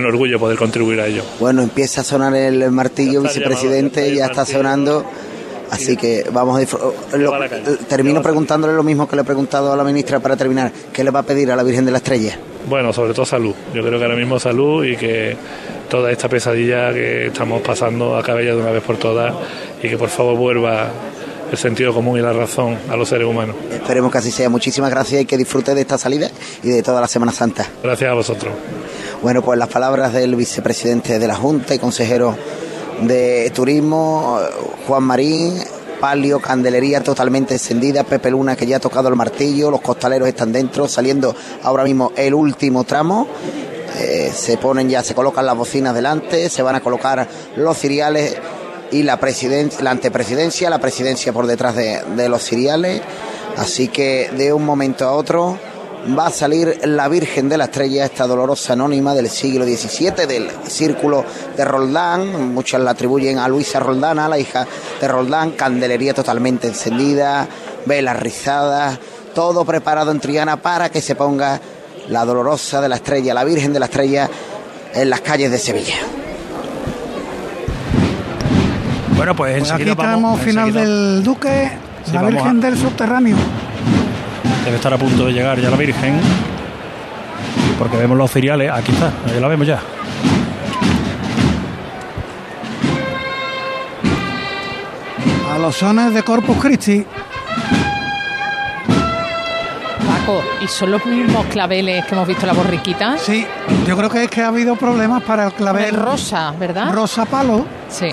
Un 0.00 0.06
orgullo 0.06 0.40
poder 0.40 0.58
contribuir 0.58 1.00
a 1.00 1.06
ello. 1.06 1.22
Bueno, 1.38 1.62
empieza 1.62 2.00
a 2.00 2.04
sonar 2.04 2.34
el 2.34 2.68
martillo, 2.72 3.22
vicepresidente, 3.22 4.12
ya 4.12 4.24
está 4.26 4.44
sonando. 4.44 5.04
Así 5.70 5.96
que 5.96 6.26
vamos 6.32 6.60
a 7.12 7.16
lo, 7.16 7.32
termino 7.88 8.20
preguntándole 8.20 8.74
lo 8.74 8.82
mismo 8.82 9.06
que 9.06 9.14
le 9.14 9.22
he 9.22 9.24
preguntado 9.24 9.72
a 9.72 9.76
la 9.76 9.84
ministra 9.84 10.18
para 10.18 10.36
terminar. 10.36 10.72
¿Qué 10.92 11.04
le 11.04 11.12
va 11.12 11.20
a 11.20 11.22
pedir 11.22 11.52
a 11.52 11.54
la 11.54 11.62
Virgen 11.62 11.84
de 11.84 11.92
la 11.92 11.98
Estrella? 11.98 12.36
Bueno, 12.68 12.92
sobre 12.92 13.14
todo 13.14 13.24
salud. 13.24 13.54
Yo 13.72 13.84
creo 13.84 13.96
que 13.96 14.04
ahora 14.04 14.16
mismo 14.16 14.40
salud 14.40 14.84
y 14.84 14.96
que 14.96 15.36
toda 15.88 16.10
esta 16.10 16.28
pesadilla 16.28 16.92
que 16.92 17.28
estamos 17.28 17.62
pasando 17.62 18.16
acabe 18.16 18.44
ya 18.44 18.56
de 18.56 18.62
una 18.62 18.72
vez 18.72 18.82
por 18.82 18.96
todas 18.96 19.32
y 19.80 19.88
que 19.88 19.96
por 19.96 20.08
favor 20.08 20.36
vuelva 20.36 20.88
el 21.52 21.56
sentido 21.56 21.94
común 21.94 22.18
y 22.18 22.20
la 22.20 22.32
razón 22.32 22.76
a 22.90 22.96
los 22.96 23.08
seres 23.08 23.28
humanos. 23.28 23.54
Esperemos 23.70 24.10
que 24.10 24.18
así 24.18 24.32
sea. 24.32 24.48
Muchísimas 24.48 24.90
gracias 24.90 25.22
y 25.22 25.24
que 25.24 25.36
disfrute 25.36 25.72
de 25.72 25.82
esta 25.82 25.98
salida 25.98 26.28
y 26.64 26.70
de 26.70 26.82
toda 26.82 27.00
la 27.00 27.06
Semana 27.06 27.30
Santa. 27.30 27.64
Gracias 27.80 28.10
a 28.10 28.14
vosotros. 28.14 28.52
Bueno, 29.22 29.42
pues 29.42 29.58
las 29.58 29.68
palabras 29.68 30.12
del 30.12 30.36
vicepresidente 30.36 31.18
de 31.18 31.26
la 31.26 31.34
Junta 31.34 31.74
y 31.74 31.78
consejero 31.78 32.36
de 33.02 33.50
Turismo, 33.54 34.38
Juan 34.86 35.02
Marín, 35.02 35.58
palio, 35.98 36.40
candelería 36.40 37.02
totalmente 37.02 37.54
encendida, 37.54 38.04
Pepe 38.04 38.30
Luna 38.30 38.56
que 38.56 38.66
ya 38.66 38.76
ha 38.76 38.80
tocado 38.80 39.08
el 39.08 39.16
martillo, 39.16 39.70
los 39.70 39.80
costaleros 39.80 40.28
están 40.28 40.52
dentro, 40.52 40.88
saliendo 40.88 41.34
ahora 41.62 41.84
mismo 41.84 42.12
el 42.16 42.34
último 42.34 42.84
tramo. 42.84 43.26
Eh, 43.98 44.32
se 44.34 44.58
ponen 44.58 44.90
ya, 44.90 45.02
se 45.02 45.14
colocan 45.14 45.46
las 45.46 45.56
bocinas 45.56 45.94
delante, 45.94 46.50
se 46.50 46.62
van 46.62 46.74
a 46.74 46.80
colocar 46.80 47.26
los 47.56 47.78
ciriales 47.78 48.36
y 48.90 49.04
la, 49.04 49.18
la 49.80 49.90
antepresidencia, 49.90 50.68
la 50.68 50.80
presidencia 50.80 51.32
por 51.32 51.46
detrás 51.46 51.76
de, 51.76 52.02
de 52.16 52.28
los 52.28 52.42
ciriales. 52.42 53.00
Así 53.56 53.88
que 53.88 54.30
de 54.36 54.52
un 54.52 54.64
momento 54.64 55.06
a 55.06 55.12
otro 55.12 55.58
va 56.16 56.26
a 56.26 56.30
salir 56.30 56.80
la 56.84 57.08
Virgen 57.08 57.48
de 57.48 57.56
la 57.56 57.64
Estrella, 57.64 58.04
esta 58.04 58.26
dolorosa 58.26 58.74
anónima 58.74 59.14
del 59.14 59.28
siglo 59.30 59.64
XVII, 59.64 60.26
del 60.26 60.50
círculo 60.66 61.24
de 61.56 61.64
Roldán. 61.64 62.52
Muchos 62.52 62.80
la 62.80 62.90
atribuyen 62.90 63.38
a 63.38 63.48
Luisa 63.48 63.80
Roldana, 63.80 64.28
la 64.28 64.38
hija 64.38 64.66
de 65.00 65.08
Roldán. 65.08 65.52
Candelería 65.52 66.12
totalmente 66.12 66.68
encendida, 66.68 67.48
velas 67.86 68.18
rizadas, 68.20 68.98
todo 69.34 69.64
preparado 69.64 70.10
en 70.10 70.20
Triana 70.20 70.56
para 70.56 70.90
que 70.90 71.00
se 71.00 71.14
ponga 71.14 71.60
la 72.08 72.24
dolorosa 72.24 72.80
de 72.80 72.88
la 72.88 72.96
Estrella, 72.96 73.32
la 73.32 73.44
Virgen 73.44 73.72
de 73.72 73.80
la 73.80 73.86
Estrella, 73.86 74.28
en 74.94 75.10
las 75.10 75.20
calles 75.22 75.50
de 75.50 75.58
Sevilla. 75.58 75.96
Bueno, 79.16 79.34
pues, 79.34 79.58
pues 79.58 79.70
aquí 79.70 79.88
estamos, 79.88 80.40
final 80.40 80.72
del 80.72 81.22
Duque, 81.22 81.70
la 82.12 82.22
Virgen 82.22 82.60
del 82.60 82.76
Subterráneo. 82.76 83.36
Debe 84.64 84.76
estar 84.76 84.92
a 84.94 84.98
punto 84.98 85.26
de 85.26 85.32
llegar 85.32 85.60
ya 85.60 85.70
la 85.70 85.76
Virgen. 85.76 86.20
Porque 87.78 87.96
vemos 87.96 88.16
los 88.16 88.30
cereales. 88.30 88.70
Aquí 88.70 88.92
está, 88.92 89.12
ahí 89.26 89.40
la 89.40 89.48
vemos 89.48 89.66
ya. 89.66 89.80
A 95.52 95.58
los 95.58 95.76
sones 95.76 96.12
de 96.14 96.22
Corpus 96.22 96.56
Christi. 96.58 97.04
Paco, 100.06 100.42
¿y 100.60 100.66
son 100.68 100.90
los 100.92 101.04
mismos 101.06 101.46
claveles 101.46 102.04
que 102.06 102.14
hemos 102.14 102.26
visto 102.26 102.42
en 102.42 102.48
la 102.48 102.54
borriquita? 102.54 103.18
Sí, 103.18 103.46
yo 103.86 103.96
creo 103.96 104.10
que 104.10 104.24
es 104.24 104.30
que 104.30 104.42
ha 104.42 104.48
habido 104.48 104.76
problemas 104.76 105.22
para 105.22 105.46
el 105.46 105.52
clavel. 105.52 105.84
El 105.84 105.96
rosa, 105.96 106.52
¿verdad? 106.58 106.92
Rosa 106.92 107.24
palo. 107.26 107.64
Sí. 107.88 108.08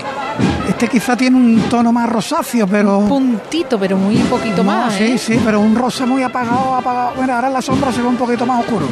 Este 0.68 0.88
quizá 0.88 1.16
tiene 1.16 1.36
un 1.36 1.60
tono 1.68 1.92
más 1.92 2.08
rosáceo, 2.08 2.66
pero. 2.66 2.98
Un 2.98 3.08
puntito, 3.08 3.78
pero 3.78 3.96
muy 3.96 4.16
poquito 4.18 4.62
más. 4.62 4.94
Sí, 4.94 5.04
¿eh? 5.04 5.18
sí, 5.18 5.40
pero 5.44 5.60
un 5.60 5.74
rosa 5.74 6.06
muy 6.06 6.22
apagado, 6.22 6.74
apagado. 6.74 7.12
Bueno, 7.16 7.34
ahora 7.34 7.48
en 7.48 7.54
la 7.54 7.62
sombra 7.62 7.92
se 7.92 8.00
ve 8.00 8.08
un 8.08 8.16
poquito 8.16 8.46
más 8.46 8.60
oscuro. 8.60 8.86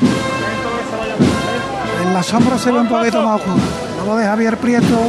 En 2.04 2.14
la 2.14 2.22
sombra 2.22 2.58
se 2.58 2.72
ve 2.72 2.80
un 2.80 2.88
poquito 2.88 3.22
más 3.22 3.36
oscuro. 3.36 3.56
Luego 3.98 4.16
de 4.16 4.24
Javier 4.26 4.56
Prieto. 4.56 5.00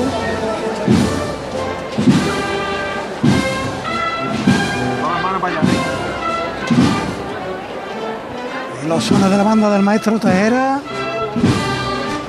Y 8.84 8.88
los 8.88 9.04
sones 9.04 9.30
de 9.30 9.38
la 9.38 9.44
banda 9.44 9.70
del 9.72 9.82
maestro 9.82 10.20
Tejera, 10.20 10.80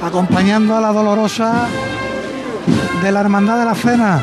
acompañando 0.02 0.76
a 0.76 0.80
la 0.80 0.92
dolorosa 0.92 1.68
de 3.02 3.10
la 3.10 3.20
Hermandad 3.20 3.58
de 3.58 3.64
la 3.64 3.74
Cena. 3.74 4.20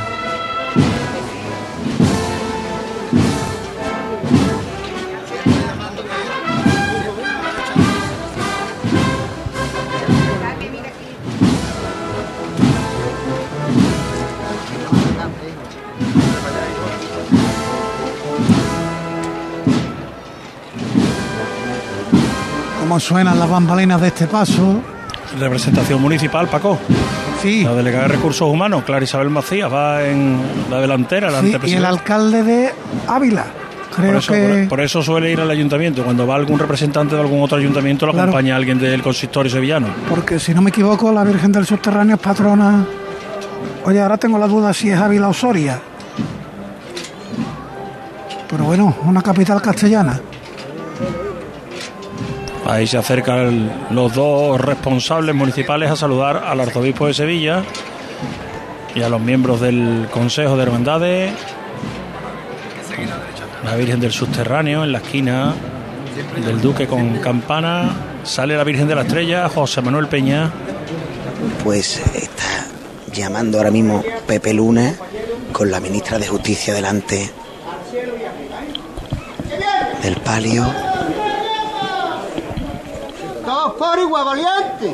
¿Cómo 22.79 22.99
suenan 22.99 23.37
las 23.37 23.49
bambalinas 23.49 23.99
de 23.99 24.07
este 24.07 24.25
paso? 24.27 24.81
Representación 25.37 26.01
municipal, 26.01 26.47
Paco. 26.47 26.79
Sí. 27.41 27.63
La 27.63 27.73
delegada 27.73 28.03
de 28.07 28.15
Recursos 28.15 28.47
Humanos, 28.49 28.83
Clara 28.83 29.03
Isabel 29.03 29.29
Macías, 29.29 29.71
va 29.71 30.03
en 30.03 30.37
la 30.69 30.81
delantera, 30.81 31.31
la 31.31 31.41
sí, 31.41 31.55
Y 31.65 31.73
el 31.73 31.85
alcalde 31.85 32.43
de 32.43 32.73
Ávila. 33.07 33.45
Creo 33.95 34.11
por, 34.11 34.17
eso, 34.17 34.33
que... 34.33 34.65
por, 34.69 34.81
eso 34.81 35.01
suele 35.01 35.31
ir 35.31 35.39
al 35.41 35.49
ayuntamiento. 35.49 36.03
Cuando 36.03 36.27
va 36.27 36.35
algún 36.35 36.59
representante 36.59 37.15
de 37.15 37.21
algún 37.21 37.41
otro 37.41 37.57
ayuntamiento, 37.57 38.05
lo 38.05 38.11
Claro. 38.13 38.29
acompaña 38.29 38.55
alguien 38.55 38.77
del 38.77 39.01
consistorio 39.01 39.51
sevillano. 39.51 39.87
Porque 40.07 40.39
si 40.39 40.53
no 40.53 40.61
me 40.61 40.69
equivoco, 40.69 41.11
la 41.11 41.23
Virgen 41.23 41.51
del 41.51 41.65
Subterráneo 41.65 42.15
es 42.17 42.21
patrona. 42.21 42.85
Oye, 43.85 43.99
ahora 44.01 44.17
tengo 44.17 44.37
la 44.37 44.47
duda 44.47 44.73
si 44.73 44.89
es 44.89 44.99
Ávila 44.99 45.29
o 45.29 45.33
Soria. 45.33 45.79
Pero 48.49 48.63
bueno, 48.65 48.95
una 49.05 49.21
capital 49.21 49.61
castellana. 49.61 50.19
Ahí 52.69 52.85
se 52.85 52.99
acercan 52.99 53.87
los 53.89 54.13
dos 54.13 54.61
responsables 54.61 55.33
municipales 55.33 55.89
a 55.89 55.95
saludar 55.95 56.43
al 56.45 56.59
arzobispo 56.59 57.07
de 57.07 57.15
Sevilla 57.15 57.63
y 58.93 59.01
a 59.01 59.09
los 59.09 59.19
miembros 59.19 59.59
del 59.59 60.07
Consejo 60.11 60.55
de 60.55 60.63
Hermandades. 60.63 61.33
La 63.65 63.75
Virgen 63.75 63.99
del 63.99 64.11
Subterráneo 64.11 64.83
en 64.83 64.91
la 64.91 64.99
esquina 64.99 65.55
del 66.45 66.61
Duque 66.61 66.85
con 66.85 67.17
campana. 67.17 67.89
Sale 68.23 68.55
la 68.55 68.63
Virgen 68.63 68.87
de 68.87 68.93
la 68.93 69.01
Estrella, 69.01 69.49
José 69.49 69.81
Manuel 69.81 70.07
Peña. 70.07 70.51
Pues 71.63 71.97
está 72.13 72.67
llamando 73.11 73.57
ahora 73.57 73.71
mismo 73.71 74.03
Pepe 74.27 74.53
Luna 74.53 74.93
con 75.51 75.71
la 75.71 75.79
ministra 75.79 76.19
de 76.19 76.27
Justicia 76.27 76.75
delante 76.75 77.31
del 80.03 80.15
palio. 80.17 80.88
Por 83.79 83.97
igual, 83.97 84.25
valiente. 84.25 84.93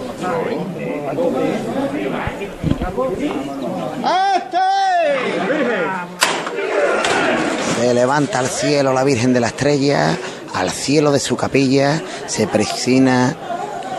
Se 7.79 7.93
levanta 7.93 8.39
al 8.39 8.47
cielo 8.47 8.93
la 8.93 9.03
Virgen 9.03 9.33
de 9.33 9.39
la 9.39 9.47
Estrella, 9.47 10.17
al 10.53 10.71
cielo 10.71 11.11
de 11.11 11.19
su 11.19 11.35
capilla, 11.35 12.01
se 12.27 12.47
presina 12.47 13.35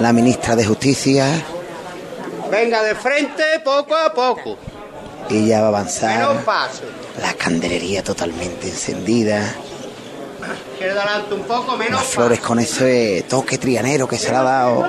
la 0.01 0.13
ministra 0.13 0.57
de 0.57 0.65
Justicia 0.65 1.27
Venga 2.51 2.83
de 2.83 2.95
frente 2.95 3.43
poco 3.65 3.95
a 3.97 4.13
poco. 4.15 4.57
y 5.29 5.47
ya 5.47 5.61
va 5.61 5.67
a 5.67 5.69
avanzar 5.69 6.45
paso. 6.45 6.83
la 7.21 7.33
candelería 7.35 8.03
totalmente 8.05 8.69
encendida, 8.69 9.43
Izquierda 10.77 11.05
adelante 11.05 11.35
un 11.35 11.43
poco, 11.45 11.75
menos 11.79 12.01
las 12.03 12.11
flores 12.11 12.39
con 12.41 12.59
ese 12.59 13.25
toque 13.27 13.57
trianero 13.57 14.07
que 14.07 14.19
se 14.19 14.31
le 14.31 14.37
ha 14.37 14.43
dado. 14.43 14.85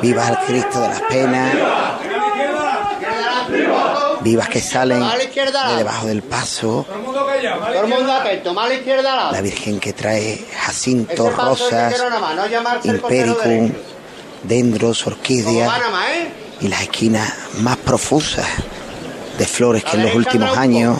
Vivas 0.00 0.30
al 0.30 0.38
Cristo 0.46 0.80
de 0.80 0.88
las 0.88 1.02
penas, 1.02 1.54
vivas 4.22 4.48
que 4.48 4.62
salen 4.62 5.02
de 5.02 5.76
debajo 5.76 6.06
del 6.06 6.22
paso, 6.22 6.86
Todo 6.88 7.82
el 7.82 7.88
mundo 7.88 8.12
atento, 8.12 8.54
más 8.54 8.70
a 8.70 9.32
la 9.32 9.40
Virgen 9.42 9.78
que 9.78 9.92
trae 9.92 10.42
que 10.56 11.36
rosas, 11.36 11.94
impericum, 12.84 13.72
dendros, 14.44 15.06
orquídeas. 15.06 15.70
¿eh? 16.12 16.32
y 16.62 16.68
las 16.68 16.80
esquinas 16.82 17.30
más 17.58 17.76
profusas 17.76 18.46
de 19.36 19.46
flores 19.46 19.84
que 19.84 19.96
en 19.96 20.04
los 20.04 20.14
últimos 20.14 20.56
años 20.56 20.98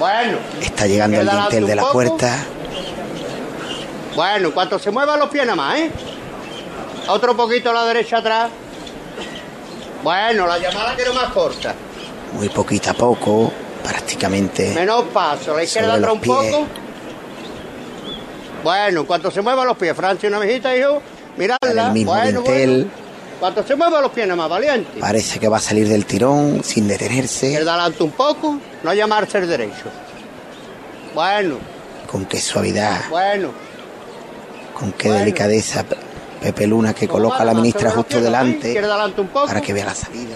Bueno. 0.00 0.38
está 0.62 0.86
llegando 0.86 1.20
el 1.20 1.28
dintel 1.28 1.66
de 1.66 1.76
la 1.76 1.82
poco. 1.82 1.92
puerta. 1.92 2.38
Bueno, 4.16 4.48
en 4.48 4.52
cuanto 4.52 4.78
se 4.78 4.90
muevan 4.90 5.18
los 5.18 5.28
pies 5.28 5.44
nada 5.44 5.56
más, 5.56 5.78
¿eh? 5.78 5.90
Otro 7.08 7.36
poquito 7.36 7.68
a 7.68 7.74
la 7.74 7.84
derecha 7.84 8.16
atrás. 8.16 8.50
Bueno, 10.02 10.46
la 10.46 10.58
llamada 10.58 10.94
quiero 10.96 11.12
más 11.12 11.26
corta. 11.26 11.74
muy 12.32 12.48
poquito 12.48 12.90
a 12.90 12.94
poco, 12.94 13.52
prácticamente 13.84 14.72
Menos 14.74 15.04
paso, 15.12 15.54
la 15.54 15.64
izquierda 15.64 15.94
atrás 15.94 16.12
un 16.14 16.20
poco. 16.22 16.66
Bueno, 18.64 19.00
en 19.00 19.06
cuanto 19.06 19.30
se 19.30 19.42
muevan 19.42 19.66
los 19.66 19.76
pies, 19.76 19.94
Francia, 19.94 20.28
una 20.30 20.38
mejita, 20.38 20.74
hijo. 20.74 21.02
Miradla. 21.36 21.88
El 21.88 21.92
mismo 21.92 22.12
bueno, 22.12 22.40
dintel. 22.40 22.84
bueno. 22.84 22.99
Cuanto 23.40 23.66
se 23.66 23.74
muevan 23.74 24.02
los 24.02 24.12
pies 24.12 24.26
nada 24.26 24.36
más, 24.36 24.50
valiente. 24.50 25.00
Parece 25.00 25.38
que 25.40 25.48
va 25.48 25.56
a 25.56 25.60
salir 25.60 25.88
del 25.88 26.04
tirón 26.04 26.62
sin 26.62 26.86
detenerse. 26.86 27.46
Izquierda 27.46 27.74
adelante 27.74 28.02
un 28.02 28.10
poco, 28.12 28.58
no 28.82 28.92
llamarse 28.94 29.38
el 29.38 29.48
derecho. 29.48 29.84
Bueno, 31.14 31.56
Con 32.10 32.26
qué 32.26 32.38
suavidad, 32.40 33.00
bueno. 33.08 33.50
con 34.78 34.92
qué 34.92 35.10
delicadeza 35.10 35.82
Pe- 35.84 35.96
Pepe 36.40 36.66
Luna 36.66 36.92
que 36.94 37.06
coloca 37.08 37.38
a 37.38 37.44
la 37.44 37.54
ministra 37.54 37.90
justo 37.90 38.20
delante 38.20 38.68
Izquierda 38.68 38.94
adelante 38.94 39.20
un 39.20 39.28
poco. 39.28 39.46
para 39.46 39.60
que 39.60 39.72
vea 39.72 39.86
la 39.86 39.94
salida. 39.94 40.34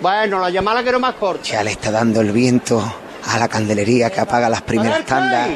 Bueno, 0.00 0.38
la 0.38 0.50
llamada 0.50 0.76
la 0.78 0.82
quiero 0.82 1.00
más 1.00 1.14
corta. 1.14 1.42
Ya 1.44 1.62
le 1.64 1.72
está 1.72 1.90
dando 1.90 2.20
el 2.20 2.30
viento 2.32 2.80
a 3.26 3.38
la 3.38 3.48
candelería 3.48 4.10
que 4.10 4.20
apaga 4.20 4.48
las 4.48 4.62
primeras 4.62 5.04
tandas. 5.04 5.48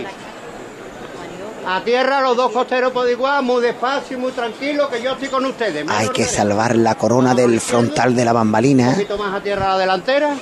A 1.67 1.81
tierra 1.85 2.21
los 2.21 2.37
dos 2.37 2.51
costeros 2.51 2.93
por 2.93 3.09
igual, 3.09 3.43
muy 3.45 3.63
despacio 3.63 4.17
y 4.17 4.21
muy 4.21 4.33
tranquilo, 4.33 4.89
que 4.89 5.01
yo 5.01 5.13
estoy 5.13 5.29
con 5.29 5.45
ustedes. 5.47 5.87
Hay 5.89 6.09
que 6.09 6.25
salvar 6.25 6.75
la 6.77 6.97
corona 6.97 7.35
del 7.35 7.61
frontal 7.61 8.17
de 8.17 8.25
la 8.25 8.33
Un 8.33 8.39
bambalina. 8.39 8.93
poquito 8.93 9.17
más 9.17 9.35
a 9.35 9.41
tierra 9.43 9.69
la 9.69 9.79
delantera. 9.79 10.35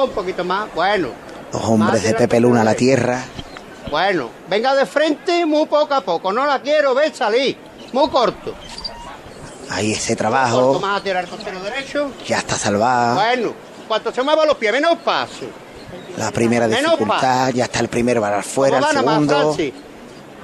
Un 0.00 0.10
poquito 0.10 0.44
más. 0.44 0.72
Bueno. 0.74 1.08
Los 1.52 1.62
hombres 1.64 2.02
de 2.02 2.14
Pepe 2.14 2.38
Luna 2.40 2.60
a 2.60 2.64
la 2.64 2.74
tierra. 2.74 3.22
Bueno, 3.90 4.30
venga 4.48 4.74
de 4.74 4.86
frente 4.86 5.44
muy 5.46 5.66
poco 5.66 5.94
a 5.94 6.00
poco. 6.00 6.32
No 6.32 6.46
la 6.46 6.60
quiero 6.60 6.94
ver 6.94 7.14
salir. 7.14 7.56
Muy 7.92 8.08
corto. 8.08 8.54
Ahí 9.70 9.92
ese 9.92 10.16
Corto 10.16 10.18
trabajo. 10.18 10.80
más 10.80 11.00
a 11.00 11.02
tierra 11.02 11.20
el 11.20 11.28
costero 11.28 11.60
derecho. 11.60 12.10
Ya 12.26 12.38
está 12.38 12.56
salvada. 12.56 13.14
Bueno, 13.14 13.52
cuanto 13.88 14.12
se 14.12 14.22
muevan 14.22 14.46
los 14.46 14.56
pies, 14.56 14.72
menos 14.72 14.96
paso. 14.98 15.46
La 16.16 16.30
primera 16.30 16.68
dificultad. 16.68 17.50
Ya 17.52 17.64
está 17.64 17.80
el 17.80 17.88
primero 17.88 18.20
para 18.20 18.38
afuera. 18.40 18.80
Vamos, 18.80 18.96
El 18.96 19.04
más, 19.04 19.14
segundo. 19.14 19.56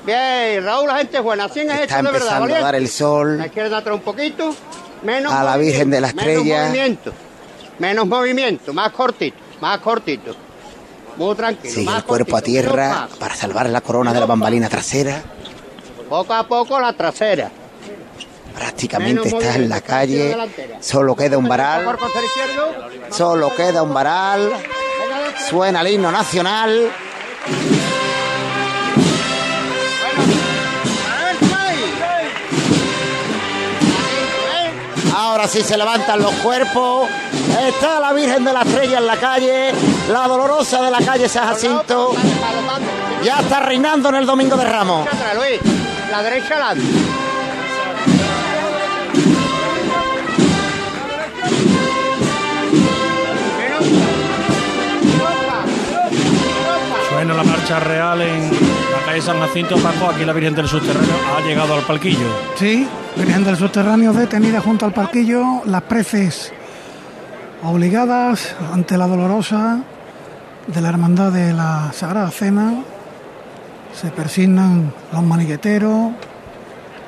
Bien, 0.04 0.64
Raúl, 0.64 0.88
la 0.88 0.96
gente 0.98 1.16
es 1.18 1.22
buena. 1.22 1.44
Así 1.44 1.60
es 1.60 1.66
Está 1.66 1.84
hecho 1.84 1.96
de 1.96 2.02
verdad, 2.02 2.12
empezando 2.42 2.54
a 2.56 2.60
dar 2.60 2.74
el 2.74 2.82
La 2.84 2.88
sol. 2.88 3.42
izquierda 3.44 3.78
atrás 3.78 3.94
un 3.96 4.02
poquito. 4.02 4.54
Menos 5.02 5.32
A 5.32 5.44
la 5.44 5.56
Virgen 5.56 5.90
de 5.90 6.00
la 6.00 6.08
Estrella. 6.08 6.42
Menos 6.42 6.68
movimiento. 6.68 7.12
Menos 7.78 8.06
movimiento. 8.06 8.72
Más 8.72 8.92
cortito. 8.92 9.36
Más 9.60 9.78
cortito. 9.78 10.36
Muy 11.16 11.34
tranquilo. 11.34 11.74
Sigue 11.74 11.86
más 11.86 11.98
el 11.98 12.04
cuerpo 12.04 12.36
a 12.36 12.40
cortito, 12.40 12.52
tierra 12.52 13.08
para 13.18 13.34
salvar 13.34 13.68
la 13.68 13.80
corona 13.80 14.12
de 14.12 14.20
la 14.20 14.26
bambalina 14.26 14.68
trasera. 14.68 15.22
Poco 16.08 16.32
a 16.34 16.46
poco 16.46 16.80
la 16.80 16.92
trasera. 16.94 17.50
Prácticamente 18.54 19.24
Menos 19.24 19.42
está 19.42 19.56
en 19.56 19.68
la 19.68 19.80
calle. 19.80 20.36
Solo 20.80 21.16
queda 21.16 21.38
un 21.38 21.48
varal. 21.48 21.96
Solo 23.10 23.54
queda 23.54 23.82
un 23.82 23.94
varal. 23.94 24.52
Suena 25.48 25.80
el 25.80 25.88
himno 25.88 26.10
nacional. 26.12 26.90
Ahora 35.14 35.46
sí 35.46 35.62
se 35.62 35.76
levantan 35.76 36.20
los 36.22 36.32
cuerpos. 36.36 37.08
Está 37.66 38.00
la 38.00 38.12
Virgen 38.12 38.44
de 38.44 38.52
la 38.52 38.62
Estrella 38.62 38.98
en 38.98 39.06
la 39.06 39.16
calle. 39.16 39.72
La 40.10 40.26
dolorosa 40.26 40.80
de 40.82 40.90
la 40.90 40.98
calle 40.98 41.28
San 41.28 41.48
Jacinto. 41.48 42.12
Ya 43.22 43.40
está 43.40 43.60
reinando 43.60 44.08
en 44.08 44.16
el 44.16 44.26
Domingo 44.26 44.56
de 44.56 44.64
Ramos. 44.64 45.06
La 46.10 46.22
derecha 46.22 46.54
adelante. 46.54 46.84
Suena 57.10 57.34
la 57.34 57.44
marcha 57.44 57.80
real 57.80 58.22
en 58.22 58.71
San 59.20 59.38
Jacinto 59.40 59.76
Paco. 59.76 60.08
Aquí 60.08 60.24
la 60.24 60.32
Virgen 60.32 60.54
del 60.54 60.66
Subterráneo 60.66 61.14
ha 61.36 61.40
llegado 61.42 61.74
al 61.74 61.82
palquillo. 61.82 62.26
Sí, 62.56 62.88
Virgen 63.16 63.44
del 63.44 63.56
Subterráneo 63.56 64.12
detenida 64.12 64.60
junto 64.60 64.86
al 64.86 64.92
parquillo, 64.92 65.62
las 65.66 65.82
preces 65.82 66.52
obligadas 67.62 68.56
ante 68.72 68.96
la 68.96 69.06
dolorosa 69.06 69.80
de 70.66 70.80
la 70.80 70.88
Hermandad 70.88 71.30
de 71.30 71.52
la 71.52 71.92
Sagrada 71.92 72.30
Cena. 72.30 72.82
Se 73.92 74.10
persignan 74.10 74.92
los 75.12 75.22
maniqueteros, 75.22 76.12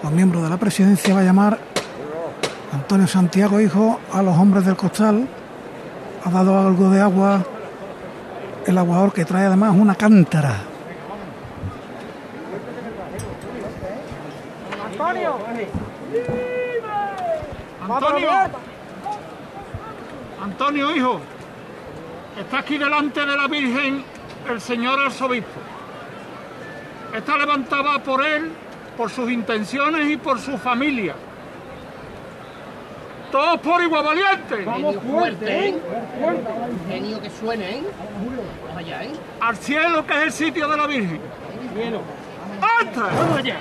los 0.02 0.12
miembros 0.12 0.42
de 0.42 0.50
la 0.50 0.58
presidencia 0.58 1.14
va 1.14 1.20
a 1.20 1.24
llamar 1.24 1.58
Antonio 2.72 3.06
Santiago, 3.06 3.60
hijo, 3.60 3.98
a 4.12 4.20
los 4.20 4.36
hombres 4.36 4.66
del 4.66 4.76
costal. 4.76 5.26
Ha 6.24 6.30
dado 6.30 6.66
algo 6.66 6.90
de 6.90 7.00
agua 7.00 7.42
el 8.66 8.76
aguador 8.76 9.12
que 9.12 9.24
trae 9.24 9.46
además 9.46 9.74
una 9.74 9.94
cántara. 9.94 10.73
Antonio, 17.84 18.30
Antonio, 20.42 20.96
hijo, 20.96 21.20
está 22.38 22.58
aquí 22.58 22.78
delante 22.78 23.20
de 23.20 23.36
la 23.36 23.46
Virgen 23.46 24.02
el 24.48 24.60
señor 24.60 24.98
arzobispo. 25.00 25.60
Está 27.14 27.36
levantada 27.36 28.02
por 28.02 28.24
él, 28.24 28.50
por 28.96 29.10
sus 29.10 29.30
intenciones 29.30 30.10
y 30.10 30.16
por 30.16 30.40
su 30.40 30.56
familia. 30.56 31.14
Todos 33.30 33.60
por 33.60 33.82
igual 33.82 34.04
valiente. 34.04 34.64
Vamos 34.64 34.96
fuerte, 34.96 35.68
¿eh? 35.68 35.78
Genio 36.88 37.20
que 37.20 37.30
suene, 37.30 37.78
¿eh? 37.78 37.82
Vamos 38.62 38.78
allá, 38.78 39.04
¿eh? 39.04 39.12
Al 39.40 39.56
cielo 39.56 40.06
que 40.06 40.12
es 40.14 40.22
el 40.22 40.32
sitio 40.32 40.68
de 40.68 40.76
la 40.76 40.86
Virgen. 40.86 41.20
Vamos 42.94 43.38
allá. 43.38 43.56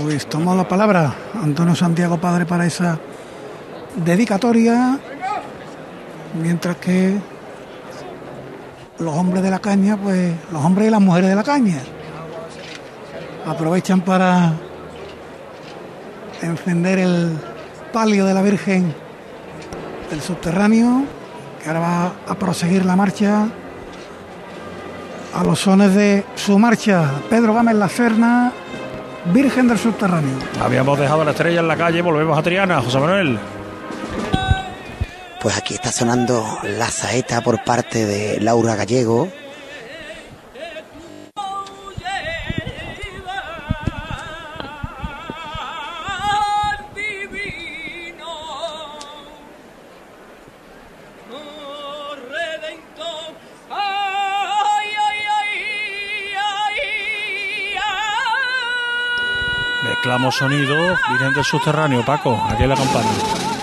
Pues 0.00 0.26
toma 0.26 0.54
la 0.54 0.68
palabra 0.68 1.12
Antonio 1.42 1.74
Santiago 1.74 2.20
Padre 2.20 2.46
para 2.46 2.64
esa 2.66 2.98
dedicatoria, 3.96 4.98
mientras 6.40 6.76
que 6.76 7.18
los 8.98 9.14
hombres 9.14 9.42
de 9.42 9.50
la 9.50 9.58
caña, 9.58 9.96
pues 9.96 10.34
los 10.52 10.64
hombres 10.64 10.88
y 10.88 10.90
las 10.90 11.00
mujeres 11.00 11.30
de 11.30 11.36
la 11.36 11.42
caña, 11.42 11.78
aprovechan 13.46 14.02
para 14.02 14.52
encender 16.42 17.00
el 17.00 17.36
palio 17.92 18.24
de 18.24 18.34
la 18.34 18.42
Virgen 18.42 18.94
del 20.10 20.20
subterráneo, 20.20 21.04
que 21.62 21.68
ahora 21.68 21.80
va 21.80 22.12
a 22.28 22.34
proseguir 22.34 22.84
la 22.84 22.94
marcha 22.94 23.48
a 25.34 25.44
los 25.44 25.58
sones 25.58 25.94
de 25.94 26.24
su 26.36 26.58
marcha. 26.58 27.10
Pedro 27.28 27.54
Gámez 27.54 27.74
La 27.74 27.88
Serna, 27.88 28.52
Virgen 29.32 29.68
del 29.68 29.78
Subterráneo. 29.78 30.36
Habíamos 30.60 30.98
dejado 30.98 31.24
la 31.24 31.32
estrella 31.32 31.60
en 31.60 31.68
la 31.68 31.76
calle, 31.76 32.02
volvemos 32.02 32.38
a 32.38 32.42
Triana, 32.42 32.80
José 32.80 32.98
Manuel. 32.98 33.38
Pues 35.40 35.56
aquí 35.56 35.74
está 35.74 35.92
sonando 35.92 36.44
la 36.64 36.90
saeta 36.90 37.40
por 37.40 37.62
parte 37.62 38.04
de 38.04 38.40
Laura 38.40 38.74
Gallego. 38.74 39.30
Sonido, 60.30 60.96
Virgen 61.10 61.34
del 61.34 61.44
Subterráneo, 61.44 62.04
Paco, 62.04 62.40
aquí 62.48 62.62
en 62.62 62.68
la 62.68 62.76
campana. 62.76 63.57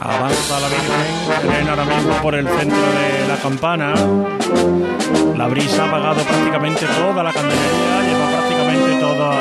Avanza 0.00 0.60
la 0.60 0.68
Virgen, 0.68 1.50
ven 1.50 1.68
ahora 1.68 1.84
mismo 1.84 2.12
por 2.22 2.34
el 2.34 2.46
centro 2.46 2.78
de 2.78 3.28
la 3.28 3.36
campana. 3.36 3.94
La 5.36 5.46
brisa 5.46 5.84
ha 5.84 5.88
apagado 5.88 6.22
prácticamente 6.22 6.86
toda 6.86 7.22
la 7.22 7.32
candelería, 7.32 8.02
lleva 8.06 8.26
prácticamente 8.28 9.00
toda. 9.00 9.32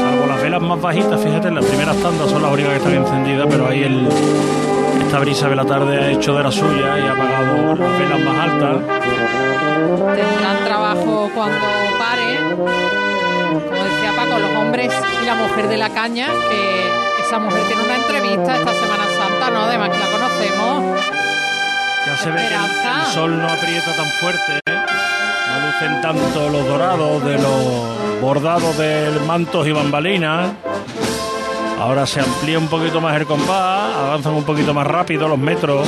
Salvo 0.00 0.26
las 0.26 0.42
velas 0.42 0.62
más 0.62 0.80
bajitas, 0.80 1.20
fíjate, 1.20 1.50
las 1.50 1.64
primeras 1.64 1.96
tandas 1.96 2.30
son 2.30 2.42
las 2.42 2.52
únicas 2.52 2.72
que 2.72 2.78
están 2.78 2.94
encendidas, 2.94 3.46
pero 3.50 3.68
ahí 3.68 3.82
el, 3.82 4.08
esta 5.02 5.18
brisa 5.18 5.48
de 5.48 5.56
la 5.56 5.64
tarde 5.64 5.98
ha 5.98 6.10
hecho 6.10 6.34
de 6.34 6.42
la 6.42 6.50
suya 6.52 6.98
y 6.98 7.02
ha 7.02 7.12
apagado 7.12 7.74
las 7.74 7.98
velas 7.98 8.20
más 8.20 8.38
altas. 8.38 8.76
Tendrán 10.16 10.64
trabajo 10.64 11.30
cuando 11.34 11.66
pare. 11.98 12.38
Como 13.50 13.84
decía 13.84 14.12
Paco, 14.16 14.38
los 14.38 14.50
hombres 14.56 14.92
y 15.22 15.26
la 15.26 15.34
mujer 15.34 15.68
de 15.68 15.76
la 15.76 15.90
caña, 15.90 16.28
esa 17.30 17.38
mujer 17.38 17.62
tiene 17.68 17.84
una 17.84 17.94
entrevista 17.94 18.56
esta 18.56 18.74
Semana 18.74 19.04
Santa, 19.16 19.50
¿no? 19.50 19.60
Además 19.60 19.90
que 19.90 19.98
la 19.98 20.06
conocemos. 20.06 21.00
Ya 22.04 22.16
se 22.16 22.28
ve 22.28 22.40
que 22.48 22.54
el, 22.56 23.00
el 23.00 23.06
sol 23.06 23.38
no 23.38 23.46
aprieta 23.46 23.94
tan 23.94 24.06
fuerte. 24.18 24.60
¿eh? 24.66 24.74
No 25.48 25.66
lucen 25.66 26.00
tanto 26.00 26.48
los 26.48 26.66
dorados 26.66 27.24
de 27.24 27.38
los 27.38 28.20
bordados 28.20 28.76
del 28.76 29.20
mantos 29.20 29.64
y 29.68 29.70
bambalinas. 29.70 30.50
Ahora 31.78 32.04
se 32.04 32.18
amplía 32.18 32.58
un 32.58 32.66
poquito 32.66 33.00
más 33.00 33.16
el 33.16 33.26
compás, 33.26 33.94
avanzan 33.94 34.34
un 34.34 34.42
poquito 34.42 34.74
más 34.74 34.88
rápido 34.88 35.28
los 35.28 35.38
metros. 35.38 35.86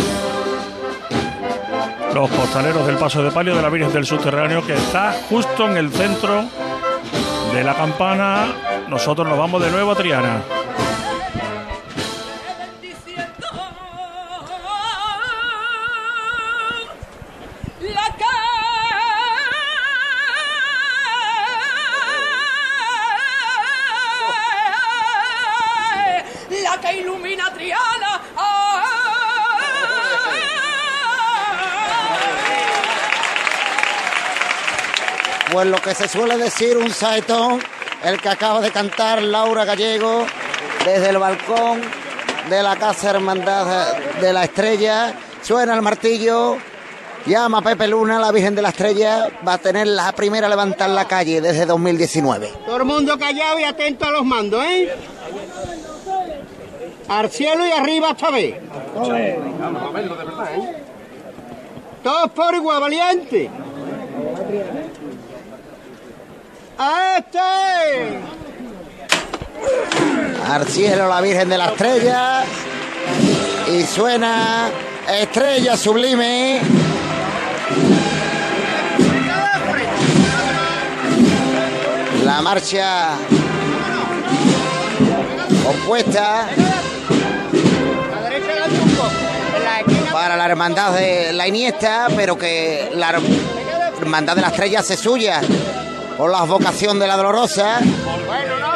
Los 2.14 2.30
postaleros 2.30 2.86
del 2.86 2.98
paso 2.98 3.20
de 3.20 3.32
palio 3.32 3.56
de 3.56 3.62
la 3.62 3.68
Virgen 3.68 3.92
del 3.92 4.06
Subterráneo, 4.06 4.64
que 4.64 4.74
está 4.74 5.12
justo 5.28 5.68
en 5.68 5.76
el 5.76 5.90
centro 5.90 6.44
de 7.52 7.64
la 7.64 7.74
campana. 7.74 8.46
Nosotros 8.88 9.26
nos 9.26 9.36
vamos 9.36 9.60
de 9.60 9.72
nuevo 9.72 9.90
a 9.90 9.96
Triana. 9.96 10.61
Lo 35.64 35.78
que 35.78 35.94
se 35.94 36.08
suele 36.08 36.36
decir 36.36 36.76
un 36.76 36.90
saetón, 36.90 37.60
el 38.02 38.20
que 38.20 38.28
acaba 38.28 38.60
de 38.60 38.72
cantar 38.72 39.22
Laura 39.22 39.64
Gallego 39.64 40.26
desde 40.84 41.10
el 41.10 41.18
balcón 41.18 41.80
de 42.50 42.62
la 42.62 42.74
Casa 42.76 43.10
Hermandad 43.10 43.94
de 44.20 44.32
la 44.32 44.44
Estrella. 44.44 45.14
Suena 45.40 45.74
el 45.74 45.82
martillo, 45.82 46.56
llama 47.26 47.58
a 47.58 47.62
Pepe 47.62 47.86
Luna, 47.86 48.18
la 48.18 48.32
Virgen 48.32 48.56
de 48.56 48.62
la 48.62 48.70
Estrella, 48.70 49.28
va 49.46 49.54
a 49.54 49.58
tener 49.58 49.86
la 49.86 50.10
primera 50.12 50.48
a 50.48 50.50
levantar 50.50 50.90
la 50.90 51.06
calle 51.06 51.40
desde 51.40 51.64
2019. 51.64 52.52
Todo 52.66 52.76
el 52.78 52.84
mundo 52.84 53.16
callado 53.16 53.60
y 53.60 53.64
atento 53.64 54.06
a 54.06 54.10
los 54.10 54.24
mandos, 54.24 54.64
¿eh? 54.64 54.92
Al 57.08 57.30
cielo 57.30 57.64
y 57.66 57.70
arriba 57.70 58.10
esta 58.10 58.30
vez. 58.30 58.56
Todos 62.02 62.30
por 62.32 62.54
igual, 62.54 62.80
valiente. 62.80 63.48
¡A 66.78 67.18
este! 67.18 68.18
Al 70.50 70.66
cielo 70.66 71.08
la 71.08 71.20
Virgen 71.20 71.48
de 71.48 71.58
la 71.58 71.66
Estrella 71.66 72.44
y 73.72 73.82
suena 73.84 74.68
Estrella 75.08 75.76
Sublime. 75.76 76.60
La 82.24 82.40
marcha 82.42 83.10
compuesta 85.64 86.48
para 90.12 90.36
la 90.36 90.44
hermandad 90.46 90.92
de 90.92 91.32
la 91.32 91.48
Iniesta, 91.48 92.08
pero 92.16 92.36
que 92.36 92.90
la 92.94 93.20
hermandad 94.00 94.36
de 94.36 94.42
la 94.42 94.48
Estrella 94.48 94.82
se 94.82 94.96
suya 94.96 95.40
por 96.22 96.30
la 96.30 96.42
vocación 96.42 97.00
de 97.00 97.08
la 97.08 97.16
Dolorosa. 97.16 97.80
Bueno, 97.80 98.56
no. 98.60 98.68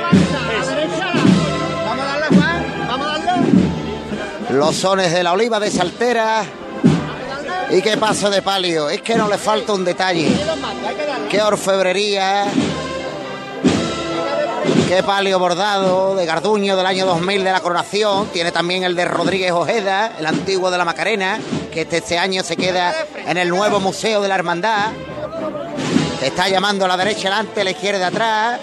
Vamos 1.86 2.02
a 2.02 2.06
darle, 2.06 2.26
Juan. 2.36 2.88
Vamos 2.88 3.06
a 3.06 3.18
darle. 3.20 4.58
los 4.58 4.74
sones 4.74 5.12
de 5.12 5.22
la 5.22 5.32
oliva 5.32 5.60
de 5.60 5.70
Saltera 5.70 6.42
y 7.70 7.80
qué 7.82 7.98
paso 7.98 8.30
de 8.30 8.42
palio. 8.42 8.90
Es 8.90 9.00
que 9.00 9.14
no 9.14 9.28
le 9.28 9.38
falta 9.38 9.74
un 9.74 9.84
detalle. 9.84 10.28
Qué 11.30 11.40
orfebrería. 11.40 12.46
Qué 14.88 15.04
palio 15.04 15.38
bordado 15.38 16.16
de 16.16 16.26
Garduño 16.26 16.76
del 16.76 16.86
año 16.86 17.06
2000 17.06 17.44
de 17.44 17.52
la 17.52 17.60
coronación. 17.60 18.26
Tiene 18.32 18.50
también 18.50 18.82
el 18.82 18.96
de 18.96 19.04
Rodríguez 19.04 19.52
Ojeda, 19.52 20.16
el 20.18 20.26
antiguo 20.26 20.68
de 20.72 20.78
la 20.78 20.84
Macarena, 20.84 21.38
que 21.72 21.82
este, 21.82 21.98
este 21.98 22.18
año 22.18 22.42
se 22.42 22.56
queda 22.56 22.92
en 23.24 23.36
el 23.36 23.50
nuevo 23.50 23.78
Museo 23.78 24.20
de 24.20 24.26
la 24.26 24.34
Hermandad. 24.34 24.90
Te 26.20 26.28
está 26.28 26.48
llamando 26.48 26.88
la 26.88 26.96
derecha 26.96 27.28
adelante, 27.28 27.60
a 27.60 27.64
la 27.64 27.70
izquierda 27.70 28.06
atrás. 28.06 28.60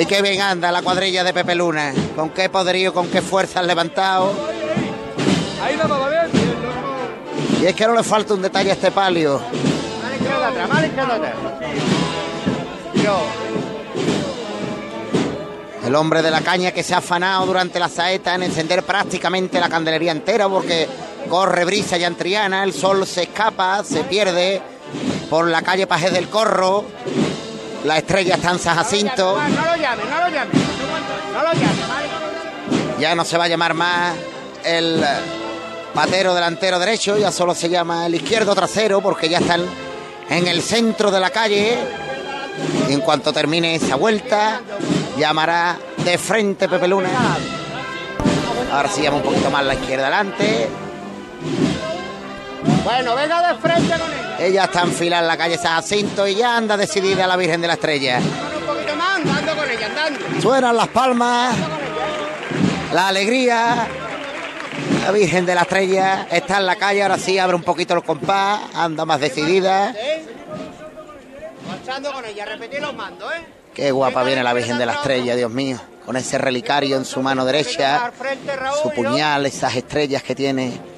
Y 0.00 0.06
qué 0.06 0.22
bien 0.22 0.40
anda 0.40 0.72
la 0.72 0.80
cuadrilla 0.80 1.22
de 1.22 1.34
Pepe 1.34 1.54
Luna. 1.54 1.92
Con 2.16 2.30
qué 2.30 2.48
poderío, 2.48 2.94
con 2.94 3.08
qué 3.08 3.20
fuerza 3.20 3.60
han 3.60 3.66
levantado. 3.66 4.32
Y 7.60 7.66
es 7.66 7.74
que 7.74 7.86
no 7.86 7.94
le 7.94 8.02
falta 8.02 8.34
un 8.34 8.42
detalle 8.42 8.70
a 8.70 8.74
este 8.74 8.90
palio. 8.90 9.40
El 15.84 15.94
hombre 15.94 16.22
de 16.22 16.30
la 16.30 16.40
caña 16.40 16.72
que 16.72 16.82
se 16.82 16.94
ha 16.94 16.98
afanado 16.98 17.46
durante 17.46 17.78
la 17.78 17.88
saeta 17.88 18.34
en 18.34 18.44
encender 18.44 18.82
prácticamente 18.84 19.58
la 19.58 19.68
candelería 19.68 20.12
entera 20.12 20.48
porque 20.48 20.86
corre 21.28 21.64
brisa 21.64 21.96
ya 21.96 22.06
en 22.06 22.16
Triana, 22.16 22.64
el 22.64 22.72
sol 22.72 23.06
se 23.06 23.24
escapa, 23.24 23.82
se 23.84 24.04
pierde 24.04 24.62
por 25.30 25.46
la 25.48 25.62
calle 25.62 25.86
Pajés 25.86 26.12
del 26.12 26.28
Corro, 26.28 26.84
la 27.84 27.98
estrella 27.98 28.36
está 28.36 28.50
en 28.50 28.58
San 28.58 28.76
Jacinto, 28.76 29.36
No 29.36 29.48
lo 29.48 29.54
no 29.54 30.30
lo. 30.30 30.44
No 31.32 31.42
lo 31.42 31.78
ya 32.98 33.14
no 33.14 33.24
se 33.24 33.38
va 33.38 33.44
a 33.44 33.48
llamar 33.48 33.74
más 33.74 34.16
el 34.64 35.04
patero 35.94 36.34
delantero 36.34 36.78
derecho, 36.78 37.16
ya 37.16 37.30
solo 37.30 37.54
se 37.54 37.68
llama 37.68 38.06
el 38.06 38.16
izquierdo 38.16 38.54
trasero 38.54 39.00
porque 39.00 39.28
ya 39.28 39.38
están 39.38 39.64
en 40.28 40.48
el 40.48 40.62
centro 40.62 41.10
de 41.10 41.20
la 41.20 41.30
calle. 41.30 41.78
Y 42.88 42.92
en 42.92 43.00
cuanto 43.00 43.32
termine 43.32 43.76
esa 43.76 43.94
vuelta, 43.94 44.60
llamará 45.16 45.78
de 45.98 46.18
frente 46.18 46.68
Pepe 46.68 46.88
Luna. 46.88 47.10
Ahora 48.72 48.88
sí 48.88 49.02
llama 49.02 49.18
un 49.18 49.22
poquito 49.22 49.48
más 49.50 49.64
la 49.64 49.74
izquierda 49.74 50.08
adelante. 50.08 50.68
Bueno, 52.84 53.14
venga 53.14 53.52
de 53.52 53.58
frente 53.58 53.98
con 53.98 54.12
ella. 54.12 54.36
Ella 54.38 54.64
está 54.64 54.82
enfilada 54.82 55.22
en 55.22 55.28
la 55.28 55.36
calle 55.36 55.58
San 55.58 55.74
Jacinto 55.76 56.26
y 56.26 56.34
ya 56.36 56.56
anda 56.56 56.76
decidida 56.76 57.26
la 57.26 57.36
Virgen 57.36 57.60
de 57.60 57.66
la 57.66 57.74
Estrella. 57.74 58.18
Un 58.18 58.66
poquito 58.66 58.96
más, 58.96 59.16
andando 59.16 59.56
con 59.56 59.70
ella, 59.70 59.86
andando. 59.86 60.40
Suenan 60.40 60.76
las 60.76 60.88
palmas, 60.88 61.54
la 62.92 63.08
alegría. 63.08 63.86
La 65.04 65.12
Virgen 65.12 65.46
de 65.46 65.54
la 65.54 65.62
Estrella 65.62 66.26
está 66.30 66.58
en 66.58 66.66
la 66.66 66.76
calle, 66.76 67.02
ahora 67.02 67.18
sí 67.18 67.38
abre 67.38 67.56
un 67.56 67.62
poquito 67.62 67.94
el 67.94 68.02
compás, 68.02 68.60
anda 68.74 69.04
más 69.04 69.20
decidida. 69.20 69.94
Marchando 71.66 72.12
con 72.12 72.24
ella, 72.24 72.44
repetir 72.44 72.80
los 72.80 72.94
mandos, 72.94 73.32
¿eh? 73.32 73.46
Qué 73.74 73.90
guapa 73.90 74.22
viene 74.24 74.42
la 74.42 74.52
Virgen 74.52 74.76
de 74.76 74.86
la 74.86 74.94
Estrella, 74.94 75.36
Dios 75.36 75.50
mío. 75.50 75.80
Con 76.04 76.16
ese 76.16 76.36
relicario 76.38 76.96
en 76.96 77.04
su 77.04 77.22
mano 77.22 77.44
derecha, 77.44 78.12
su 78.82 78.90
puñal, 78.90 79.46
esas 79.46 79.76
estrellas 79.76 80.22
que 80.22 80.34
tiene 80.34 80.97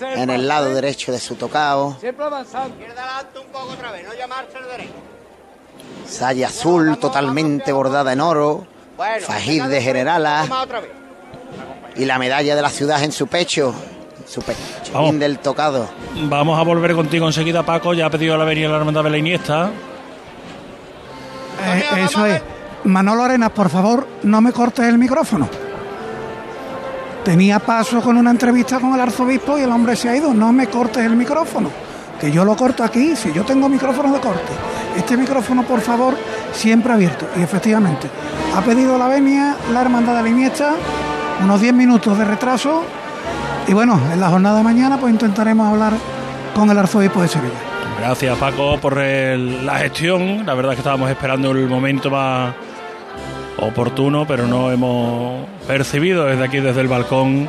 en 0.00 0.30
el 0.30 0.48
lado 0.48 0.74
derecho 0.74 1.12
de 1.12 1.18
su 1.18 1.34
tocado. 1.36 1.96
Siempre 2.00 2.24
avanzando. 2.24 2.68
Izquierda 2.78 3.02
adelante 3.02 3.38
un 3.38 3.46
poco 3.48 3.72
otra 3.72 3.92
vez, 3.92 4.06
no 4.06 4.14
llamarse 4.14 4.56
al 4.56 4.64
derecho. 4.68 4.92
Saya 6.06 6.48
azul 6.48 6.98
totalmente 6.98 7.72
bordada 7.72 8.12
en 8.12 8.20
oro, 8.20 8.66
Bueno, 8.96 9.26
venga 9.46 9.68
de 9.68 9.80
generala 9.82 10.42
toma 10.42 10.62
otra 10.62 10.80
vez. 10.80 10.90
y 11.96 12.04
la 12.04 12.18
medalla 12.18 12.56
de 12.56 12.62
la 12.62 12.68
ciudad 12.70 13.02
en 13.02 13.12
su 13.12 13.26
pecho, 13.28 13.74
su 14.26 14.42
pecho 14.42 14.58
Vamos. 14.92 15.18
del 15.18 15.38
tocado. 15.38 15.88
Vamos 16.24 16.58
a 16.58 16.62
volver 16.62 16.94
contigo 16.94 17.26
enseguida, 17.26 17.62
Paco. 17.64 17.94
Ya 17.94 18.06
ha 18.06 18.10
pedido 18.10 18.36
la 18.36 18.44
venida 18.44 18.68
la 18.68 18.76
hermandad 18.78 19.04
de 19.04 19.10
la 19.10 19.18
Iniesta. 19.18 19.70
Eh, 21.64 22.04
eso 22.04 22.26
es. 22.26 22.42
Manolo 22.84 23.24
Arenas, 23.24 23.50
por 23.50 23.68
favor, 23.68 24.06
no 24.22 24.40
me 24.40 24.52
cortes 24.52 24.86
el 24.86 24.96
micrófono. 24.98 25.48
Tenía 27.24 27.58
paso 27.58 28.00
con 28.00 28.16
una 28.16 28.30
entrevista 28.30 28.80
con 28.80 28.94
el 28.94 29.00
arzobispo 29.00 29.58
y 29.58 29.62
el 29.62 29.70
hombre 29.70 29.94
se 29.94 30.08
ha 30.08 30.16
ido. 30.16 30.32
No 30.32 30.52
me 30.52 30.68
cortes 30.68 31.04
el 31.04 31.16
micrófono. 31.16 31.70
Que 32.18 32.32
yo 32.32 32.44
lo 32.44 32.56
corto 32.56 32.82
aquí. 32.82 33.14
Si 33.14 33.32
yo 33.32 33.44
tengo 33.44 33.68
micrófono 33.68 34.12
de 34.12 34.20
corte. 34.20 34.52
Este 34.96 35.16
micrófono, 35.16 35.62
por 35.62 35.80
favor, 35.80 36.14
siempre 36.52 36.92
abierto. 36.92 37.26
Y 37.36 37.42
efectivamente, 37.42 38.08
ha 38.56 38.62
pedido 38.62 38.98
la 38.98 39.08
venia 39.08 39.56
la 39.72 39.82
hermandad 39.82 40.16
de 40.16 40.22
la 40.22 40.28
Iniesta. 40.28 40.74
Unos 41.42 41.60
10 41.60 41.74
minutos 41.74 42.18
de 42.18 42.24
retraso. 42.24 42.84
Y 43.68 43.74
bueno, 43.74 44.00
en 44.12 44.20
la 44.20 44.30
jornada 44.30 44.58
de 44.58 44.64
mañana, 44.64 44.98
pues 44.98 45.12
intentaremos 45.12 45.70
hablar 45.70 45.92
con 46.54 46.70
el 46.70 46.78
arzobispo 46.78 47.20
de 47.22 47.28
Sevilla. 47.28 47.54
Gracias, 47.98 48.36
Paco, 48.38 48.78
por 48.78 48.96
la 48.96 49.78
gestión. 49.78 50.46
La 50.46 50.54
verdad 50.54 50.72
es 50.72 50.76
que 50.76 50.80
estábamos 50.80 51.10
esperando 51.10 51.50
el 51.50 51.68
momento 51.68 52.10
más 52.10 52.54
oportuno, 53.60 54.26
pero 54.26 54.46
no 54.46 54.70
hemos 54.70 55.46
percibido 55.66 56.24
desde 56.24 56.44
aquí, 56.44 56.60
desde 56.60 56.80
el 56.80 56.88
balcón, 56.88 57.48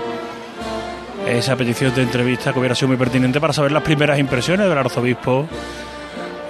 esa 1.27 1.55
petición 1.55 1.93
de 1.95 2.03
entrevista 2.03 2.51
que 2.51 2.59
hubiera 2.59 2.75
sido 2.75 2.89
muy 2.89 2.97
pertinente 2.97 3.39
para 3.39 3.53
saber 3.53 3.71
las 3.71 3.83
primeras 3.83 4.19
impresiones 4.19 4.67
del 4.67 4.77
arzobispo 4.77 5.47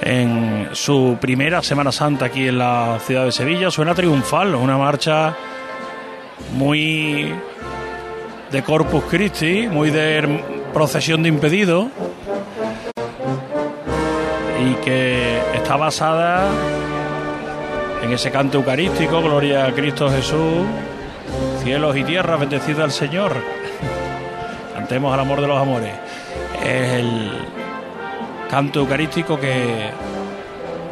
en 0.02 0.70
su 0.72 1.18
primera 1.22 1.62
Semana 1.62 1.92
Santa 1.92 2.26
aquí 2.26 2.48
en 2.48 2.58
la 2.58 2.98
ciudad 3.06 3.26
de 3.26 3.32
Sevilla. 3.32 3.70
Suena 3.70 3.94
triunfal, 3.94 4.56
una 4.56 4.78
marcha 4.78 5.36
muy 6.54 7.34
de 8.52 8.64
Corpus 8.64 9.04
Christi, 9.10 9.68
muy 9.68 9.92
de 9.92 10.44
procesión 10.74 11.22
de 11.24 11.30
impedido, 11.30 11.90
y 14.60 14.74
que 14.84 15.40
está 15.54 15.76
basada 15.76 16.50
en 18.02 18.12
ese 18.12 18.32
canto 18.32 18.58
eucarístico, 18.58 19.22
Gloria 19.22 19.66
a 19.66 19.72
Cristo 19.74 20.10
Jesús, 20.10 20.66
cielos 21.64 21.96
y 21.96 22.04
tierra, 22.04 22.38
bendecido 22.38 22.84
al 22.84 22.92
Señor. 22.92 23.36
Cantemos 24.74 25.14
al 25.14 25.20
amor 25.20 25.42
de 25.42 25.48
los 25.48 25.62
amores. 25.62 25.94
Es 26.64 26.94
el 26.94 27.32
canto 28.50 28.80
eucarístico 28.80 29.40
que 29.40 29.90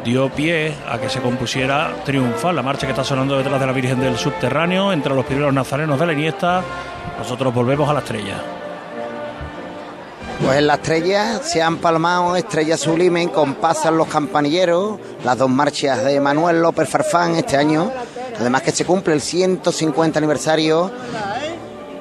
dio 0.04 0.30
pie 0.30 0.74
a 0.88 0.98
que 0.98 1.08
se 1.08 1.20
compusiera 1.20 1.92
triunfal 2.04 2.56
la 2.56 2.62
marcha 2.62 2.86
que 2.86 2.92
está 2.92 3.04
sonando 3.04 3.36
detrás 3.36 3.60
de 3.60 3.66
la 3.66 3.72
Virgen 3.72 4.00
del 4.00 4.16
Subterráneo, 4.16 4.92
entre 4.92 5.14
los 5.14 5.26
primeros 5.26 5.52
nazarenos 5.52 5.98
de 5.98 6.06
la 6.06 6.12
Iniesta. 6.12 6.62
Nosotros 7.18 7.52
volvemos 7.52 7.88
a 7.88 7.92
la 7.92 8.00
estrella. 8.00 8.59
Pues 10.42 10.56
en 10.56 10.66
la 10.66 10.74
estrella 10.74 11.40
se 11.42 11.60
han 11.60 11.76
palmado 11.78 12.34
Estrella 12.34 12.78
Sublime, 12.78 13.30
compasan 13.30 13.98
los 13.98 14.08
campanilleros, 14.08 14.98
las 15.22 15.36
dos 15.36 15.50
marchas 15.50 16.02
de 16.02 16.18
Manuel 16.18 16.62
López 16.62 16.88
Farfán 16.88 17.36
este 17.36 17.58
año, 17.58 17.92
además 18.38 18.62
que 18.62 18.72
se 18.72 18.86
cumple 18.86 19.12
el 19.12 19.20
150 19.20 20.18
aniversario. 20.18 20.90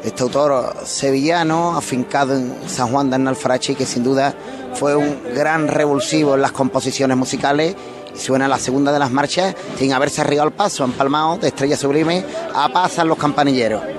Este 0.03 0.23
autor 0.23 0.73
sevillano, 0.85 1.75
afincado 1.75 2.33
en 2.33 2.55
San 2.67 2.87
Juan 2.87 3.09
de 3.09 3.17
Analfarache, 3.17 3.75
que 3.75 3.85
sin 3.85 4.03
duda 4.03 4.33
fue 4.73 4.95
un 4.95 5.21
gran 5.35 5.67
revulsivo 5.67 6.35
en 6.35 6.41
las 6.41 6.53
composiciones 6.53 7.17
musicales. 7.17 7.75
Suena 8.15 8.47
la 8.47 8.57
segunda 8.57 8.93
de 8.93 8.99
las 8.99 9.11
marchas 9.11 9.53
sin 9.77 9.91
haberse 9.91 10.21
arriado 10.21 10.43
al 10.43 10.53
paso, 10.53 10.85
han 10.85 10.93
palmado 10.93 11.37
de 11.37 11.49
Estrella 11.49 11.75
Sublime 11.75 12.23
a 12.55 12.69
pasan 12.69 13.09
los 13.09 13.17
campanilleros. 13.17 13.98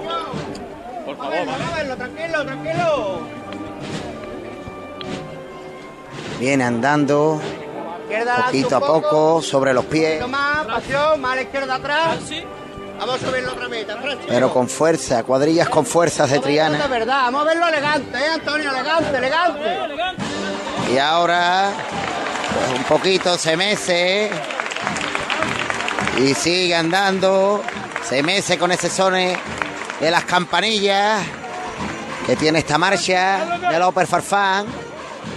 Viene 6.40 6.64
andando 6.64 7.38
poquito 8.46 8.76
a 8.76 8.80
poco 8.80 9.42
sobre 9.42 9.74
los 9.74 9.84
pies. 9.84 10.20
Vamos 12.98 13.14
a 13.14 13.26
subirlo 13.26 13.52
otra 13.52 13.68
vez, 13.68 13.86
pero 14.26 14.52
con 14.52 14.68
fuerza, 14.68 15.22
cuadrillas 15.22 15.68
con 15.68 15.84
fuerzas 15.86 16.28
de 16.30 16.36
De 16.36 16.42
Triana. 16.42 16.86
verdad, 16.86 17.24
vamos 17.24 17.42
a 17.42 17.44
verlo 17.44 17.68
elegante, 17.68 18.18
¿eh, 18.18 18.28
Antonio? 18.34 18.70
Elegante, 18.70 19.16
elegante. 19.16 19.78
Y 20.92 20.98
ahora, 20.98 21.70
pues 22.52 22.78
un 22.78 22.84
poquito 22.84 23.38
se 23.38 23.56
mece 23.56 24.30
y 26.18 26.34
sigue 26.34 26.74
andando, 26.74 27.62
se 28.02 28.22
mece 28.22 28.58
con 28.58 28.70
ese 28.72 28.88
sone 28.90 29.36
de 30.00 30.10
las 30.10 30.24
campanillas 30.24 31.22
que 32.26 32.36
tiene 32.36 32.58
esta 32.60 32.76
marcha 32.76 33.58
de 33.70 33.78
López 33.78 34.08
Farfán, 34.08 34.66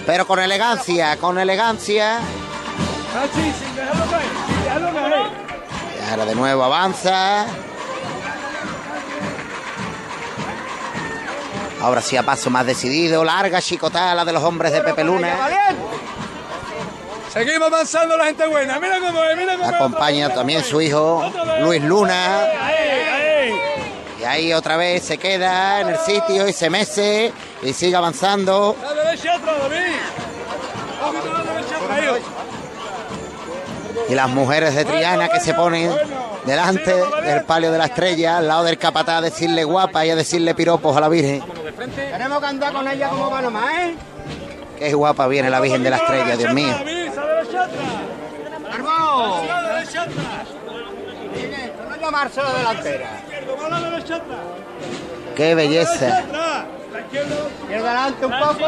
pero 0.06 0.28
con 0.28 0.40
elegancia, 0.40 1.18
con 1.18 1.38
elegancia. 1.40 2.20
Y 5.98 6.10
ahora 6.10 6.26
de 6.26 6.36
nuevo 6.36 6.64
avanza. 6.64 7.46
Ahora 11.82 12.02
sí 12.02 12.16
a 12.16 12.24
paso 12.24 12.50
más 12.50 12.66
decidido, 12.66 13.26
larga 13.26 13.62
chicotada 13.62 14.16
la 14.16 14.24
de 14.24 14.32
los 14.32 14.44
hombres 14.44 14.72
de 14.72 14.82
Pepe 14.82 15.04
Luna. 15.04 15.36
Seguimos 17.34 17.68
avanzando 17.68 18.16
la 18.16 18.26
gente 18.26 18.48
buena. 18.48 18.80
Mira 18.80 19.00
cómo 19.00 19.24
es, 19.24 19.36
mira 19.36 19.58
cómo 19.58 19.70
es. 19.70 19.76
Acompaña 19.76 20.30
también 20.30 20.64
su 20.64 20.80
hijo 20.80 21.24
Luis 21.62 21.84
Luna. 21.84 22.48
Y 24.22 24.24
ahí 24.24 24.54
otra 24.54 24.78
vez 24.78 25.04
se 25.04 25.18
queda 25.18 25.82
en 25.82 25.90
el 25.90 25.98
sitio 25.98 26.48
y 26.48 26.54
se 26.54 26.70
mece 26.70 27.34
y 27.62 27.74
sigue 27.74 27.98
avanzando. 27.98 28.78
Y 34.10 34.16
las 34.16 34.30
mujeres 34.30 34.76
de 34.76 34.86
Triana 34.86 35.30
que 35.30 35.40
se 35.40 35.54
ponen 35.54 35.92
delante 36.46 36.94
del 37.24 37.44
palio 37.44 37.72
de 37.72 37.78
la 37.78 37.86
estrella, 37.86 38.38
al 38.38 38.48
lado 38.48 38.64
del 38.64 38.78
capataz, 38.78 39.18
a 39.18 39.22
decirle 39.22 39.64
guapa 39.64 40.06
y 40.06 40.10
a 40.10 40.16
decirle 40.16 40.56
piropos 40.56 40.98
a 40.98 41.02
la 41.02 41.10
Virgen. 41.10 41.44
Tenemos 41.96 42.40
que 42.40 42.46
andar 42.46 42.74
con 42.74 42.88
ella 42.88 43.10
como 43.10 43.30
va 43.30 43.42
nomás, 43.42 43.66
¿eh? 43.80 43.96
Qué 44.80 44.94
guapa 44.94 45.28
viene 45.28 45.50
la 45.50 45.60
Virgen 45.60 45.84
de 45.84 45.90
la 45.90 45.98
estrella, 45.98 46.36
Dios 46.36 46.54
mío. 46.54 46.76
La 52.36 52.54
delantera. 52.58 53.22
Qué 55.36 55.56
belleza. 55.56 56.24
Atrás. 57.14 57.22
La 57.22 57.22
izquierda. 57.22 57.36
Izquierda 57.62 57.92
adelante 57.92 58.26
un 58.26 58.34
poco. 58.40 58.66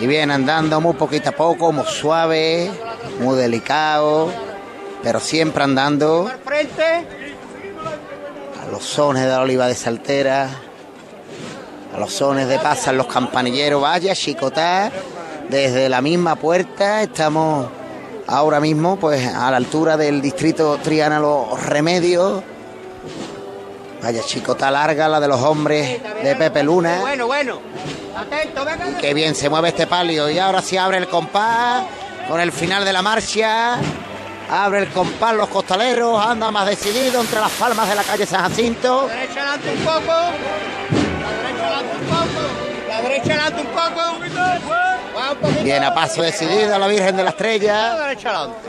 Y 0.00 0.06
viene 0.06 0.34
andando 0.34 0.80
muy 0.80 0.94
poquito 0.94 1.28
a 1.28 1.32
poco, 1.32 1.70
muy 1.72 1.84
suave, 1.86 2.70
muy 3.20 3.36
delicado, 3.36 4.30
pero 5.02 5.20
siempre 5.20 5.62
andando 5.62 6.28
Al 6.28 6.40
frente. 6.40 7.06
a 8.60 8.70
los 8.70 8.82
sones 8.82 9.22
de 9.22 9.28
la 9.28 9.42
oliva 9.42 9.68
de 9.68 9.74
Saltera, 9.76 10.48
a 11.94 11.98
los 12.00 12.12
sones 12.12 12.48
de 12.48 12.58
pasan 12.58 12.96
los 12.96 13.06
campanilleros, 13.06 13.80
vaya 13.80 14.14
chicotá, 14.14 14.90
desde 15.48 15.88
la 15.88 16.00
misma 16.00 16.34
puerta 16.34 17.02
estamos 17.02 17.68
ahora 18.26 18.58
mismo 18.58 18.96
pues 18.98 19.24
a 19.26 19.52
la 19.52 19.56
altura 19.56 19.96
del 19.96 20.20
distrito 20.20 20.78
Triana 20.82 21.20
Los 21.20 21.64
Remedios. 21.64 22.42
Vaya 24.02 24.22
chicotá 24.24 24.70
larga 24.70 25.08
la 25.08 25.20
de 25.20 25.28
los 25.28 25.40
hombres 25.40 26.00
de 26.22 26.36
Pepe 26.36 26.62
Luna. 26.62 26.98
Bueno, 27.00 27.26
bueno. 27.26 27.60
Atento, 28.16 28.64
venga. 28.64 28.98
Qué 29.00 29.14
bien 29.14 29.34
se 29.34 29.48
mueve 29.48 29.68
este 29.68 29.86
palio. 29.86 30.28
Y 30.28 30.38
ahora 30.38 30.60
sí 30.60 30.76
abre 30.76 30.98
el 30.98 31.08
compás 31.08 31.84
con 32.28 32.40
el 32.40 32.50
final 32.52 32.84
de 32.84 32.92
la 32.92 33.00
marcha. 33.02 33.76
Abre 34.50 34.80
el 34.80 34.88
compás 34.88 35.34
los 35.34 35.48
costaleros. 35.48 36.24
Anda 36.24 36.50
más 36.50 36.66
decidido 36.66 37.20
entre 37.20 37.40
las 37.40 37.52
palmas 37.52 37.88
de 37.88 37.94
la 37.94 38.02
calle 38.02 38.26
San 38.26 38.42
Jacinto. 38.42 39.06
La 39.08 39.14
derecha 39.14 39.40
adelante 39.40 39.70
un 39.70 39.84
poco. 39.84 40.12
La 41.22 41.32
derecha 41.42 41.66
adelante 41.66 41.96
un 42.00 42.06
poco. 42.08 42.88
La 42.88 43.02
derecha 43.02 43.32
adelante 43.32 43.60
un 43.60 43.66
poco. 43.68 45.16
Va 45.16 45.30
un 45.32 45.38
poquito. 45.38 45.62
Viene 45.62 45.86
a 45.86 45.94
paso 45.94 46.22
decidido 46.22 46.76
la 46.78 46.86
Virgen 46.88 47.16
de 47.16 47.22
la 47.22 47.24
La 47.24 47.30
Estrella. 47.30 47.94
derecha 47.94 48.30
adelante. 48.30 48.68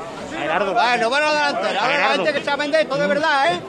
Bueno, 0.73 1.09
bueno, 1.09 1.33
delantera. 1.33 1.81
Ahora 1.81 1.99
la 1.99 2.07
gente 2.15 2.33
que 2.33 2.43
saben 2.43 2.71
de 2.71 2.81
esto, 2.81 2.95
de 2.97 3.07
verdad, 3.07 3.53
¿eh? 3.53 3.61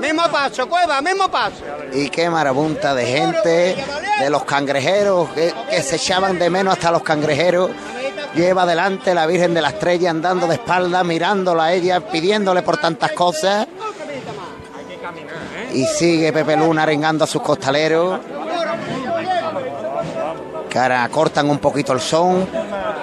Mismo 0.00 0.22
paso, 0.30 0.68
cueva, 0.68 1.00
mismo 1.00 1.30
paso. 1.30 1.62
Y 1.92 2.08
qué 2.10 2.28
marabunta 2.28 2.94
de 2.94 3.06
gente, 3.06 3.84
de 4.20 4.30
los 4.30 4.44
cangrejeros, 4.44 5.28
que, 5.30 5.54
que 5.70 5.82
se 5.82 5.96
echaban 5.96 6.38
de 6.38 6.50
menos 6.50 6.74
hasta 6.74 6.90
los 6.90 7.02
cangrejeros. 7.02 7.70
Lleva 8.34 8.62
adelante 8.62 9.14
la 9.14 9.26
Virgen 9.26 9.54
de 9.54 9.60
la 9.60 9.70
Estrella 9.70 10.10
andando 10.10 10.46
de 10.46 10.54
espalda, 10.54 11.02
mirándola 11.02 11.64
a 11.64 11.72
ella, 11.72 12.00
pidiéndole 12.00 12.62
por 12.62 12.76
tantas 12.76 13.12
cosas. 13.12 13.66
Y 15.72 15.84
sigue 15.86 16.32
Pepe 16.32 16.56
Luna 16.56 16.82
arengando 16.82 17.24
a 17.24 17.26
sus 17.26 17.42
costaleros. 17.42 18.20
Que 20.68 20.78
ahora 20.78 21.08
cortan 21.08 21.50
un 21.50 21.58
poquito 21.58 21.92
el 21.92 22.00
son, 22.00 22.46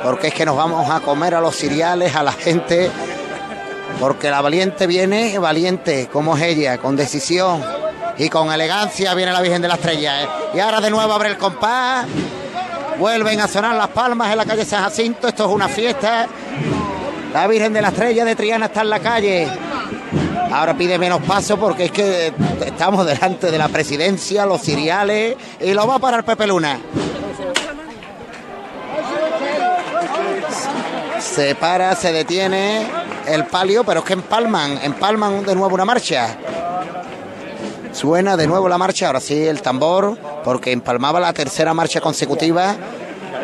porque 0.03 0.27
es 0.27 0.33
que 0.33 0.45
nos 0.45 0.55
vamos 0.55 0.89
a 0.89 0.99
comer 0.99 1.36
a 1.36 1.41
los 1.41 1.55
cereales, 1.55 2.15
a 2.15 2.23
la 2.23 2.31
gente. 2.31 2.89
Porque 3.99 4.29
la 4.29 4.41
valiente 4.41 4.86
viene 4.86 5.38
valiente, 5.39 6.07
como 6.12 6.38
es 6.38 6.43
ella, 6.43 6.77
con 6.77 6.95
decisión 6.95 7.63
y 8.17 8.29
con 8.29 8.51
elegancia 8.51 9.13
viene 9.13 9.31
la 9.31 9.41
Virgen 9.41 9.62
de 9.62 9.67
la 9.67 9.75
Estrella. 9.75 10.23
¿eh? 10.23 10.27
Y 10.55 10.60
ahora 10.60 10.81
de 10.81 10.89
nuevo 10.89 11.13
abre 11.13 11.29
el 11.29 11.38
compás. 11.38 12.05
Vuelven 12.99 13.39
a 13.39 13.47
sonar 13.47 13.75
las 13.75 13.89
palmas 13.89 14.31
en 14.31 14.38
la 14.38 14.45
calle 14.45 14.65
San 14.65 14.83
Jacinto. 14.83 15.27
Esto 15.27 15.45
es 15.45 15.51
una 15.51 15.67
fiesta. 15.67 16.27
La 17.31 17.47
Virgen 17.47 17.73
de 17.73 17.81
la 17.81 17.89
Estrella 17.89 18.25
de 18.25 18.36
Triana 18.36 18.65
está 18.67 18.81
en 18.81 18.89
la 18.89 18.99
calle. 18.99 19.47
Ahora 20.51 20.75
pide 20.75 20.97
menos 20.97 21.21
paso 21.21 21.57
porque 21.57 21.86
es 21.86 21.91
que 21.91 22.33
estamos 22.65 23.05
delante 23.05 23.51
de 23.51 23.57
la 23.57 23.67
presidencia, 23.67 24.45
los 24.45 24.62
cereales 24.62 25.36
y 25.60 25.73
lo 25.73 25.86
va 25.86 25.95
a 25.95 25.99
parar 25.99 26.23
Pepe 26.23 26.47
Luna. 26.47 26.79
Se 31.38 31.54
para, 31.54 31.95
se 31.95 32.12
detiene 32.12 32.88
el 33.28 33.45
palio, 33.45 33.84
pero 33.84 34.00
es 34.00 34.06
que 34.08 34.13
empalman, 34.13 34.80
empalman 34.82 35.43
de 35.43 35.54
nuevo 35.54 35.76
una 35.76 35.86
marcha. 35.86 36.36
Suena 37.91 38.36
de 38.36 38.47
nuevo 38.47 38.67
la 38.67 38.80
marcha, 38.80 39.06
ahora 39.06 39.19
sí 39.19 39.45
el 39.45 39.62
tambor, 39.62 40.17
porque 40.43 40.71
empalmaba 40.71 41.19
la 41.19 41.32
tercera 41.34 41.76
marcha 41.76 42.02
consecutiva. 42.02 42.76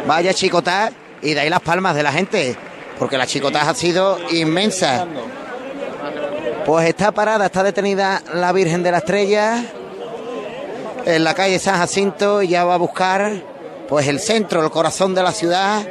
Vaya 0.07 0.33
chicotá, 0.33 0.91
y 1.21 1.35
de 1.35 1.41
ahí 1.41 1.51
las 1.51 1.59
palmas 1.59 1.93
de 1.93 2.01
la 2.01 2.11
gente, 2.11 2.57
porque 2.97 3.15
la 3.15 3.27
chicotá 3.27 3.69
ha 3.69 3.75
sido 3.75 4.17
inmensa. 4.31 5.05
Pues 6.65 6.89
está 6.89 7.11
parada, 7.11 7.45
está 7.45 7.61
detenida 7.61 8.23
la 8.33 8.51
Virgen 8.53 8.81
de 8.81 8.89
la 8.89 8.97
Estrella 8.97 9.63
en 11.05 11.23
la 11.23 11.35
calle 11.35 11.59
San 11.59 11.77
Jacinto 11.77 12.41
y 12.41 12.47
ya 12.47 12.65
va 12.65 12.73
a 12.73 12.77
buscar 12.77 13.33
pues 13.87 14.07
el 14.07 14.19
centro, 14.19 14.63
el 14.63 14.71
corazón 14.71 15.13
de 15.13 15.21
la 15.21 15.31
ciudad, 15.31 15.83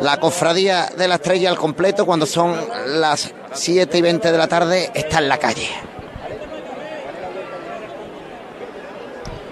la 0.00 0.18
cofradía 0.18 0.90
de 0.96 1.08
la 1.08 1.16
estrella 1.16 1.50
al 1.50 1.56
completo, 1.56 2.06
cuando 2.06 2.24
son 2.24 2.56
las 2.86 3.32
7 3.52 3.98
y 3.98 4.02
20 4.02 4.30
de 4.30 4.38
la 4.38 4.46
tarde, 4.46 4.90
está 4.94 5.18
en 5.18 5.28
la 5.28 5.38
calle. 5.38 5.68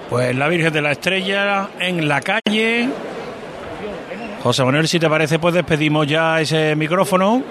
Pues 0.08 0.36
la 0.36 0.46
Virgen 0.48 0.72
de 0.72 0.82
la 0.82 0.92
Estrella 0.92 1.70
en 1.80 2.06
la 2.06 2.20
calle. 2.20 2.88
José 4.42 4.64
Manuel, 4.64 4.86
si 4.86 5.00
te 5.00 5.08
parece, 5.08 5.40
pues 5.40 5.54
despedimos 5.54 6.06
ya 6.06 6.40
ese 6.40 6.76
micrófono. 6.76 7.42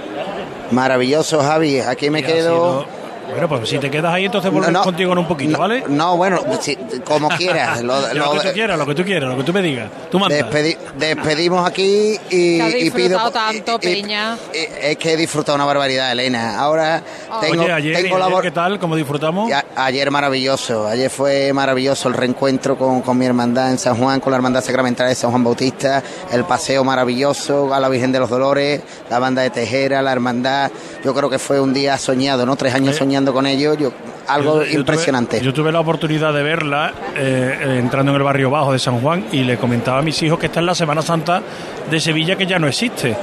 Maravilloso, 0.71 1.41
Javi. 1.41 1.79
Aquí 1.81 2.10
me 2.10 2.23
quedo 2.23 2.86
bueno, 3.29 3.49
pues 3.49 3.69
si 3.69 3.77
te 3.79 3.89
quedas 3.91 4.13
ahí, 4.13 4.25
entonces 4.25 4.51
volvemos 4.51 4.71
No, 4.73 4.79
no. 4.79 4.83
contigo 4.85 5.11
en 5.11 5.17
un 5.17 5.27
poquito, 5.27 5.57
¿vale? 5.57 5.83
No, 5.88 6.15
bueno, 6.17 6.39
si- 6.61 6.75
como 7.03 7.29
quieras. 7.29 7.81
Lo- 7.83 7.99
lo, 8.13 8.13
lo- 8.13 8.31
que 8.41 8.47
tú 8.49 8.53
quieras, 8.53 8.77
lo 8.79 8.85
que 8.85 8.95
tú 8.95 9.03
quieras, 9.03 9.29
lo 9.29 9.38
que 9.38 9.43
tú 9.43 9.53
me 9.53 9.61
digas. 9.61 9.89
Tú 10.11 10.19
mandas. 10.19 10.39
Despedi- 10.39 10.77
despedimos 10.97 11.67
aquí 11.67 12.17
y, 12.29 12.61
y 12.61 12.91
pido. 12.91 13.07
disfrutado 13.07 13.31
tanto, 13.31 13.79
y- 13.81 13.88
y- 13.88 14.01
Peña. 14.01 14.38
y- 14.53 14.57
es 14.91 14.97
que 14.97 15.13
he 15.13 15.17
disfrutado 15.17 15.55
una 15.55 15.65
barbaridad, 15.65 16.11
Elena. 16.11 16.59
Ahora 16.59 17.01
tengo, 17.41 17.63
Oye, 17.63 17.71
ayer, 17.73 18.01
tengo 18.01 18.41
¿qué 18.41 18.51
tal? 18.51 18.79
¿Cómo 18.79 18.95
disfrutamos? 18.95 19.51
A- 19.51 19.65
Ayer 19.85 20.09
maravilloso, 20.11 20.88
ayer 20.88 21.09
fue 21.09 21.51
maravilloso 21.53 22.07
el 22.07 22.13
reencuentro 22.13 22.77
con, 22.77 23.01
con 23.01 23.17
mi 23.17 23.25
hermandad 23.25 23.71
en 23.71 23.77
San 23.77 23.95
Juan, 23.97 24.19
con 24.19 24.31
la 24.31 24.38
hermandad 24.38 24.63
sacramental 24.63 25.07
de 25.09 25.15
San 25.15 25.31
Juan 25.31 25.43
Bautista, 25.43 26.01
el 26.31 26.43
paseo 26.45 26.83
maravilloso 26.83 27.73
a 27.73 27.79
la 27.79 27.89
Virgen 27.89 28.11
de 28.11 28.19
los 28.19 28.29
Dolores, 28.29 28.81
la 29.09 29.19
banda 29.19 29.41
de 29.41 29.49
Tejera, 29.49 30.01
la 30.01 30.11
hermandad. 30.11 30.71
Yo 31.03 31.13
creo 31.13 31.29
que 31.29 31.39
fue 31.39 31.59
un 31.59 31.73
día 31.73 31.97
soñado, 31.97 32.45
¿no? 32.45 32.55
Tres 32.55 32.73
años 32.73 32.95
soñando 33.15 33.34
con 33.34 33.45
ellos, 33.47 33.78
yo, 33.78 33.91
algo 34.28 34.56
Yo- 34.56 34.63
yo 34.63 34.69
tuve- 34.71 34.80
impresionante. 34.80 35.39
yo 35.41 35.54
tuve 35.54 35.71
la 35.71 35.80
oportunidad 35.80 36.34
de 36.34 36.43
verla 36.43 36.91
eh, 37.15 37.60
eh, 37.62 37.78
entrando 37.80 38.12
en 38.12 38.17
el 38.17 38.23
barrio 38.23 38.49
bajo 38.49 38.73
de 38.73 38.80
San 38.80 38.99
Juan 38.99 39.25
y 39.32 39.43
le 39.45 39.56
comentaba 39.58 39.99
a 39.99 40.01
mis 40.01 40.21
hijos 40.21 40.38
que 40.38 40.47
esta 40.47 40.60
es 40.60 40.65
la 40.65 40.75
Semana 40.75 41.01
Santa 41.01 41.41
de 41.89 41.99
Sevilla 42.01 42.36
que 42.36 42.45
ya 42.45 42.60
no 42.60 42.67
existe. 42.67 43.15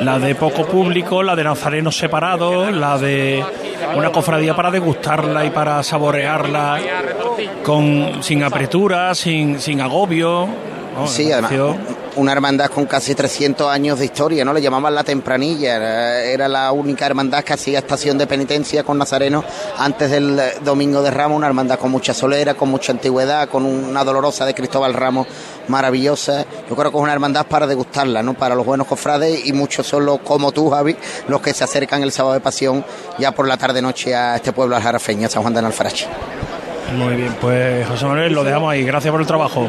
La 0.00 0.18
de 0.18 0.34
poco 0.34 0.66
público, 0.66 1.22
la 1.22 1.34
de 1.36 1.44
nazarenos 1.44 1.96
separados, 1.96 2.72
la 2.74 2.98
de 2.98 3.42
una 3.96 4.10
cofradía 4.10 4.54
para 4.56 4.70
degustarla 4.70 5.44
y 5.46 5.50
para 5.50 5.82
saborearla 5.82 6.78
con 7.62 8.22
sin 8.22 8.42
apretura, 8.42 9.14
sin, 9.14 9.60
sin 9.60 9.80
agobio. 9.80 10.46
No, 10.96 11.06
Sí, 11.06 11.30
además, 11.32 11.52
una 12.16 12.32
hermandad 12.32 12.70
con 12.70 12.86
casi 12.86 13.14
300 13.14 13.68
años 13.68 13.98
de 13.98 14.04
historia, 14.04 14.44
¿no? 14.44 14.52
Le 14.52 14.60
llamaban 14.60 14.94
la 14.94 15.04
tempranilla, 15.04 16.24
era, 16.24 16.48
la 16.48 16.72
única 16.72 17.06
hermandad 17.06 17.42
que 17.44 17.52
hacía 17.52 17.78
estación 17.78 18.18
de 18.18 18.26
penitencia 18.26 18.84
con 18.84 18.98
Nazareno 18.98 19.44
antes 19.78 20.10
del 20.10 20.38
eh, 20.38 20.54
Domingo 20.64 21.02
de 21.02 21.10
Ramos, 21.10 21.36
una 21.36 21.46
hermandad 21.46 21.78
con 21.78 21.90
mucha 21.90 22.12
solera, 22.12 22.54
con 22.54 22.68
mucha 22.68 22.92
antigüedad, 22.92 23.48
con 23.48 23.64
una 23.64 24.04
dolorosa 24.04 24.44
de 24.44 24.54
Cristóbal 24.54 24.94
Ramos 24.94 25.26
maravillosa. 25.68 26.44
Yo 26.68 26.76
creo 26.76 26.90
que 26.90 26.96
es 26.96 27.02
una 27.02 27.12
hermandad 27.12 27.46
para 27.46 27.66
degustarla, 27.66 28.22
¿no? 28.22 28.34
Para 28.34 28.54
los 28.54 28.66
buenos 28.66 28.86
cofrades 28.86 29.46
y 29.46 29.52
muchos 29.52 29.86
son 29.86 30.04
los, 30.04 30.20
como 30.20 30.52
tú, 30.52 30.70
Javi, 30.70 30.96
los 31.28 31.40
que 31.40 31.54
se 31.54 31.64
acercan 31.64 32.02
el 32.02 32.12
sábado 32.12 32.34
de 32.34 32.40
pasión 32.40 32.84
ya 33.18 33.32
por 33.32 33.46
la 33.48 33.56
tarde-noche 33.56 34.14
a 34.14 34.36
este 34.36 34.52
pueblo 34.52 34.76
aljarafeño, 34.76 35.28
San 35.28 35.42
Juan 35.42 35.54
de 35.54 35.60
Alfarache. 35.60 36.06
Muy 36.96 37.16
bien, 37.16 37.34
pues 37.40 37.86
José 37.86 38.04
Manuel, 38.04 38.32
lo 38.34 38.44
dejamos 38.44 38.70
ahí. 38.70 38.84
Gracias 38.84 39.10
por 39.10 39.20
el 39.20 39.26
trabajo. 39.26 39.66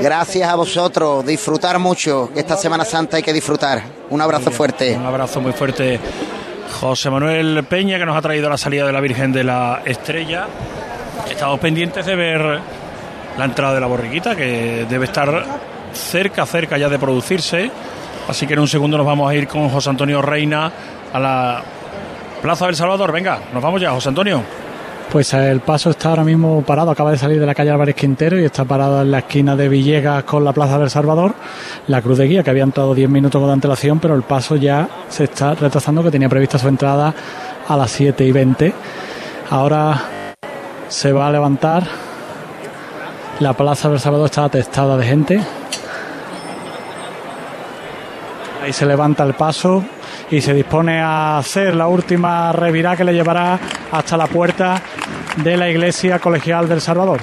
Gracias 0.00 0.48
a 0.48 0.54
vosotros, 0.56 1.24
disfrutar 1.24 1.78
mucho, 1.78 2.30
esta 2.34 2.56
Semana 2.56 2.84
Santa 2.84 3.16
hay 3.16 3.22
que 3.22 3.32
disfrutar. 3.32 3.82
Un 4.10 4.20
abrazo 4.20 4.50
fuerte. 4.50 4.94
Un 4.96 5.06
abrazo 5.06 5.40
muy 5.40 5.52
fuerte. 5.52 5.98
José 6.80 7.08
Manuel 7.08 7.64
Peña, 7.64 7.98
que 7.98 8.04
nos 8.04 8.16
ha 8.16 8.20
traído 8.20 8.50
la 8.50 8.58
salida 8.58 8.86
de 8.86 8.92
la 8.92 9.00
Virgen 9.00 9.32
de 9.32 9.44
la 9.44 9.80
Estrella. 9.84 10.46
Estamos 11.30 11.58
pendientes 11.60 12.04
de 12.04 12.14
ver 12.14 12.60
la 13.38 13.44
entrada 13.44 13.74
de 13.74 13.80
la 13.80 13.86
borriquita, 13.86 14.36
que 14.36 14.86
debe 14.88 15.06
estar 15.06 15.44
cerca, 15.92 16.44
cerca 16.44 16.76
ya 16.76 16.88
de 16.88 16.98
producirse. 16.98 17.70
Así 18.28 18.46
que 18.46 18.54
en 18.54 18.60
un 18.60 18.68
segundo 18.68 18.98
nos 18.98 19.06
vamos 19.06 19.30
a 19.30 19.34
ir 19.34 19.48
con 19.48 19.68
José 19.68 19.88
Antonio 19.88 20.20
Reina 20.20 20.70
a 21.12 21.18
la 21.18 21.62
Plaza 22.42 22.66
del 22.66 22.76
Salvador. 22.76 23.12
Venga, 23.12 23.38
nos 23.54 23.62
vamos 23.62 23.80
ya, 23.80 23.92
José 23.92 24.10
Antonio. 24.10 24.42
Pues 25.10 25.32
el 25.34 25.60
paso 25.60 25.90
está 25.90 26.10
ahora 26.10 26.24
mismo 26.24 26.62
parado, 26.62 26.90
acaba 26.90 27.12
de 27.12 27.16
salir 27.16 27.38
de 27.38 27.46
la 27.46 27.54
calle 27.54 27.70
Álvarez 27.70 27.94
Quintero 27.94 28.40
y 28.40 28.44
está 28.44 28.64
parado 28.64 29.00
en 29.00 29.10
la 29.10 29.20
esquina 29.20 29.54
de 29.54 29.68
Villegas 29.68 30.24
con 30.24 30.44
la 30.44 30.52
Plaza 30.52 30.78
del 30.78 30.90
Salvador. 30.90 31.34
La 31.86 32.02
cruz 32.02 32.18
de 32.18 32.26
guía 32.26 32.42
que 32.42 32.50
había 32.50 32.64
entrado 32.64 32.94
10 32.94 33.08
minutos 33.08 33.40
con 33.40 33.50
antelación, 33.50 34.00
pero 34.00 34.14
el 34.14 34.22
paso 34.22 34.56
ya 34.56 34.88
se 35.08 35.24
está 35.24 35.54
retrasando, 35.54 36.02
que 36.02 36.10
tenía 36.10 36.28
prevista 36.28 36.58
su 36.58 36.68
entrada 36.68 37.14
a 37.66 37.76
las 37.76 37.90
7 37.92 38.24
y 38.24 38.32
20. 38.32 38.74
Ahora 39.50 40.02
se 40.88 41.12
va 41.12 41.28
a 41.28 41.30
levantar. 41.30 41.84
La 43.40 43.52
Plaza 43.52 43.88
del 43.88 44.00
Salvador 44.00 44.26
está 44.26 44.44
atestada 44.44 44.96
de 44.96 45.06
gente. 45.06 45.40
Ahí 48.62 48.72
se 48.72 48.84
levanta 48.84 49.22
el 49.22 49.34
paso 49.34 49.84
y 50.30 50.40
se 50.40 50.54
dispone 50.54 51.00
a 51.00 51.38
hacer 51.38 51.74
la 51.74 51.86
última 51.86 52.52
revirada 52.52 52.96
que 52.96 53.04
le 53.04 53.12
llevará 53.12 53.58
hasta 53.92 54.16
la 54.16 54.26
puerta 54.26 54.80
de 55.36 55.56
la 55.56 55.68
iglesia 55.68 56.18
colegial 56.18 56.68
del 56.68 56.80
Salvador. 56.80 57.20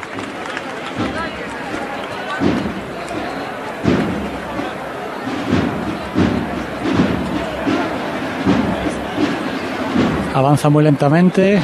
Avanza 10.34 10.70
muy 10.70 10.84
lentamente 10.84 11.62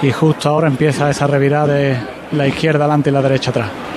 y 0.00 0.12
justo 0.12 0.48
ahora 0.48 0.68
empieza 0.68 1.10
esa 1.10 1.26
revirada 1.26 1.66
de 1.74 1.96
la 2.32 2.46
izquierda 2.46 2.84
adelante 2.84 3.10
y 3.10 3.12
la 3.12 3.22
derecha 3.22 3.50
atrás. 3.50 3.87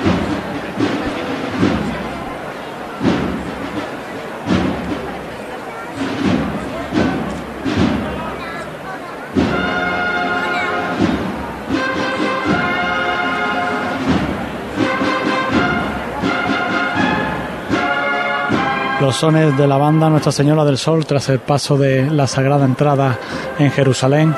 Sones 19.12 19.58
de 19.58 19.67
la 19.67 19.78
banda 19.78 20.10
Nuestra 20.10 20.32
Señora 20.32 20.63
del 20.63 20.78
Sol 20.78 21.06
tras 21.06 21.30
el 21.30 21.39
paso 21.39 21.78
de 21.78 22.10
la 22.10 22.28
Sagrada 22.28 22.65
Entrada 22.65 23.19
en 23.60 23.71
Jerusalén. 23.71 24.36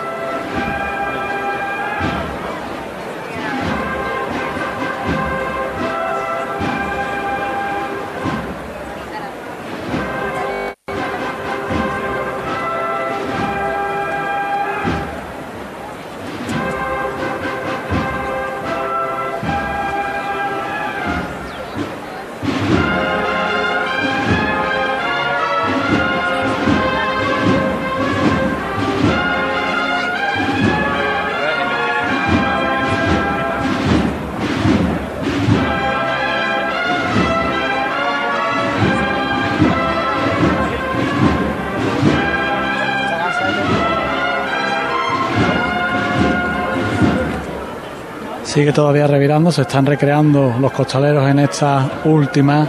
Sigue 48.54 48.72
todavía 48.72 49.08
revirando, 49.08 49.52
se 49.52 49.64
están 49.64 49.84
recreando 49.84 50.56
los 50.62 50.72
costaleros 50.72 51.28
en 51.28 51.40
esta 51.40 51.90
última 52.06 52.68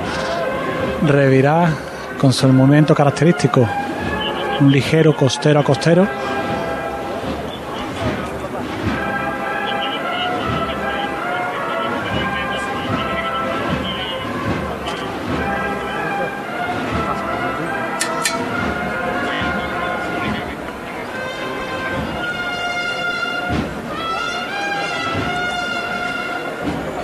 revirada 1.07 1.75
con 2.19 2.33
su 2.33 2.49
movimiento 2.49 2.95
característico, 2.95 3.69
un 4.63 4.73
ligero 4.73 5.15
costero 5.15 5.61
a 5.61 5.63
costero. 5.63 6.09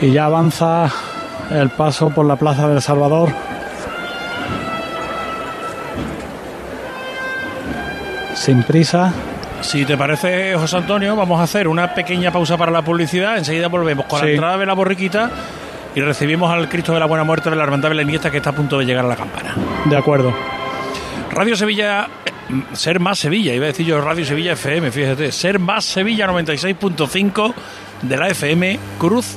Y 0.00 0.12
ya 0.12 0.24
avanza 0.24 0.90
el 1.50 1.70
paso 1.70 2.10
por 2.10 2.26
la 2.26 2.36
Plaza 2.36 2.68
del 2.68 2.80
Salvador. 2.80 3.30
Sin 8.34 8.62
prisa. 8.62 9.12
Si 9.60 9.84
te 9.84 9.96
parece, 9.98 10.54
José 10.54 10.78
Antonio, 10.78 11.14
vamos 11.14 11.38
a 11.40 11.42
hacer 11.42 11.68
una 11.68 11.94
pequeña 11.94 12.30
pausa 12.30 12.56
para 12.56 12.72
la 12.72 12.82
publicidad. 12.82 13.36
Enseguida 13.36 13.68
volvemos 13.68 14.06
con 14.06 14.20
la 14.20 14.30
entrada 14.30 14.56
de 14.56 14.64
la 14.64 14.72
borriquita 14.72 15.30
y 15.94 16.00
recibimos 16.00 16.50
al 16.50 16.68
Cristo 16.68 16.94
de 16.94 17.00
la 17.00 17.06
Buena 17.06 17.24
Muerte 17.24 17.50
de 17.50 17.56
la 17.56 17.64
Hermandad 17.64 17.90
Belenista 17.90 18.30
que 18.30 18.38
está 18.38 18.50
a 18.50 18.54
punto 18.54 18.78
de 18.78 18.86
llegar 18.86 19.04
a 19.04 19.08
la 19.08 19.16
campana. 19.16 19.54
De 19.84 19.96
acuerdo. 19.96 20.32
Radio 21.30 21.54
Sevilla, 21.56 22.08
eh, 22.24 22.30
ser 22.72 23.00
más 23.00 23.18
Sevilla, 23.18 23.52
iba 23.54 23.66
a 23.66 23.68
decir 23.68 23.86
yo 23.86 24.00
Radio 24.00 24.24
Sevilla 24.24 24.52
FM, 24.52 24.90
fíjate, 24.90 25.30
ser 25.30 25.58
más 25.58 25.84
Sevilla 25.84 26.26
96.5 26.26 27.54
de 28.02 28.16
la 28.16 28.28
FM 28.28 28.78
Cruz 28.98 29.36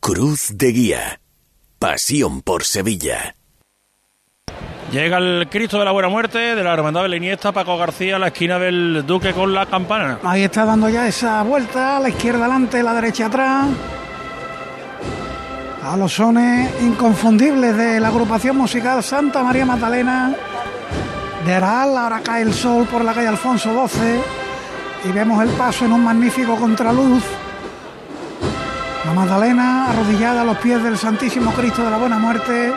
Cruz 0.00 0.52
de 0.54 0.72
Guía. 0.72 1.20
Pasión 1.78 2.40
por 2.40 2.64
Sevilla. 2.64 3.34
Llega 4.90 5.18
el 5.18 5.46
Cristo 5.50 5.78
de 5.78 5.84
la 5.84 5.90
Buena 5.90 6.08
Muerte 6.08 6.38
de 6.38 6.64
la 6.64 6.72
Hermandad 6.72 7.02
de 7.02 7.10
la 7.10 7.16
Iniesta, 7.16 7.52
Paco 7.52 7.76
García, 7.76 8.16
a 8.16 8.18
la 8.18 8.28
esquina 8.28 8.58
del 8.58 9.04
Duque 9.06 9.34
con 9.34 9.52
la 9.52 9.66
campana. 9.66 10.18
Ahí 10.24 10.42
está 10.42 10.64
dando 10.64 10.88
ya 10.88 11.06
esa 11.06 11.42
vuelta, 11.42 11.98
a 11.98 12.00
la 12.00 12.08
izquierda 12.08 12.46
adelante, 12.46 12.82
la 12.82 12.94
derecha 12.94 13.26
atrás. 13.26 13.68
A 15.84 15.96
los 15.98 16.14
sones 16.14 16.70
inconfundibles 16.80 17.76
de 17.76 18.00
la 18.00 18.08
agrupación 18.08 18.56
musical 18.56 19.02
Santa 19.02 19.42
María 19.42 19.66
Magdalena 19.66 20.34
de 21.44 21.54
Aral. 21.54 21.96
Ahora 21.98 22.20
cae 22.20 22.42
el 22.42 22.54
sol 22.54 22.86
por 22.90 23.04
la 23.04 23.12
calle 23.12 23.28
Alfonso 23.28 23.86
XII 23.86 25.10
y 25.10 25.12
vemos 25.12 25.42
el 25.42 25.50
paso 25.50 25.84
en 25.84 25.92
un 25.92 26.02
magnífico 26.02 26.56
contraluz. 26.56 27.22
La 29.10 29.16
Magdalena 29.16 29.90
arrodillada 29.90 30.42
a 30.42 30.44
los 30.44 30.58
pies 30.58 30.80
del 30.84 30.96
Santísimo 30.96 31.50
Cristo 31.50 31.82
de 31.82 31.90
la 31.90 31.96
Buena 31.96 32.16
Muerte 32.16 32.72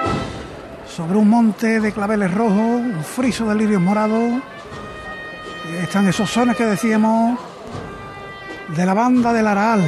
sobre 0.88 1.16
un 1.16 1.30
monte 1.30 1.80
de 1.80 1.92
claveles 1.92 2.34
rojos, 2.34 2.58
un 2.58 3.04
friso 3.04 3.46
de 3.46 3.54
lirios 3.54 3.80
morados. 3.80 4.42
Están 5.80 6.08
esos 6.08 6.32
sones 6.32 6.58
que 6.58 6.66
decíamos 6.66 7.38
de 8.76 8.84
la 8.84 8.96
banda 8.96 9.32
del 9.32 9.46
Aral. 9.46 9.84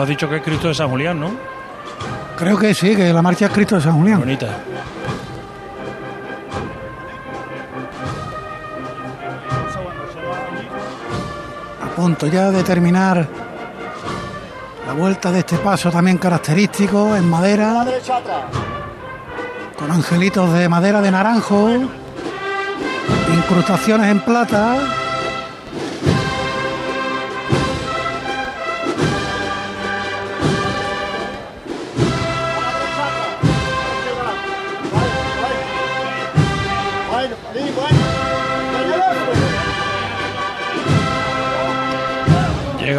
Tú 0.00 0.04
has 0.04 0.08
dicho 0.08 0.30
que 0.30 0.36
es 0.36 0.42
Cristo 0.42 0.68
de 0.68 0.74
San 0.74 0.88
Julián, 0.88 1.20
¿no? 1.20 1.30
Creo 2.34 2.56
que 2.56 2.72
sí, 2.72 2.96
que 2.96 3.12
la 3.12 3.20
marcha 3.20 3.44
es 3.44 3.52
Cristo 3.52 3.74
de 3.74 3.82
San 3.82 3.98
Julián. 3.98 4.20
Bonita. 4.20 4.46
A 11.82 11.94
punto 11.94 12.26
ya 12.28 12.50
de 12.50 12.62
terminar 12.62 13.28
la 14.86 14.94
vuelta 14.94 15.30
de 15.30 15.40
este 15.40 15.58
paso 15.58 15.90
también 15.90 16.16
característico 16.16 17.14
en 17.14 17.28
madera, 17.28 17.84
con 19.78 19.92
angelitos 19.92 20.50
de 20.54 20.66
madera 20.66 21.02
de 21.02 21.10
naranjo, 21.10 21.68
incrustaciones 23.34 24.10
en 24.10 24.20
plata. 24.20 24.99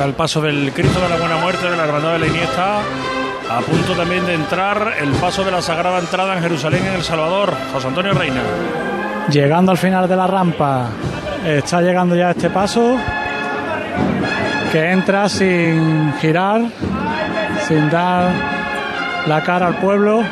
El 0.06 0.14
paso 0.14 0.42
del 0.42 0.72
Cristo 0.74 1.00
de 1.00 1.10
la 1.10 1.16
Buena 1.18 1.38
Muerte 1.38 1.70
de 1.70 1.78
la 1.78 1.84
Hermandad 1.84 2.14
de 2.14 2.20
la 2.20 2.28
Iniesta. 2.28 2.80
A 3.50 3.60
punto 3.60 3.94
también 3.94 4.26
de 4.26 4.34
entrar 4.34 4.96
el 5.00 5.10
paso 5.12 5.44
de 5.44 5.52
la 5.52 5.62
Sagrada 5.62 6.00
Entrada 6.00 6.36
en 6.36 6.42
Jerusalén, 6.42 6.86
en 6.88 6.94
El 6.94 7.04
Salvador. 7.04 7.54
José 7.72 7.88
Antonio 7.88 8.14
Reina. 8.14 8.42
Llegando 9.30 9.72
al 9.72 9.78
final 9.78 10.10
de 10.10 10.16
la 10.16 10.26
rampa, 10.26 10.88
está 11.46 11.82
llegando 11.82 12.16
ya 12.16 12.32
este 12.32 12.50
paso 12.50 12.98
que 14.72 14.92
entra 14.92 15.30
sin 15.30 16.14
girar, 16.20 16.62
sin 17.68 17.90
dar 17.92 18.32
la 19.28 19.44
cara 19.44 19.68
al 19.68 19.76
pueblo. 19.76 20.24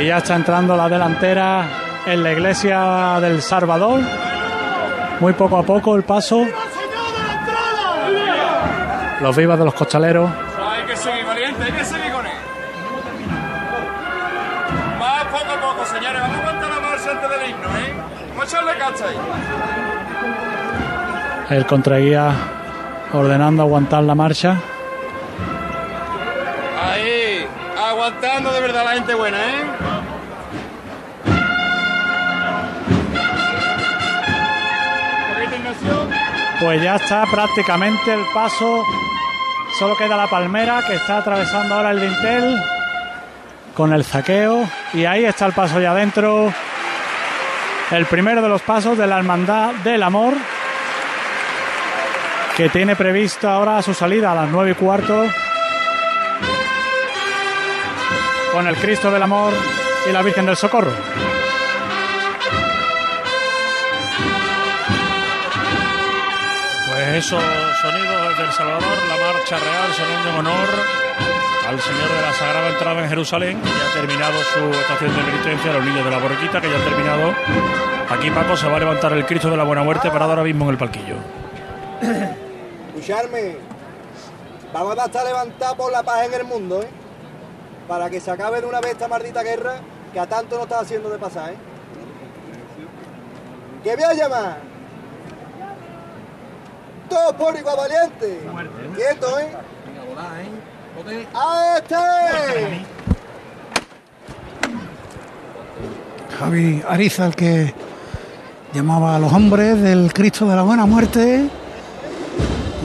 Y 0.00 0.06
ya 0.06 0.16
está 0.16 0.34
entrando 0.34 0.74
la 0.76 0.88
delantera 0.88 1.64
en 2.06 2.22
la 2.22 2.32
iglesia 2.32 3.20
del 3.20 3.42
Salvador. 3.42 4.00
Muy 5.20 5.34
poco 5.34 5.58
a 5.58 5.62
poco 5.62 5.94
el 5.94 6.04
paso. 6.04 6.46
Los 9.20 9.36
vivas 9.36 9.58
de 9.58 9.64
los 9.66 9.74
costaleros. 9.74 10.30
Hay 10.30 10.84
que 10.86 10.96
seguir, 10.96 11.26
valiente, 11.26 11.64
hay 11.64 11.72
que 11.72 11.84
seguir 11.84 12.12
con 12.12 12.24
él. 12.24 12.32
Más 14.98 15.24
poco 15.24 15.52
a 15.52 15.60
poco, 15.60 15.84
señores. 15.84 16.22
Vamos 16.22 16.36
a 16.36 16.40
aguantar 16.40 16.70
la 16.70 16.80
marcha 16.80 17.10
antes 17.10 17.30
del 17.30 17.50
himno, 17.50 17.68
¿eh? 17.68 17.92
Vamos 18.30 18.42
a 18.42 18.46
echarle 18.46 18.72
cacha 18.78 19.04
ahí. 21.50 21.56
El 21.58 21.66
contraguía 21.66 22.32
ordenando 23.12 23.62
aguantar 23.62 24.02
la 24.04 24.14
marcha. 24.14 24.56
Ahí, 26.90 27.46
aguantando 27.78 28.50
de 28.50 28.60
verdad 28.62 28.84
la 28.86 28.92
gente 28.92 29.14
buena, 29.14 29.36
¿eh? 29.36 29.89
Pues 36.60 36.82
ya 36.82 36.96
está 36.96 37.24
prácticamente 37.24 38.12
el 38.12 38.24
paso. 38.34 38.84
Solo 39.78 39.96
queda 39.96 40.14
la 40.16 40.28
palmera 40.28 40.82
que 40.86 40.94
está 40.94 41.16
atravesando 41.18 41.74
ahora 41.74 41.92
el 41.92 42.00
dintel 42.00 42.62
con 43.74 43.94
el 43.94 44.04
zaqueo. 44.04 44.68
Y 44.92 45.06
ahí 45.06 45.24
está 45.24 45.46
el 45.46 45.54
paso 45.54 45.80
ya 45.80 45.92
adentro. 45.92 46.52
El 47.90 48.04
primero 48.04 48.42
de 48.42 48.50
los 48.50 48.60
pasos 48.60 48.98
de 48.98 49.06
la 49.06 49.16
Hermandad 49.16 49.72
del 49.76 50.02
Amor. 50.02 50.34
Que 52.58 52.68
tiene 52.68 52.94
previsto 52.94 53.48
ahora 53.48 53.80
su 53.80 53.94
salida 53.94 54.32
a 54.32 54.34
las 54.34 54.50
nueve 54.50 54.72
y 54.72 54.74
cuarto. 54.74 55.24
Con 58.52 58.66
el 58.66 58.76
Cristo 58.76 59.10
del 59.10 59.22
Amor 59.22 59.54
y 60.08 60.12
la 60.12 60.20
Virgen 60.20 60.44
del 60.44 60.58
Socorro. 60.58 60.92
Esos 67.14 67.42
sonidos 67.82 68.28
desde 68.28 68.44
El 68.44 68.52
Salvador, 68.52 68.98
la 69.08 69.32
marcha 69.32 69.58
real 69.58 69.92
sonando 69.92 70.28
en 70.30 70.36
honor 70.36 70.68
al 71.68 71.80
Señor 71.80 72.08
de 72.08 72.20
la 72.20 72.32
Sagrada 72.32 72.68
Entrada 72.68 73.02
en 73.02 73.08
Jerusalén, 73.08 73.60
que 73.60 73.68
ya 73.68 73.86
ha 73.88 73.92
terminado 73.94 74.34
su 74.42 74.78
estación 74.78 75.16
de 75.16 75.22
penitencia, 75.22 75.72
los 75.72 75.84
niños 75.84 76.04
de 76.04 76.10
la 76.10 76.18
borriquita, 76.18 76.60
que 76.60 76.70
ya 76.70 76.76
ha 76.76 76.84
terminado. 76.84 77.34
Aquí 78.10 78.30
Paco 78.30 78.56
se 78.56 78.68
va 78.68 78.76
a 78.76 78.80
levantar 78.80 79.12
el 79.12 79.24
Cristo 79.24 79.50
de 79.50 79.56
la 79.56 79.64
Buena 79.64 79.82
Muerte 79.82 80.10
parado 80.10 80.32
ahora 80.32 80.42
mismo 80.42 80.64
en 80.64 80.70
el 80.70 80.78
palquillo. 80.78 81.16
Escucharme, 82.88 83.56
vamos 84.72 84.98
a 84.98 85.04
estar 85.04 85.24
levantados 85.24 85.76
por 85.76 85.92
la 85.92 86.02
paz 86.02 86.26
en 86.26 86.34
el 86.34 86.44
mundo, 86.44 86.82
¿eh? 86.82 86.88
Para 87.86 88.10
que 88.10 88.20
se 88.20 88.30
acabe 88.30 88.60
de 88.60 88.66
una 88.66 88.80
vez 88.80 88.92
esta 88.92 89.08
maldita 89.08 89.42
guerra 89.42 89.76
que 90.12 90.20
a 90.20 90.26
tanto 90.26 90.56
nos 90.56 90.64
está 90.64 90.80
haciendo 90.80 91.08
de 91.08 91.18
pasar, 91.18 91.50
¿eh? 91.50 91.56
¿Qué 93.84 93.94
voy 93.94 94.04
a 94.04 94.14
llamar? 94.14 94.69
Por 97.10 97.56
igual 97.56 97.76
valiente. 97.76 98.40
Quieto, 98.94 99.38
¿eh? 99.40 99.48
¡A 101.34 101.78
este! 101.78 102.84
Javi 106.38 106.82
Ariza, 106.88 107.26
el 107.26 107.34
que 107.34 107.74
llamaba 108.72 109.16
a 109.16 109.18
los 109.18 109.32
hombres 109.32 109.80
del 109.80 110.12
Cristo 110.12 110.46
de 110.46 110.54
la 110.54 110.62
Buena 110.62 110.86
Muerte, 110.86 111.48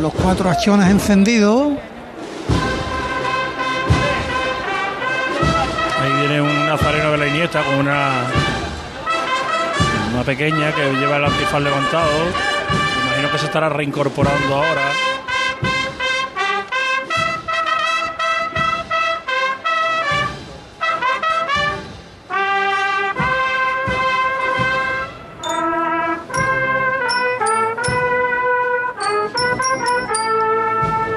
los 0.01 0.13
cuatro 0.13 0.49
acciones 0.49 0.89
encendidos. 0.89 1.73
Ahí 6.01 6.11
viene 6.19 6.41
un 6.41 6.65
nazareno 6.65 7.11
de 7.11 7.17
la 7.17 7.27
Iniesta 7.27 7.63
con 7.63 7.75
una 7.75 8.25
una 10.13 10.23
pequeña 10.23 10.73
que 10.73 10.93
lleva 10.93 11.17
el 11.17 11.25
antifaz 11.25 11.61
levantado. 11.61 12.54
Que 13.35 13.39
se 13.39 13.47
estará 13.47 13.67
reincorporando 13.67 14.55
ahora. 14.55 14.81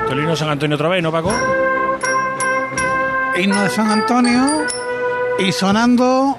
Tolino 0.08 0.34
San 0.34 0.48
Antonio 0.48 0.74
otra 0.74 0.88
vez, 0.88 1.00
¿no, 1.04 1.12
Paco? 1.12 1.32
Himno 3.36 3.62
de 3.62 3.70
San 3.70 3.92
Antonio 3.92 4.66
y 5.38 5.52
sonando 5.52 6.36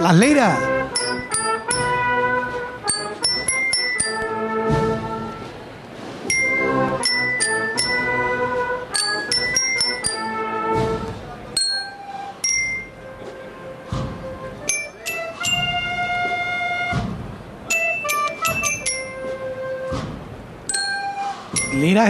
las 0.00 0.14
liras. 0.14 0.73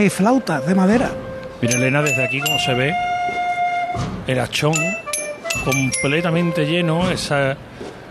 Liras 0.05 0.13
y 0.13 0.23
flautas 0.23 0.67
de 0.67 0.75
madera. 0.75 1.11
Mira 1.63 1.77
Elena 1.77 2.03
desde 2.03 2.25
aquí 2.25 2.39
como 2.41 2.59
se 2.59 2.75
ve 2.75 2.95
el 4.27 4.39
achón 4.39 4.75
completamente 5.65 6.67
lleno, 6.67 7.09
esa 7.11 7.57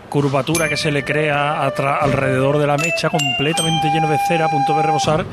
curvatura 0.09 0.67
que 0.69 0.75
se 0.77 0.91
le 0.91 1.03
crea 1.03 1.61
alrededor 1.63 2.57
de 2.57 2.65
la 2.67 2.77
mecha, 2.77 3.09
completamente 3.09 3.89
lleno 3.93 4.09
de 4.09 4.17
cera 4.27 4.45
a 4.45 4.49
punto 4.49 4.75
de 4.75 4.81
rebosar. 4.81 5.25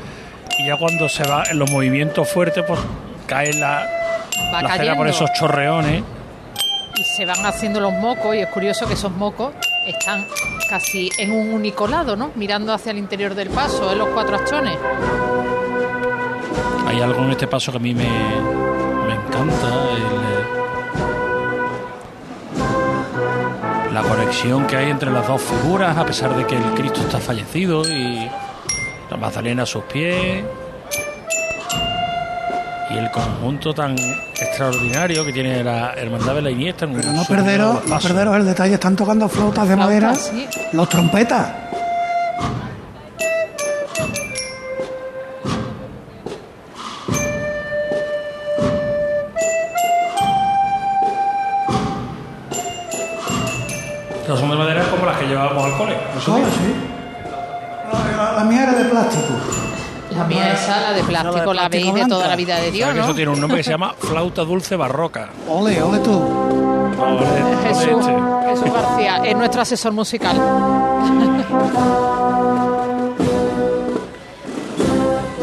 Y 0.58 0.66
ya 0.66 0.76
cuando 0.76 1.08
se 1.08 1.22
va 1.26 1.44
en 1.50 1.58
los 1.58 1.70
movimientos 1.70 2.28
fuertes, 2.30 2.62
pues 2.66 2.78
cae 3.26 3.54
la, 3.54 3.86
Va 4.52 4.60
la 4.62 4.68
cera 4.68 4.76
cayendo. 4.76 4.96
por 4.98 5.08
esos 5.08 5.32
chorreones. 5.32 6.02
y 6.96 7.04
se 7.04 7.24
van 7.24 7.46
haciendo 7.46 7.80
los 7.80 7.92
mocos 7.94 8.34
y 8.36 8.40
es 8.40 8.48
curioso 8.48 8.86
que 8.86 8.94
esos 8.94 9.12
mocos 9.12 9.54
están 9.86 10.26
casi 10.68 11.08
en 11.18 11.32
un 11.32 11.54
único 11.54 11.86
lado, 11.88 12.16
¿no? 12.16 12.30
Mirando 12.34 12.74
hacia 12.74 12.92
el 12.92 12.98
interior 12.98 13.34
del 13.34 13.48
paso, 13.48 13.90
en 13.92 13.98
los 13.98 14.08
cuatro 14.08 14.36
achones. 14.36 14.76
Hay 16.90 17.00
algo 17.00 17.22
en 17.24 17.30
este 17.30 17.46
paso 17.46 17.70
que 17.72 17.78
a 17.78 17.80
mí 17.80 17.94
me, 17.94 18.04
me 18.04 19.14
encanta. 19.14 19.66
el- 19.96 20.20
la 23.94 24.02
conexión 24.02 24.66
que 24.68 24.76
hay 24.76 24.90
entre 24.90 25.10
las 25.10 25.26
dos 25.26 25.42
figuras, 25.42 25.96
a 25.96 26.04
pesar 26.06 26.34
de 26.36 26.46
que 26.46 26.54
el 26.56 26.62
Cristo 26.74 27.00
está 27.00 27.18
fallecido 27.18 27.82
y 27.82 28.28
la 29.10 29.16
Magdalena 29.16 29.64
a 29.64 29.66
sus 29.66 29.82
pies. 29.84 30.44
Y 32.90 32.98
el 32.98 33.10
conjunto 33.10 33.72
tan 33.74 33.96
extraordinario 33.98 35.24
que 35.24 35.32
tiene 35.32 35.62
la 35.64 35.92
Hermandad 35.94 36.34
de 36.36 36.42
la 36.42 36.50
Iniesta. 36.50 36.84
en 36.86 36.94
Pero 36.94 37.12
no 37.12 37.24
perderos, 37.24 37.84
no 37.86 37.98
perderos 37.98 38.36
el 38.36 38.46
detalle, 38.46 38.74
están 38.74 38.94
tocando 38.96 39.28
flautas 39.28 39.68
de 39.68 39.76
madera, 39.76 40.14
sí. 40.14 40.46
los 40.72 40.88
trompetas. 40.88 41.48
Esa, 61.20 61.30
la 61.30 61.38
de 61.38 61.42
plástico, 61.42 61.54
la 61.54 61.68
veis 61.68 61.94
de 61.94 62.06
toda 62.06 62.28
la 62.28 62.36
vida 62.36 62.56
de 62.56 62.70
Dios, 62.70 62.88
¿Sabes 62.88 62.94
que 62.94 63.00
¿no? 63.00 63.06
Eso 63.06 63.14
tiene 63.14 63.30
un 63.32 63.40
nombre 63.40 63.58
que 63.58 63.64
se 63.64 63.70
llama 63.70 63.94
flauta 63.98 64.42
dulce 64.42 64.76
barroca. 64.76 65.30
Ole, 65.48 65.82
ole 65.82 65.98
tú. 66.00 66.22
Jesús, 67.64 68.06
Jesús 68.46 68.72
García 68.72 69.22
es 69.24 69.36
nuestro 69.36 69.62
asesor 69.62 69.92
musical. 69.92 70.36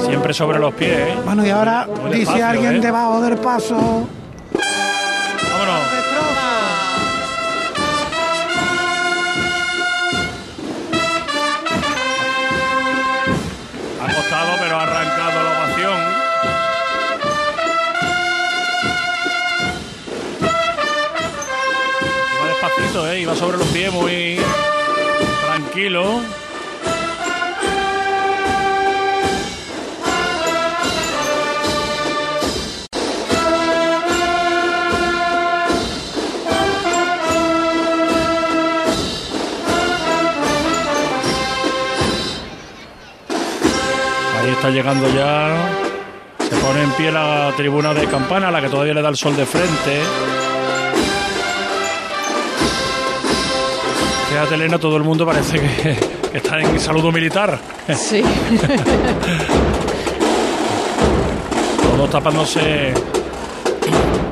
Siempre 0.05 0.33
sobre 0.33 0.59
los 0.59 0.73
pies, 0.73 0.91
¿eh? 0.91 1.15
Bueno, 1.25 1.45
y 1.45 1.49
ahora 1.49 1.87
Muy 2.01 2.19
dice 2.19 2.41
alguien 2.41 2.77
¿eh? 2.77 2.79
debajo 2.79 3.21
del 3.21 3.37
paso. 3.37 4.07
iba 23.27 23.35
sobre 23.35 23.57
los 23.57 23.67
pies 23.67 23.91
muy 23.91 24.37
tranquilo. 25.45 26.21
Ahí 44.39 44.49
está 44.51 44.69
llegando 44.69 45.09
ya. 45.13 45.69
Se 46.49 46.55
pone 46.55 46.81
en 46.81 46.91
pie 46.91 47.11
la 47.11 47.51
tribuna 47.57 47.93
de 47.93 48.07
campana, 48.07 48.51
la 48.51 48.61
que 48.61 48.69
todavía 48.69 48.93
le 48.93 49.01
da 49.01 49.09
el 49.09 49.17
sol 49.17 49.35
de 49.35 49.45
frente. 49.45 50.36
Fíjate, 54.37 54.53
Elena, 54.53 54.77
todo 54.77 54.97
el 54.97 55.03
mundo 55.03 55.25
parece 55.25 55.59
que, 55.59 55.97
que 56.31 56.37
está 56.37 56.59
en 56.59 56.79
saludo 56.79 57.11
militar. 57.11 57.57
Sí. 57.95 58.21
Todos 61.81 62.07
tapándose 62.11 62.93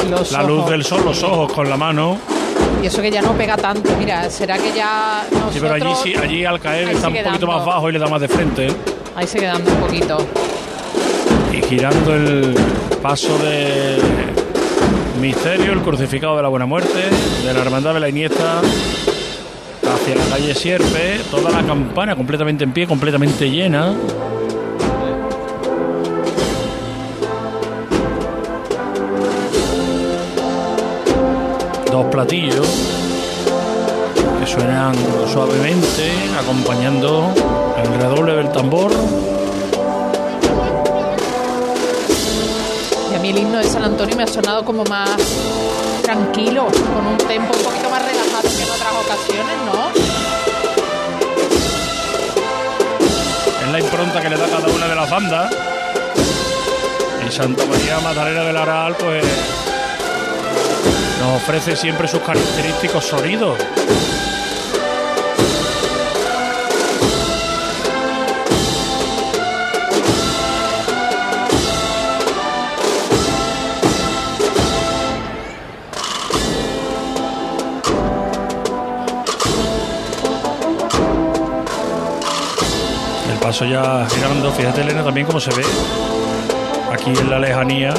Los 0.07 0.31
la 0.31 0.43
luz 0.43 0.59
ojos. 0.59 0.69
del 0.69 0.85
sol, 0.85 1.01
los 1.03 1.23
ojos 1.23 1.51
con 1.51 1.67
la 1.67 1.75
mano. 1.75 2.19
Y 2.83 2.85
eso 2.85 3.01
que 3.01 3.09
ya 3.09 3.23
no 3.23 3.33
pega 3.33 3.57
tanto. 3.57 3.89
Mira, 3.97 4.29
será 4.29 4.59
que 4.59 4.71
ya 4.75 5.23
nosotros... 5.31 5.53
Sí, 5.55 5.59
pero 5.59 5.73
allí, 5.73 5.95
sí, 6.03 6.13
allí 6.15 6.45
al 6.45 6.59
caer 6.59 6.89
Ahí 6.89 6.93
está 6.95 7.07
un 7.07 7.13
poquito 7.15 7.31
dando. 7.31 7.47
más 7.47 7.65
bajo 7.65 7.89
y 7.89 7.93
le 7.93 7.97
da 7.97 8.07
más 8.07 8.21
de 8.21 8.27
frente. 8.27 8.67
Ahí 9.15 9.25
sigue 9.25 9.47
dando 9.47 9.71
un 9.71 9.77
poquito. 9.77 10.17
Y 11.51 11.63
girando 11.63 12.13
el 12.13 12.53
paso 13.01 13.35
de 13.39 13.97
Misterio, 15.19 15.73
el 15.73 15.81
crucificado 15.81 16.35
de 16.35 16.43
la 16.43 16.49
Buena 16.49 16.67
Muerte, 16.67 17.09
de 17.43 17.53
la 17.53 17.59
Hermandad 17.61 17.95
de 17.95 18.01
la 18.01 18.09
Iniesta, 18.09 18.61
hacia 20.05 20.23
la 20.23 20.29
calle 20.29 20.53
Sierpe, 20.53 21.19
toda 21.31 21.49
la 21.49 21.65
campana 21.65 22.15
completamente 22.15 22.63
en 22.63 22.71
pie, 22.71 22.85
completamente 22.85 23.49
llena. 23.49 23.91
Dos 31.91 32.05
platillos 32.11 32.67
que 34.39 34.45
suenan 34.45 34.93
suavemente, 35.33 36.11
acompañando 36.39 37.33
el 37.83 37.99
redoble 37.99 38.35
del 38.35 38.51
tambor. 38.51 38.91
Y 43.11 43.15
a 43.15 43.19
mí 43.19 43.29
el 43.29 43.39
himno 43.39 43.57
de 43.57 43.63
San 43.63 43.83
Antonio 43.83 44.15
me 44.15 44.23
ha 44.23 44.27
sonado 44.27 44.63
como 44.63 44.83
más 44.83 45.17
tranquilo, 46.03 46.67
con 46.93 47.07
un 47.07 47.17
tempo 47.17 47.55
un 47.57 47.63
poquito 47.63 47.84
ocasiones, 48.95 49.57
¿no? 49.65 49.91
es 53.65 53.71
la 53.71 53.79
impronta 53.79 54.21
que 54.21 54.29
le 54.29 54.37
da 54.37 54.47
cada 54.47 54.67
una 54.67 54.87
de 54.87 54.95
las 54.95 55.09
bandas. 55.09 55.55
Y 57.27 57.31
Santa 57.31 57.65
María 57.65 57.99
Magdalena 57.99 58.43
del 58.43 58.57
Aral, 58.57 58.95
pues 58.95 59.25
nos 61.19 61.41
ofrece 61.41 61.75
siempre 61.75 62.07
sus 62.07 62.21
característicos 62.21 63.05
sonidos. 63.05 63.57
Paso 83.55 83.65
ya 83.71 84.05
girando, 84.13 84.51
fíjate 84.51 84.81
Elena 84.81 85.01
también 85.01 85.25
cómo 85.25 85.39
se 85.39 85.49
ve 85.51 85.63
aquí 86.91 87.11
en 87.17 87.29
la 87.29 87.39
lejanía. 87.39 87.93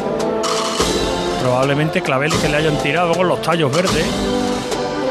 Probablemente 1.40 2.02
claveles 2.02 2.38
que 2.40 2.48
le 2.50 2.58
hayan 2.58 2.76
tirado 2.82 3.14
con 3.14 3.26
los 3.26 3.40
tallos 3.40 3.72
verdes 3.72 4.04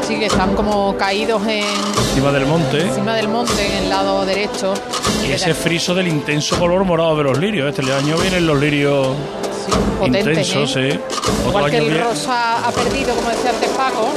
Sí, 0.06 0.16
que 0.20 0.26
están 0.26 0.54
como 0.54 0.96
caídos 0.96 1.42
en, 1.48 1.64
encima 1.98 2.30
del 2.30 2.46
monte. 2.46 2.80
encima 2.80 3.14
del 3.16 3.26
monte, 3.26 3.66
en 3.66 3.82
el 3.84 3.88
lado 3.88 4.24
derecho. 4.24 4.72
Y 5.26 5.32
ese 5.32 5.52
friso 5.52 5.96
del 5.96 6.06
intenso 6.06 6.56
color 6.60 6.84
morado 6.84 7.16
de 7.16 7.24
los 7.24 7.38
lirios. 7.38 7.68
Este 7.76 7.92
año 7.92 8.16
vienen 8.16 8.46
los 8.46 8.56
lirios 8.60 9.08
potentes, 9.98 10.26
intensos, 10.48 10.76
¿eh? 10.76 10.92
sí. 10.92 11.00
Otro 11.40 11.48
Igual 11.48 11.70
que 11.72 11.78
el 11.78 11.84
viene- 11.86 12.04
rosa 12.04 12.64
ha 12.68 12.70
perdido, 12.70 13.16
como 13.16 13.30
decía 13.30 13.50
antes 13.50 13.68
Paco, 13.70 14.08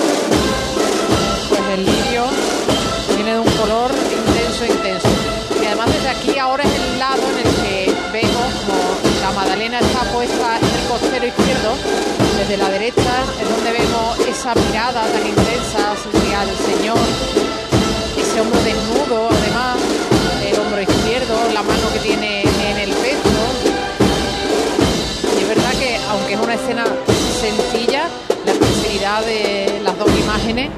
pues 1.50 1.62
el 1.74 1.86
lirio 1.88 2.26
aquí 6.10 6.40
ahora 6.40 6.64
es 6.64 6.74
el 6.74 7.00
lado 7.00 7.22
en 7.30 7.38
el 7.38 7.56
que 7.62 7.94
vemos 8.12 8.54
como 8.66 9.22
la 9.22 9.32
Magdalena 9.32 9.80
está 9.80 10.02
puesta 10.12 10.58
en 10.58 10.66
el 10.66 10.88
costero 10.88 11.26
izquierdo, 11.26 11.76
desde 12.38 12.58
la 12.58 12.70
derecha 12.70 13.24
es 13.40 13.50
donde 13.50 13.72
vemos 13.72 14.20
esa 14.28 14.56
mirada 14.56 15.04
tan 15.06 15.28
intensa 15.28 15.92
hacia 15.92 16.44
el 16.44 16.58
Señor, 16.58 16.98
ese 18.18 18.42
hombro 18.42 18.60
desnudo 18.62 19.30
además, 19.30 19.78
el 20.46 20.60
hombro 20.60 20.82
izquierdo, 20.82 21.36
la 21.54 21.62
mano 21.62 21.94
que 21.94 22.00
tiene 22.00 22.42
en 22.42 22.78
el 22.78 22.90
pecho, 22.90 23.42
y 25.38 25.42
es 25.44 25.48
verdad 25.48 25.72
que, 25.74 25.98
aunque 26.10 26.34
es 26.34 26.40
una 26.40 26.54
escena 26.56 26.86
sencilla, 27.40 28.08
la 28.46 28.54
sinceridad 28.54 29.22
de 29.26 29.80
las 29.84 29.98
dos 29.98 30.10
imágenes 30.20 30.70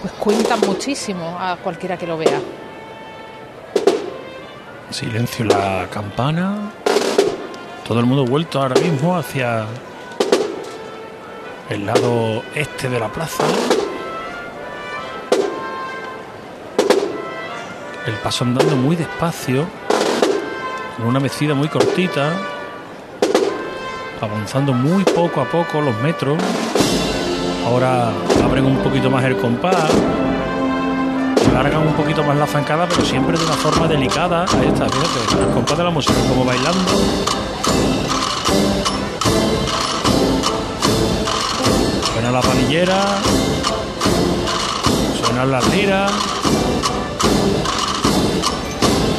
pues 0.00 0.12
cuentan 0.14 0.60
muchísimo 0.60 1.36
a 1.38 1.56
cualquiera 1.62 1.96
que 1.96 2.06
lo 2.06 2.18
vea. 2.18 2.40
Silencio 4.92 5.44
en 5.44 5.48
la 5.48 5.88
campana. 5.90 6.70
Todo 7.86 7.98
el 8.00 8.04
mundo 8.04 8.26
vuelto 8.26 8.60
ahora 8.60 8.78
mismo 8.78 9.16
hacia 9.16 9.64
el 11.70 11.86
lado 11.86 12.42
este 12.54 12.90
de 12.90 13.00
la 13.00 13.08
plaza. 13.08 13.42
El 18.06 18.14
paso 18.22 18.44
andando 18.44 18.76
muy 18.76 18.94
despacio, 18.96 19.66
con 20.96 21.06
una 21.06 21.20
mecida 21.20 21.54
muy 21.54 21.68
cortita, 21.68 22.32
avanzando 24.20 24.74
muy 24.74 25.04
poco 25.04 25.40
a 25.40 25.46
poco 25.46 25.80
los 25.80 25.96
metros. 26.02 26.36
Ahora 27.64 28.10
abren 28.44 28.66
un 28.66 28.76
poquito 28.78 29.10
más 29.10 29.24
el 29.24 29.36
compás, 29.38 29.90
alargan 31.52 31.86
un 31.86 31.92
poquito 31.92 32.24
más 32.24 32.36
la 32.36 32.46
zancada, 32.46 32.86
pero 32.88 33.04
siempre 33.04 33.36
de 33.36 33.44
una 33.44 33.54
forma 33.54 33.86
delicada. 33.86 34.44
Ahí 34.58 34.68
está, 34.68 34.86
fíjate, 34.88 35.42
el 35.42 35.50
compás 35.54 35.76
de 35.76 35.84
la 35.84 35.90
música, 35.90 36.14
como 36.28 36.44
bailando. 36.44 36.92
Suena 42.12 42.30
la 42.32 42.40
panillera, 42.40 43.04
suenan 45.22 45.50
las 45.50 45.68
liras, 45.68 46.12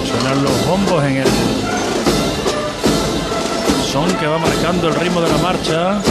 suenan 0.10 0.44
los 0.44 0.68
bombos 0.68 1.04
en 1.04 1.18
el 1.18 1.28
son 3.92 4.12
que 4.18 4.26
va 4.26 4.40
marcando 4.40 4.88
el 4.88 4.96
ritmo 4.96 5.22
de 5.22 5.30
la 5.30 5.38
marcha. 5.38 6.02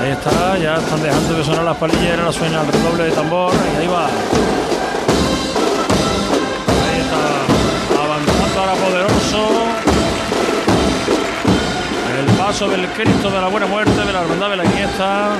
Ahí 0.00 0.10
está, 0.12 0.56
ya 0.56 0.76
están 0.76 1.02
dejando 1.02 1.34
de 1.34 1.44
sonar 1.44 1.64
las 1.64 1.76
palilleras, 1.76 2.34
suena 2.34 2.62
el 2.62 2.68
redoble 2.68 3.04
de 3.04 3.10
tambor 3.10 3.52
y 3.74 3.82
ahí 3.82 3.86
va. 3.88 4.08
Ahora 8.66 8.84
poderoso. 8.84 9.48
El 12.18 12.36
paso 12.36 12.68
del 12.68 12.86
Cristo 12.88 13.30
de 13.30 13.40
la 13.40 13.48
Buena 13.48 13.66
Muerte 13.66 13.92
de 13.92 14.12
la 14.12 14.22
Hermandad 14.22 14.50
de 14.50 14.56
la 14.56 14.64
Iniesta. 14.64 15.36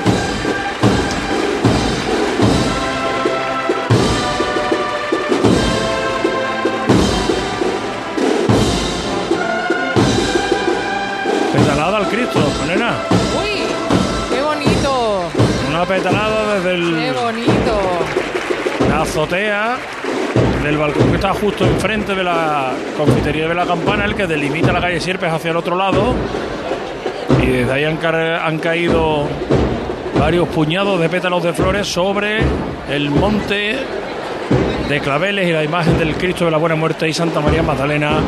Petalada 11.52 11.96
al 11.96 12.08
Cristo, 12.08 12.40
nena. 12.66 12.94
¡Uy! 13.40 13.64
¡Qué 14.30 14.42
bonito! 14.42 15.22
Una 15.68 15.84
petalada 15.86 16.54
desde 16.54 16.70
¡Qué 16.94 17.08
el, 17.08 17.14
bonito! 17.14 17.80
la 18.88 19.02
azotea 19.02 19.78
del 20.62 20.76
balcón 20.78 21.08
que 21.10 21.16
está 21.16 21.32
justo 21.34 21.64
enfrente 21.64 22.14
de 22.14 22.24
la 22.24 22.72
confitería 22.96 23.46
de 23.48 23.54
la 23.54 23.64
campana, 23.66 24.04
el 24.04 24.14
que 24.14 24.26
delimita 24.26 24.72
la 24.72 24.80
calle 24.80 25.00
Sierpes 25.00 25.32
hacia 25.32 25.50
el 25.50 25.56
otro 25.56 25.76
lado. 25.76 26.14
Y 27.42 27.46
desde 27.46 27.72
ahí 27.72 27.84
han, 27.84 27.96
ca- 27.98 28.44
han 28.44 28.58
caído 28.58 29.24
varios 30.18 30.48
puñados 30.48 30.98
de 31.00 31.08
pétalos 31.08 31.42
de 31.42 31.52
flores 31.52 31.86
sobre 31.86 32.38
el 32.90 33.10
monte 33.10 33.76
de 34.88 35.00
claveles 35.00 35.48
y 35.48 35.52
la 35.52 35.62
imagen 35.64 35.98
del 35.98 36.14
Cristo 36.14 36.44
de 36.46 36.50
la 36.50 36.56
Buena 36.58 36.74
Muerte 36.76 37.08
y 37.08 37.12
Santa 37.12 37.40
María 37.40 37.62
Magdalena 37.62 38.18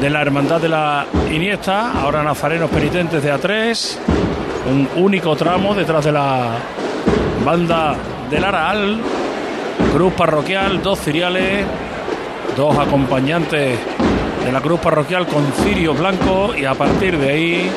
de 0.00 0.10
la 0.10 0.20
Hermandad 0.22 0.60
de 0.60 0.68
la 0.68 1.06
Iniesta. 1.30 1.92
Ahora 1.92 2.22
nazarenos 2.22 2.68
penitentes 2.70 3.22
de 3.22 3.32
A3. 3.32 3.96
Un 4.70 4.88
único 4.96 5.36
tramo 5.36 5.74
detrás 5.74 6.04
de 6.04 6.12
la 6.12 6.48
banda 7.44 7.94
del 8.30 8.44
Aral. 8.44 8.98
Cruz 9.94 10.12
parroquial, 10.14 10.82
dos 10.82 10.98
ciriales, 11.00 11.64
dos 12.56 12.76
acompañantes 12.76 13.78
de 14.44 14.52
la 14.52 14.60
cruz 14.60 14.80
parroquial 14.80 15.24
con 15.26 15.44
cirio 15.62 15.94
blanco 15.94 16.52
y 16.56 16.64
a 16.64 16.74
partir 16.74 17.16
de 17.16 17.30
ahí 17.30 17.70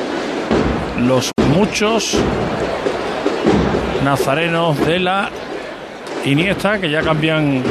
los 1.06 1.30
muchos 1.54 2.18
nazarenos 4.04 4.84
de 4.84 4.98
la 4.98 5.30
Iniesta 6.24 6.78
que 6.80 6.90
ya 6.90 7.02
cambian 7.02 7.62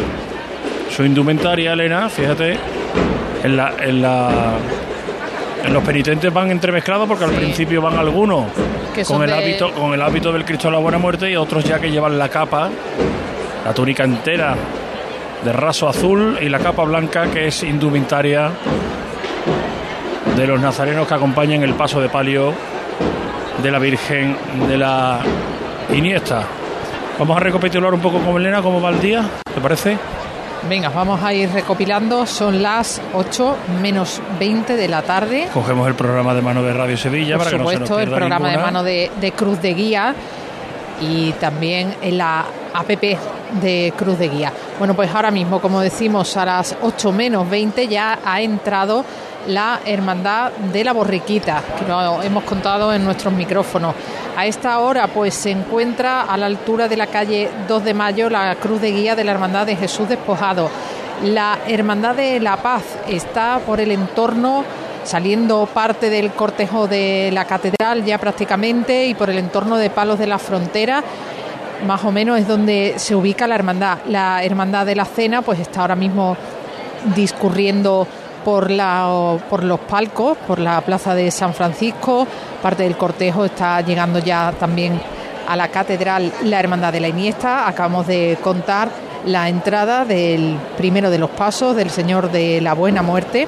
su 0.95 1.03
indumentaria, 1.03 1.73
Elena, 1.73 2.07
fíjate, 2.09 2.57
en 3.43 3.57
la, 3.57 3.73
en 3.81 4.01
la 4.01 4.29
En 5.65 5.73
los 5.73 5.83
penitentes 5.83 6.31
van 6.33 6.49
entremezclados 6.51 7.05
porque 7.07 7.25
al 7.25 7.31
principio 7.31 7.81
van 7.81 7.97
algunos 7.97 8.45
con 9.05 9.21
el, 9.23 9.27
de- 9.29 9.35
hábito, 9.35 9.73
con 9.73 9.93
el 9.93 10.01
hábito 10.01 10.31
del 10.31 10.45
Cristo 10.45 10.69
de 10.69 10.73
la 10.75 10.79
Buena 10.79 10.97
Muerte 10.97 11.29
y 11.29 11.35
otros 11.35 11.65
ya 11.65 11.79
que 11.79 11.91
llevan 11.91 12.17
la 12.17 12.29
capa, 12.29 12.69
la 13.65 13.73
túnica 13.73 14.03
entera 14.03 14.55
de 15.43 15.53
raso 15.53 15.87
azul 15.87 16.37
y 16.41 16.49
la 16.49 16.59
capa 16.59 16.83
blanca 16.83 17.29
que 17.31 17.47
es 17.47 17.63
indumentaria 17.63 18.51
de 20.35 20.47
los 20.47 20.59
nazarenos 20.59 21.07
que 21.07 21.13
acompañan 21.13 21.63
el 21.63 21.73
paso 21.73 22.01
de 22.01 22.09
palio 22.09 22.53
de 23.61 23.71
la 23.71 23.79
Virgen 23.79 24.35
de 24.67 24.77
la 24.77 25.19
Iniesta. 25.93 26.43
Vamos 27.17 27.37
a 27.37 27.39
recapitular 27.39 27.93
un 27.93 27.99
poco 27.99 28.19
con 28.19 28.37
Elena 28.37 28.61
cómo 28.61 28.81
va 28.81 28.89
el 28.89 28.99
día, 28.99 29.23
¿te 29.53 29.59
parece? 29.59 29.97
Venga, 30.69 30.89
vamos 30.89 31.23
a 31.23 31.33
ir 31.33 31.49
recopilando. 31.49 32.25
Son 32.25 32.61
las 32.61 33.01
8 33.13 33.57
menos 33.81 34.21
20 34.39 34.75
de 34.75 34.87
la 34.87 35.01
tarde. 35.01 35.47
Cogemos 35.53 35.87
el 35.87 35.95
programa 35.95 36.33
de 36.33 36.41
mano 36.41 36.61
de 36.61 36.73
Radio 36.73 36.97
Sevilla 36.97 37.37
Por 37.37 37.45
para 37.45 37.57
que 37.57 37.63
no 37.63 37.69
se 37.69 37.79
nos 37.79 37.87
supuesto, 37.87 38.13
el 38.13 38.17
programa 38.17 38.51
de 38.51 38.57
mano 38.57 38.83
de, 38.83 39.11
de 39.19 39.31
Cruz 39.31 39.61
de 39.61 39.73
Guía 39.73 40.15
y 40.99 41.31
también 41.33 41.95
en 42.01 42.17
la 42.17 42.45
APP 42.73 43.17
de 43.61 43.93
Cruz 43.95 44.17
de 44.19 44.29
Guía. 44.29 44.51
Bueno, 44.77 44.93
pues 44.93 45.13
ahora 45.13 45.31
mismo, 45.31 45.59
como 45.59 45.81
decimos, 45.81 46.35
a 46.37 46.45
las 46.45 46.75
8 46.81 47.11
menos 47.11 47.49
20 47.49 47.87
ya 47.87 48.19
ha 48.23 48.41
entrado 48.41 49.03
la 49.47 49.79
Hermandad 49.85 50.51
de 50.51 50.83
la 50.83 50.93
Borriquita, 50.93 51.63
que 51.79 51.85
lo 51.87 52.21
hemos 52.21 52.43
contado 52.43 52.93
en 52.93 53.03
nuestros 53.03 53.33
micrófonos. 53.33 53.95
A 54.35 54.45
esta 54.45 54.79
hora, 54.79 55.07
pues 55.07 55.33
se 55.33 55.51
encuentra 55.51 56.21
a 56.21 56.37
la 56.37 56.45
altura 56.45 56.87
de 56.87 56.97
la 56.97 57.07
calle 57.07 57.49
2 57.67 57.83
de 57.83 57.93
Mayo 57.93 58.29
la 58.29 58.55
Cruz 58.55 58.81
de 58.81 58.91
Guía 58.91 59.15
de 59.15 59.23
la 59.23 59.31
Hermandad 59.31 59.65
de 59.65 59.75
Jesús 59.75 60.09
Despojado. 60.09 60.69
La 61.23 61.59
Hermandad 61.67 62.15
de 62.15 62.39
la 62.39 62.57
Paz 62.57 62.83
está 63.07 63.59
por 63.65 63.79
el 63.79 63.91
entorno 63.91 64.63
saliendo 65.03 65.65
parte 65.73 66.09
del 66.09 66.31
cortejo 66.31 66.87
de 66.87 67.29
la 67.31 67.45
catedral 67.45 68.03
ya 68.03 68.17
prácticamente 68.17 69.07
y 69.07 69.15
por 69.15 69.29
el 69.29 69.37
entorno 69.37 69.77
de 69.77 69.89
Palos 69.89 70.19
de 70.19 70.27
la 70.27 70.37
Frontera, 70.37 71.01
más 71.85 72.03
o 72.03 72.11
menos 72.11 72.39
es 72.39 72.47
donde 72.47 72.95
se 72.97 73.15
ubica 73.15 73.47
la 73.47 73.55
hermandad. 73.55 73.99
La 74.07 74.43
hermandad 74.43 74.85
de 74.85 74.95
la 74.95 75.05
cena 75.05 75.41
pues 75.41 75.59
está 75.59 75.81
ahora 75.81 75.95
mismo 75.95 76.35
discurriendo 77.15 78.07
por, 78.43 78.71
la, 78.71 79.37
por 79.49 79.63
los 79.63 79.79
palcos, 79.81 80.37
por 80.47 80.59
la 80.59 80.81
plaza 80.81 81.13
de 81.13 81.29
San 81.31 81.53
Francisco, 81.53 82.25
parte 82.61 82.83
del 82.83 82.97
cortejo 82.97 83.45
está 83.45 83.81
llegando 83.81 84.19
ya 84.19 84.53
también 84.57 84.99
a 85.47 85.55
la 85.55 85.67
catedral 85.67 86.31
la 86.43 86.59
hermandad 86.59 86.93
de 86.93 86.99
la 86.99 87.07
Iniesta. 87.07 87.67
Acabamos 87.67 88.07
de 88.07 88.37
contar 88.41 88.89
la 89.25 89.49
entrada 89.49 90.05
del 90.05 90.57
primero 90.77 91.09
de 91.09 91.17
los 91.17 91.29
pasos 91.29 91.75
del 91.75 91.89
Señor 91.89 92.31
de 92.31 92.61
la 92.61 92.73
Buena 92.73 93.01
Muerte 93.01 93.47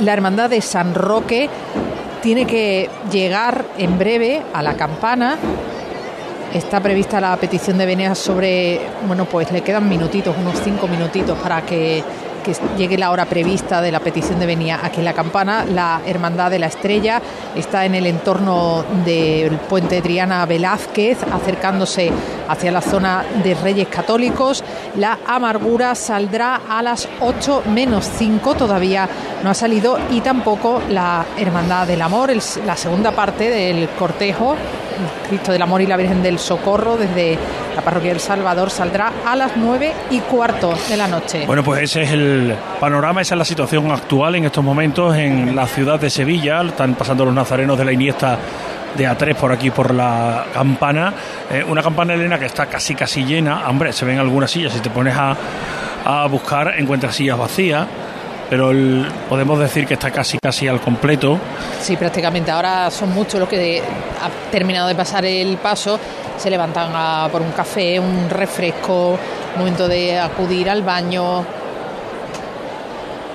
la 0.00 0.12
hermandad 0.12 0.50
de 0.50 0.60
San 0.60 0.94
Roque 0.94 1.48
tiene 2.22 2.46
que 2.46 2.88
llegar 3.10 3.64
en 3.78 3.98
breve 3.98 4.42
a 4.52 4.62
la 4.62 4.74
campana. 4.74 5.36
Está 6.54 6.78
prevista 6.78 7.20
la 7.20 7.36
petición 7.36 7.78
de 7.78 7.84
Veneas 7.84 8.16
sobre, 8.16 8.80
bueno, 9.08 9.24
pues 9.24 9.50
le 9.50 9.62
quedan 9.62 9.88
minutitos, 9.88 10.36
unos 10.38 10.60
cinco 10.62 10.86
minutitos 10.86 11.36
para 11.36 11.62
que, 11.62 12.04
llegue 12.76 12.98
la 12.98 13.10
hora 13.10 13.24
prevista 13.24 13.80
de 13.80 13.90
la 13.90 14.00
petición 14.00 14.38
de 14.38 14.44
venía 14.44 14.78
aquí 14.82 14.98
en 14.98 15.06
la 15.06 15.14
campana. 15.14 15.64
La 15.64 16.02
Hermandad 16.06 16.50
de 16.50 16.58
la 16.58 16.66
Estrella 16.66 17.20
está 17.56 17.86
en 17.86 17.94
el 17.94 18.06
entorno 18.06 18.84
del 19.04 19.56
puente 19.56 20.02
Triana 20.02 20.44
Velázquez, 20.44 21.22
acercándose 21.32 22.12
hacia 22.46 22.70
la 22.70 22.82
zona 22.82 23.24
de 23.42 23.54
Reyes 23.54 23.88
Católicos. 23.88 24.62
La 24.96 25.18
Amargura 25.26 25.94
saldrá 25.94 26.60
a 26.68 26.82
las 26.82 27.08
8 27.20 27.62
menos 27.72 28.08
5, 28.18 28.54
todavía 28.54 29.08
no 29.42 29.48
ha 29.48 29.54
salido, 29.54 29.98
y 30.10 30.20
tampoco 30.20 30.82
la 30.90 31.24
Hermandad 31.38 31.86
del 31.86 32.02
Amor, 32.02 32.30
la 32.66 32.76
segunda 32.76 33.10
parte 33.10 33.48
del 33.48 33.88
cortejo. 33.98 34.54
Cristo 35.28 35.52
del 35.52 35.62
Amor 35.62 35.82
y 35.82 35.86
la 35.86 35.96
Virgen 35.96 36.22
del 36.22 36.38
Socorro 36.38 36.96
desde 36.96 37.38
la 37.74 37.82
parroquia 37.82 38.10
del 38.10 38.20
Salvador 38.20 38.70
saldrá 38.70 39.12
a 39.26 39.34
las 39.36 39.56
9 39.56 39.92
y 40.10 40.20
cuarto 40.20 40.74
de 40.88 40.96
la 40.96 41.06
noche. 41.06 41.44
Bueno, 41.46 41.62
pues 41.64 41.82
ese 41.82 42.02
es 42.02 42.12
el 42.12 42.54
panorama, 42.80 43.20
esa 43.20 43.34
es 43.34 43.38
la 43.38 43.44
situación 43.44 43.90
actual 43.90 44.36
en 44.36 44.44
estos 44.44 44.62
momentos 44.62 45.16
en 45.16 45.54
la 45.54 45.66
ciudad 45.66 45.98
de 45.98 46.10
Sevilla. 46.10 46.62
Están 46.62 46.94
pasando 46.94 47.24
los 47.24 47.34
nazarenos 47.34 47.76
de 47.78 47.84
la 47.84 47.92
Iniesta 47.92 48.38
de 48.96 49.08
A3 49.08 49.34
por 49.34 49.52
aquí, 49.52 49.70
por 49.70 49.92
la 49.92 50.46
campana. 50.52 51.12
Eh, 51.50 51.64
una 51.66 51.82
campana, 51.82 52.14
Elena, 52.14 52.38
que 52.38 52.46
está 52.46 52.66
casi, 52.66 52.94
casi 52.94 53.24
llena. 53.24 53.68
Hombre, 53.68 53.92
se 53.92 54.04
ven 54.04 54.18
algunas 54.18 54.50
sillas. 54.50 54.72
Si 54.72 54.80
te 54.80 54.90
pones 54.90 55.16
a, 55.16 55.36
a 56.04 56.26
buscar, 56.26 56.74
encuentras 56.78 57.16
sillas 57.16 57.38
vacías. 57.38 57.86
Pero 58.50 58.70
el- 58.70 59.06
podemos 59.28 59.58
decir 59.58 59.86
que 59.86 59.94
está 59.94 60.10
casi, 60.10 60.38
casi 60.38 60.68
al 60.68 60.80
completo. 60.80 61.38
Sí, 61.80 61.96
prácticamente. 61.96 62.50
Ahora 62.50 62.90
son 62.90 63.12
muchos 63.14 63.40
los 63.40 63.48
que 63.48 63.80
ha 63.80 64.50
terminado 64.50 64.88
de 64.88 64.94
pasar 64.94 65.24
el 65.24 65.56
paso, 65.56 65.98
se 66.36 66.50
levantan 66.50 66.90
a 66.94 67.28
por 67.32 67.40
un 67.42 67.52
café, 67.52 67.98
un 67.98 68.28
refresco, 68.28 69.18
momento 69.56 69.88
de 69.88 70.18
acudir 70.18 70.68
al 70.68 70.82
baño. 70.82 71.44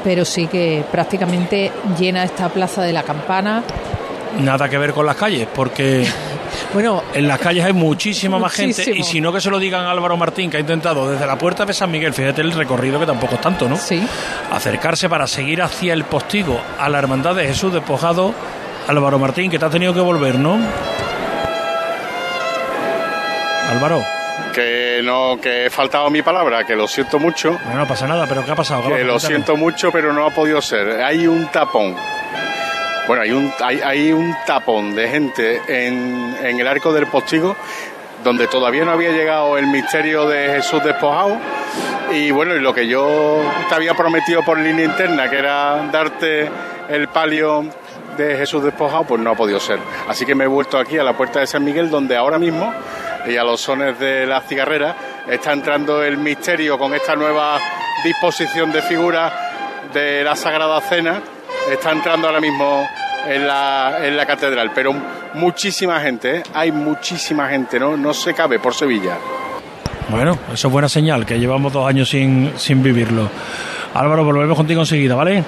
Pero 0.03 0.23
sí 0.23 0.47
que 0.47 0.83
prácticamente 0.91 1.71
llena 1.99 2.23
esta 2.23 2.47
plaza 2.49 2.81
de 2.83 2.93
la 2.93 3.03
campana. 3.03 3.63
Nada 4.39 4.69
que 4.69 4.77
ver 4.77 4.93
con 4.93 5.05
las 5.05 5.15
calles, 5.15 5.47
porque 5.53 6.05
bueno, 6.73 7.03
en 7.13 7.27
las 7.27 7.39
calles 7.39 7.65
hay 7.65 7.73
muchísima 7.73 8.37
más 8.37 8.53
gente 8.53 8.91
y 8.95 9.03
si 9.03 9.21
no 9.21 9.33
que 9.33 9.41
se 9.41 9.49
lo 9.49 9.57
digan 9.57 9.85
a 9.85 9.91
Álvaro 9.91 10.17
Martín 10.17 10.51
que 10.51 10.57
ha 10.57 10.59
intentado 10.59 11.09
desde 11.09 11.25
la 11.25 11.37
puerta 11.37 11.65
de 11.65 11.73
San 11.73 11.89
Miguel, 11.89 12.13
fíjate 12.13 12.41
el 12.41 12.51
recorrido 12.51 12.99
que 12.99 13.05
tampoco 13.05 13.35
es 13.35 13.41
tanto, 13.41 13.67
¿no? 13.67 13.75
Sí. 13.77 14.05
Acercarse 14.51 15.09
para 15.09 15.25
seguir 15.25 15.61
hacia 15.61 15.93
el 15.93 16.03
postigo 16.03 16.59
a 16.79 16.89
la 16.89 16.99
hermandad 16.99 17.35
de 17.35 17.47
Jesús 17.47 17.73
despojado. 17.73 18.33
Álvaro 18.87 19.19
Martín, 19.19 19.51
que 19.51 19.59
te 19.59 19.65
has 19.65 19.71
tenido 19.71 19.93
que 19.93 19.99
volver, 19.99 20.35
¿no? 20.35 20.59
Álvaro. 23.69 24.03
Que 24.53 25.01
no, 25.03 25.39
que 25.39 25.67
he 25.67 25.69
faltado 25.69 26.09
mi 26.09 26.23
palabra, 26.23 26.65
que 26.65 26.75
lo 26.75 26.87
siento 26.87 27.19
mucho. 27.19 27.57
No, 27.73 27.87
pasa 27.87 28.07
nada, 28.07 28.25
pero 28.27 28.43
¿qué 28.43 28.51
ha 28.51 28.55
pasado? 28.55 28.89
Que 28.89 29.03
lo 29.03 29.19
siento 29.19 29.55
mucho, 29.55 29.91
pero 29.91 30.11
no 30.11 30.25
ha 30.25 30.31
podido 30.31 30.61
ser. 30.61 31.01
Hay 31.01 31.27
un 31.27 31.47
tapón. 31.47 31.95
Bueno, 33.09 33.23
hay 33.23 33.31
un, 33.31 33.51
hay, 33.59 33.81
hay 33.81 34.13
un 34.13 34.35
tapón 34.45 34.93
de 34.93 35.07
gente 35.07 35.59
en, 35.67 36.37
en 36.43 36.59
el 36.59 36.67
arco 36.67 36.93
del 36.93 37.07
postigo 37.07 37.55
donde 38.23 38.45
todavía 38.45 38.85
no 38.85 38.91
había 38.91 39.09
llegado 39.09 39.57
el 39.57 39.65
misterio 39.65 40.27
de 40.27 40.49
Jesús 40.49 40.83
despojado. 40.83 41.39
Y 42.11 42.29
bueno, 42.29 42.53
lo 42.53 42.71
que 42.71 42.85
yo 42.85 43.41
te 43.67 43.73
había 43.73 43.95
prometido 43.95 44.43
por 44.43 44.59
línea 44.59 44.85
interna, 44.85 45.27
que 45.27 45.39
era 45.39 45.89
darte 45.91 46.51
el 46.87 47.07
palio 47.07 47.65
de 48.15 48.37
Jesús 48.37 48.63
despojado, 48.63 49.05
pues 49.05 49.19
no 49.19 49.31
ha 49.31 49.35
podido 49.35 49.59
ser. 49.59 49.79
Así 50.07 50.23
que 50.23 50.35
me 50.35 50.43
he 50.43 50.47
vuelto 50.47 50.77
aquí 50.77 50.99
a 50.99 51.03
la 51.03 51.17
puerta 51.17 51.39
de 51.39 51.47
San 51.47 51.63
Miguel, 51.63 51.89
donde 51.89 52.15
ahora 52.15 52.37
mismo, 52.37 52.71
y 53.25 53.37
a 53.37 53.43
los 53.43 53.59
sones 53.59 53.97
de 53.97 54.27
la 54.27 54.41
cigarrera, 54.41 54.95
está 55.27 55.51
entrando 55.51 56.03
el 56.03 56.19
misterio 56.19 56.77
con 56.77 56.93
esta 56.93 57.15
nueva 57.15 57.57
disposición 58.03 58.71
de 58.71 58.83
figuras 58.83 59.33
de 59.95 60.23
la 60.23 60.35
Sagrada 60.35 60.79
Cena. 60.81 61.23
Está 61.71 61.89
entrando 61.89 62.27
ahora 62.27 62.39
mismo 62.39 62.87
en 63.27 63.47
la, 63.47 63.99
en 64.01 64.17
la 64.17 64.25
catedral, 64.25 64.71
pero 64.73 64.93
muchísima 65.33 65.99
gente, 65.99 66.37
¿eh? 66.37 66.43
hay 66.53 66.71
muchísima 66.71 67.47
gente, 67.49 67.79
¿no? 67.79 67.97
no 67.97 68.13
se 68.13 68.33
cabe 68.33 68.59
por 68.59 68.73
Sevilla. 68.73 69.17
Bueno, 70.09 70.37
eso 70.51 70.67
es 70.67 70.71
buena 70.71 70.89
señal, 70.89 71.25
que 71.25 71.39
llevamos 71.39 71.71
dos 71.71 71.87
años 71.87 72.09
sin, 72.09 72.53
sin 72.57 72.81
vivirlo. 72.81 73.29
Álvaro, 73.93 74.23
volvemos 74.23 74.57
contigo 74.57 74.81
enseguida, 74.81 75.15
¿vale? 75.15 75.43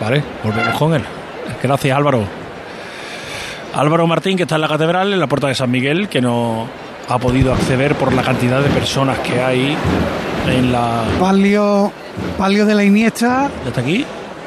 Vale, 0.00 0.22
volvemos 0.44 0.78
con 0.78 0.94
él. 0.94 1.02
Gracias, 1.62 1.96
Álvaro. 1.96 2.24
Álvaro 3.74 4.06
Martín, 4.06 4.36
que 4.36 4.42
está 4.42 4.56
en 4.56 4.62
la 4.62 4.68
catedral, 4.68 5.12
en 5.12 5.20
la 5.20 5.26
puerta 5.26 5.46
de 5.46 5.54
San 5.54 5.70
Miguel, 5.70 6.08
que 6.08 6.20
no 6.20 6.66
ha 7.08 7.18
podido 7.18 7.52
acceder 7.52 7.94
por 7.94 8.12
la 8.12 8.22
cantidad 8.22 8.60
de 8.60 8.68
personas 8.68 9.18
que 9.20 9.40
hay 9.40 9.76
en 10.48 10.72
la... 10.72 11.04
Palio, 11.18 11.92
palio 12.36 12.66
de 12.66 12.74
la 12.74 12.84
Iniesta. 12.84 13.50
¿Está 13.66 13.80
aquí? 13.80 14.04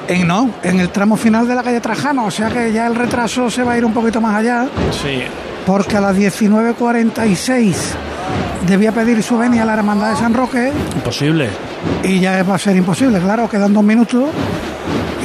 En, 0.08 0.28
no, 0.28 0.49
en 0.64 0.80
el 0.80 0.89
tramo 0.89 1.16
final 1.16 1.47
de 1.47 1.56
la 1.56 1.64
calle 1.64 1.80
Trajano, 1.80 2.26
o 2.26 2.32
sea 2.32 2.49
que 2.49 2.72
ya 2.74 2.88
el 2.88 2.95
retraso 2.95 3.49
se 3.49 3.64
va 3.64 3.74
a 3.74 3.78
ir 3.78 3.86
un 3.86 3.93
poquito 3.93 4.20
más 4.20 4.36
allá. 4.36 4.68
Sí. 4.91 5.24
Porque 5.66 5.97
a 5.97 6.01
las 6.01 6.16
19.46 6.18 7.76
debía 8.68 8.91
pedir 8.91 9.22
su 9.24 9.38
venia 9.38 9.64
a 9.64 9.66
la 9.66 9.74
Hermandad 9.74 10.12
de 10.12 10.18
San 10.18 10.34
Roque 10.34 10.72
Imposible. 10.95 11.49
y 12.04 12.20
ya 12.20 12.43
va 12.43 12.56
a 12.56 12.58
ser 12.58 12.76
imposible, 12.76 13.20
claro, 13.20 13.49
quedan 13.49 13.74
dos 13.74 13.84
minutos 13.84 14.26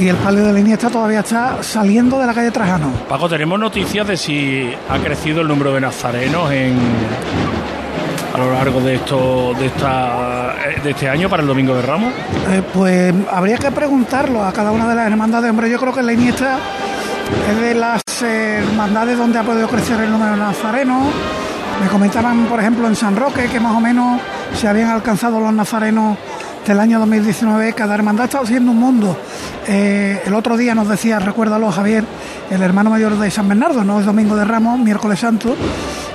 y 0.01 0.09
el 0.09 0.16
palio 0.16 0.45
de 0.45 0.53
la 0.53 0.61
Iniesta 0.61 0.91
todavía 0.91 1.20
está 1.20 1.62
saliendo 1.62 2.18
de 2.20 2.26
la 2.26 2.35
calle 2.35 2.51
Trajano. 2.51 2.91
Paco, 3.09 3.29
¿tenemos 3.29 3.59
noticias 3.59 4.07
de 4.07 4.16
si 4.16 4.70
ha 4.89 4.99
crecido 4.99 5.41
el 5.41 5.49
número 5.49 5.74
de 5.74 5.81
nazarenos 5.81 6.51
en 6.53 6.76
a 8.35 8.39
lo 8.39 8.53
largo 8.53 8.81
de 8.81 8.95
esto 8.97 9.53
de 9.59 9.66
esta 9.66 10.55
de 10.83 10.91
este 10.91 11.09
año 11.09 11.29
para 11.29 11.43
el 11.43 11.49
domingo 11.49 11.74
de 11.74 11.83
Ramos? 11.83 12.12
Eh, 12.51 12.62
pues 12.74 13.14
habría 13.31 13.57
que 13.57 13.70
preguntarlo 13.70 14.45
a 14.45 14.53
cada 14.53 14.70
una 14.72 14.89
de 14.89 14.95
las 14.95 15.07
hermandades. 15.07 15.51
Hombre, 15.51 15.70
yo 15.70 15.79
creo 15.79 15.93
que 15.93 16.03
la 16.03 16.12
Iniesta 16.12 16.59
es 17.51 17.61
de 17.61 17.74
las 17.74 18.03
eh, 18.22 18.62
hermandades 18.62 19.18
donde 19.18 19.39
ha 19.39 19.43
podido 19.43 19.68
crecer 19.68 20.01
el 20.01 20.11
número 20.11 20.33
de 20.33 20.39
nazarenos. 20.39 21.07
Me 21.83 21.89
comentaban, 21.89 22.47
por 22.47 22.59
ejemplo, 22.61 22.87
en 22.89 22.97
San 22.97 23.16
Roque 23.16 23.47
que 23.47 23.61
más 23.61 23.74
o 23.76 23.81
menos 23.81 24.20
se 24.55 24.66
habían 24.68 24.91
alcanzado 24.91 25.39
los 25.41 25.53
nazarenos 25.53 26.18
del 26.66 26.81
año 26.81 26.99
2019. 26.99 27.72
Cada 27.72 27.95
hermandad 27.95 28.24
está 28.26 28.41
haciendo 28.41 28.72
un 28.72 28.79
mundo. 28.79 29.16
eh, 29.66 30.20
el 30.26 30.35
otro 30.35 30.57
día 30.57 30.74
nos 30.74 30.89
decía, 30.89 31.18
recuérdalo 31.18 31.70
Javier, 31.70 32.05
el 32.51 32.62
hermano 32.62 32.91
mayor 32.91 33.16
de 33.18 33.31
San 33.31 33.49
Bernardo, 33.49 33.85
no 33.85 34.01
es 34.01 34.07
Domingo 34.07 34.35
de 34.37 34.45
Ramos, 34.45 34.79
miércoles 34.79 35.20
santo, 35.20 35.55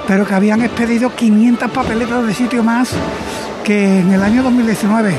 pero 0.08 0.26
que 0.26 0.34
habían 0.34 0.62
expedido 0.62 1.16
500 1.16 1.72
papeletas 1.72 2.26
de 2.26 2.34
sitio 2.34 2.64
más 2.64 2.90
que 3.64 4.00
en 4.00 4.12
el 4.12 4.22
año 4.22 4.44
2019. 4.44 5.14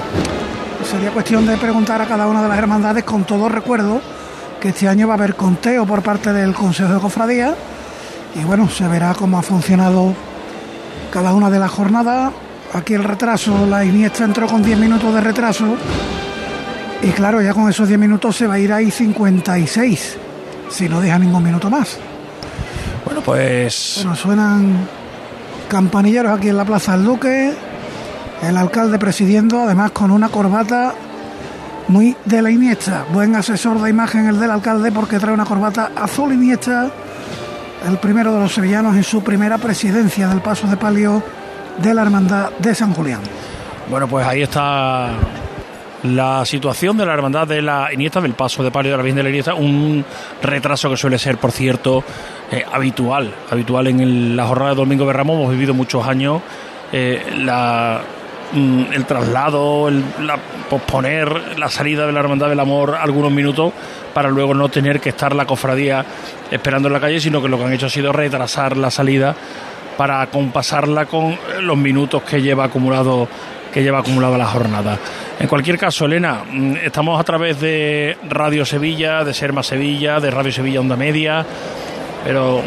Sería 0.90 1.10
cuestión 1.10 1.46
de 1.46 1.56
preguntar 1.56 2.02
a 2.02 2.06
cada 2.06 2.26
una 2.26 2.42
de 2.42 2.48
las 2.48 2.58
hermandades 2.58 3.04
con 3.04 3.24
todo 3.24 3.48
recuerdo 3.48 4.00
que 4.60 4.68
este 4.68 4.88
año 4.88 5.08
va 5.08 5.14
a 5.14 5.16
haber 5.16 5.34
conteo 5.34 5.86
por 5.86 6.02
parte 6.02 6.32
del 6.32 6.54
Consejo 6.54 6.92
de 6.92 7.00
Cofradía 7.00 7.54
y 8.34 8.44
bueno, 8.44 8.68
se 8.68 8.86
verá 8.88 9.14
cómo 9.14 9.38
ha 9.38 9.42
funcionado 9.42 10.14
cada 11.10 11.32
una 11.32 11.50
de 11.50 11.58
las 11.58 11.70
jornadas. 11.70 12.32
Aquí 12.72 12.94
el 12.94 13.04
retraso, 13.04 13.66
la 13.66 13.84
Iniesta 13.84 14.24
entró 14.24 14.46
con 14.46 14.62
10 14.62 14.78
minutos 14.78 15.14
de 15.14 15.20
retraso 15.20 15.76
y 17.02 17.10
claro, 17.10 17.40
ya 17.40 17.54
con 17.54 17.68
esos 17.68 17.86
10 17.86 18.00
minutos 18.00 18.36
se 18.36 18.46
va 18.46 18.54
a 18.54 18.58
ir 18.58 18.72
ahí 18.72 18.90
56, 18.90 20.16
si 20.70 20.88
no 20.88 21.00
deja 21.00 21.18
ningún 21.18 21.42
minuto 21.42 21.70
más. 21.70 21.98
Bueno, 23.04 23.20
pues... 23.20 23.94
Bueno, 23.98 24.16
suenan 24.16 24.88
campanilleros 25.68 26.38
aquí 26.38 26.48
en 26.48 26.56
la 26.56 26.64
Plaza 26.64 26.92
del 26.92 27.04
Duque, 27.04 27.52
el 28.42 28.56
alcalde 28.56 28.98
presidiendo, 28.98 29.62
además 29.62 29.90
con 29.92 30.10
una 30.10 30.28
corbata 30.28 30.94
muy 31.88 32.16
de 32.24 32.42
la 32.42 32.50
Iniesta. 32.50 33.04
Buen 33.12 33.34
asesor 33.36 33.80
de 33.80 33.90
imagen 33.90 34.26
el 34.26 34.40
del 34.40 34.50
alcalde 34.50 34.90
porque 34.92 35.18
trae 35.18 35.34
una 35.34 35.44
corbata 35.44 35.90
azul 35.96 36.32
Iniesta, 36.32 36.90
el 37.86 37.98
primero 37.98 38.32
de 38.32 38.40
los 38.40 38.54
sevillanos 38.54 38.96
en 38.96 39.04
su 39.04 39.22
primera 39.22 39.58
presidencia 39.58 40.28
del 40.28 40.40
paso 40.40 40.66
de 40.66 40.76
palio 40.76 41.22
de 41.78 41.92
la 41.92 42.02
Hermandad 42.02 42.50
de 42.58 42.74
San 42.74 42.94
Julián. 42.94 43.20
Bueno, 43.90 44.08
pues 44.08 44.26
ahí 44.26 44.42
está 44.42 45.10
la 46.04 46.44
situación 46.44 46.98
de 46.98 47.06
la 47.06 47.14
hermandad 47.14 47.48
de 47.48 47.62
la 47.62 47.92
Iniesta, 47.92 48.20
del 48.20 48.34
paso 48.34 48.62
de 48.62 48.70
palio 48.70 48.92
de 48.92 48.98
la 48.98 49.02
Virgen 49.02 49.16
de 49.16 49.22
la 49.22 49.28
Iniesta, 49.30 49.54
un 49.54 50.04
retraso 50.42 50.90
que 50.90 50.96
suele 50.96 51.18
ser, 51.18 51.38
por 51.38 51.50
cierto, 51.50 52.04
eh, 52.50 52.62
habitual, 52.70 53.34
habitual 53.50 53.86
en 53.86 54.36
la 54.36 54.46
jornada 54.46 54.70
de 54.70 54.76
Domingo 54.76 55.06
de 55.06 55.12
Ramos, 55.14 55.36
hemos 55.36 55.50
vivido 55.50 55.72
muchos 55.72 56.06
años 56.06 56.42
eh, 56.92 57.22
la, 57.38 58.02
mm, 58.52 58.92
el 58.92 59.04
traslado, 59.06 59.88
el, 59.88 60.04
la, 60.20 60.38
posponer 60.68 61.58
la 61.58 61.70
salida 61.70 62.06
de 62.06 62.12
la 62.12 62.20
hermandad 62.20 62.50
del 62.50 62.60
amor 62.60 62.96
algunos 63.00 63.32
minutos 63.32 63.72
para 64.12 64.28
luego 64.28 64.52
no 64.52 64.68
tener 64.68 65.00
que 65.00 65.08
estar 65.08 65.34
la 65.34 65.46
cofradía 65.46 66.04
esperando 66.50 66.88
en 66.88 66.94
la 66.94 67.00
calle, 67.00 67.18
sino 67.18 67.40
que 67.40 67.48
lo 67.48 67.56
que 67.56 67.64
han 67.64 67.72
hecho 67.72 67.86
ha 67.86 67.90
sido 67.90 68.12
retrasar 68.12 68.76
la 68.76 68.90
salida 68.90 69.34
para 69.96 70.26
compasarla 70.26 71.06
con 71.06 71.38
los 71.62 71.76
minutos 71.76 72.22
que 72.22 72.42
lleva 72.42 72.64
acumulado 72.64 73.28
que 73.72 73.82
lleva 73.82 73.98
acumulada 73.98 74.38
la 74.38 74.46
jornada. 74.46 74.98
En 75.40 75.48
cualquier 75.48 75.76
caso, 75.78 76.06
Elena, 76.06 76.42
mm, 76.48 76.76
estamos 76.84 77.20
a 77.20 77.24
través 77.24 77.60
de 77.60 78.16
Radio 78.28 78.64
Sevilla, 78.64 79.24
de 79.24 79.34
Serma 79.34 79.62
Sevilla, 79.62 80.20
de 80.20 80.30
Radio 80.30 80.52
Sevilla 80.52 80.80
Onda 80.80 80.96
Media, 80.96 81.44
pero 82.24 82.62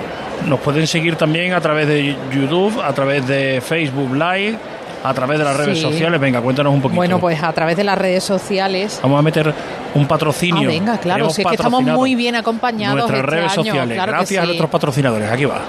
nos 0.46 0.60
pueden 0.60 0.86
seguir 0.86 1.16
también 1.16 1.54
a 1.54 1.62
través 1.62 1.88
de 1.88 2.16
YouTube, 2.32 2.80
a 2.82 2.94
través 2.94 3.26
de 3.26 3.62
Facebook 3.66 4.14
Live, 4.14 4.58
a 5.04 5.14
través 5.14 5.40
de 5.40 5.46
las 5.46 5.56
redes 5.56 5.78
Sí. 5.78 5.84
sociales. 5.84 6.20
Venga, 6.20 6.42
cuéntanos 6.42 6.74
un 6.74 6.82
poquito. 6.82 6.98
Bueno, 6.98 7.20
pues 7.20 7.42
a 7.42 7.54
través 7.54 7.78
de 7.78 7.84
las 7.86 7.98
redes 7.98 8.24
sociales. 8.24 9.00
Vamos 9.02 9.18
a 9.20 9.22
meter 9.22 9.54
un 9.96 10.06
patrocinio. 10.08 10.68
Ah, 10.70 10.72
venga, 10.72 10.98
claro, 11.00 11.24
Hemos 11.24 11.36
si 11.36 11.42
es 11.42 11.48
que 11.48 11.56
estamos 11.56 11.82
muy 11.84 12.16
bien 12.16 12.36
acompañados 12.36 12.98
Nuestras 12.98 13.20
este 13.22 13.32
redes 13.32 13.52
año, 13.54 13.64
sociales. 13.64 13.96
claro 13.96 14.12
que 14.12 14.18
Gracias 14.18 14.44
a 14.44 14.46
nuestros 14.46 14.70
patrocinadores. 14.70 15.32
Aquí 15.32 15.46
va. 15.46 15.62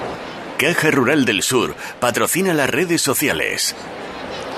Caja 0.59 0.91
Rural 0.91 1.25
del 1.25 1.43
Sur 1.43 1.77
patrocina 2.01 2.53
las 2.53 2.69
redes 2.69 3.01
sociales. 3.01 3.77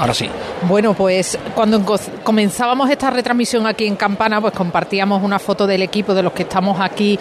Ahora 0.01 0.15
sí. 0.15 0.31
Bueno, 0.63 0.95
pues 0.95 1.39
cuando 1.55 1.85
comenzábamos 2.25 2.89
esta 2.89 3.11
retransmisión 3.11 3.67
aquí 3.67 3.87
en 3.87 3.97
Campana, 3.97 4.41
pues 4.41 4.55
compartíamos 4.55 5.23
una 5.23 5.39
foto 5.39 5.67
del 5.67 5.83
equipo 5.83 6.15
de 6.15 6.23
los 6.23 6.33
que 6.33 6.45
estamos 6.45 6.81
aquí. 6.81 7.19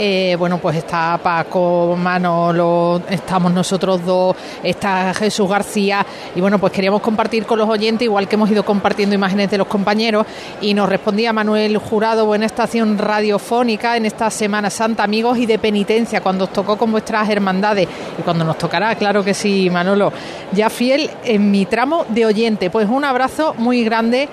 Eh, 0.00 0.36
bueno, 0.38 0.58
pues 0.58 0.76
está 0.76 1.18
Paco, 1.20 1.96
Manolo, 1.98 3.02
estamos 3.10 3.52
nosotros 3.52 4.06
dos, 4.06 4.36
está 4.62 5.12
Jesús 5.12 5.50
García. 5.50 6.06
Y 6.36 6.40
bueno, 6.40 6.60
pues 6.60 6.72
queríamos 6.72 7.02
compartir 7.02 7.44
con 7.46 7.58
los 7.58 7.68
oyentes, 7.68 8.04
igual 8.04 8.28
que 8.28 8.36
hemos 8.36 8.48
ido 8.48 8.64
compartiendo 8.64 9.16
imágenes 9.16 9.50
de 9.50 9.58
los 9.58 9.66
compañeros. 9.66 10.24
Y 10.60 10.72
nos 10.72 10.88
respondía 10.88 11.32
Manuel 11.32 11.76
Jurado, 11.78 12.26
buena 12.26 12.46
estación 12.46 12.96
radiofónica 12.96 13.96
en 13.96 14.06
esta 14.06 14.30
Semana 14.30 14.70
Santa, 14.70 15.02
amigos 15.02 15.36
y 15.36 15.46
de 15.46 15.58
penitencia, 15.58 16.20
cuando 16.20 16.44
os 16.44 16.52
tocó 16.52 16.78
con 16.78 16.92
vuestras 16.92 17.28
hermandades. 17.28 17.88
Y 18.16 18.22
cuando 18.22 18.44
nos 18.44 18.56
tocará, 18.56 18.94
claro 18.94 19.24
que 19.24 19.34
sí, 19.34 19.68
Manolo. 19.68 20.12
Ya 20.52 20.70
fiel 20.70 21.10
en 21.24 21.50
mi 21.50 21.66
tramo 21.66 22.06
de 22.08 22.24
oyente. 22.24 22.70
Pues 22.70 22.88
un 22.88 23.04
abrazo 23.04 23.52
muy 23.58 23.82
grande 23.82 24.28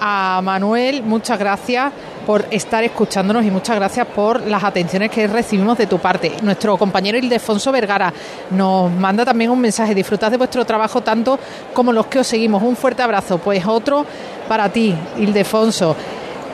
a 0.00 0.40
Manuel, 0.40 1.02
muchas 1.02 1.36
gracias 1.36 1.92
por 2.26 2.46
estar 2.50 2.84
escuchándonos 2.84 3.44
y 3.44 3.50
muchas 3.50 3.76
gracias 3.76 4.06
por 4.06 4.46
las 4.46 4.62
atenciones 4.62 5.10
que 5.10 5.26
recibimos 5.26 5.78
de 5.78 5.86
tu 5.86 5.98
parte. 5.98 6.32
Nuestro 6.42 6.76
compañero 6.76 7.18
Ildefonso 7.18 7.72
Vergara 7.72 8.12
nos 8.50 8.90
manda 8.92 9.24
también 9.24 9.50
un 9.50 9.60
mensaje. 9.60 9.94
Disfrutad 9.94 10.30
de 10.30 10.36
vuestro 10.36 10.64
trabajo 10.64 11.00
tanto 11.00 11.38
como 11.72 11.92
los 11.92 12.06
que 12.06 12.20
os 12.20 12.26
seguimos. 12.26 12.62
Un 12.62 12.76
fuerte 12.76 13.02
abrazo. 13.02 13.38
Pues 13.38 13.66
otro 13.66 14.04
para 14.48 14.68
ti, 14.68 14.94
Ildefonso. 15.18 15.96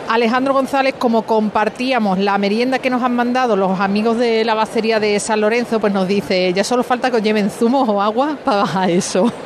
Alejandro 0.09 0.55
González, 0.55 0.95
como 0.99 1.23
compartíamos 1.23 2.19
la 2.19 2.39
merienda 2.39 2.79
que 2.79 2.91
nos 2.91 3.03
han 3.03 3.15
mandado 3.15 3.57
los 3.57 3.81
amigos 3.81 4.19
de 4.19 4.45
la 4.45 4.55
bacería 4.55 5.01
de 5.01 5.19
San 5.21 5.41
Lorenzo, 5.41 5.81
pues 5.81 5.93
nos 5.93 6.07
dice, 6.07 6.53
ya 6.53 6.63
solo 6.65 6.83
falta 6.83 7.11
que 7.11 7.17
os 7.17 7.23
lleven 7.23 7.51
zumos 7.51 7.89
o 7.89 8.01
agua 8.01 8.37
para 8.45 8.59
bajar 8.59 8.91
eso. 8.91 9.31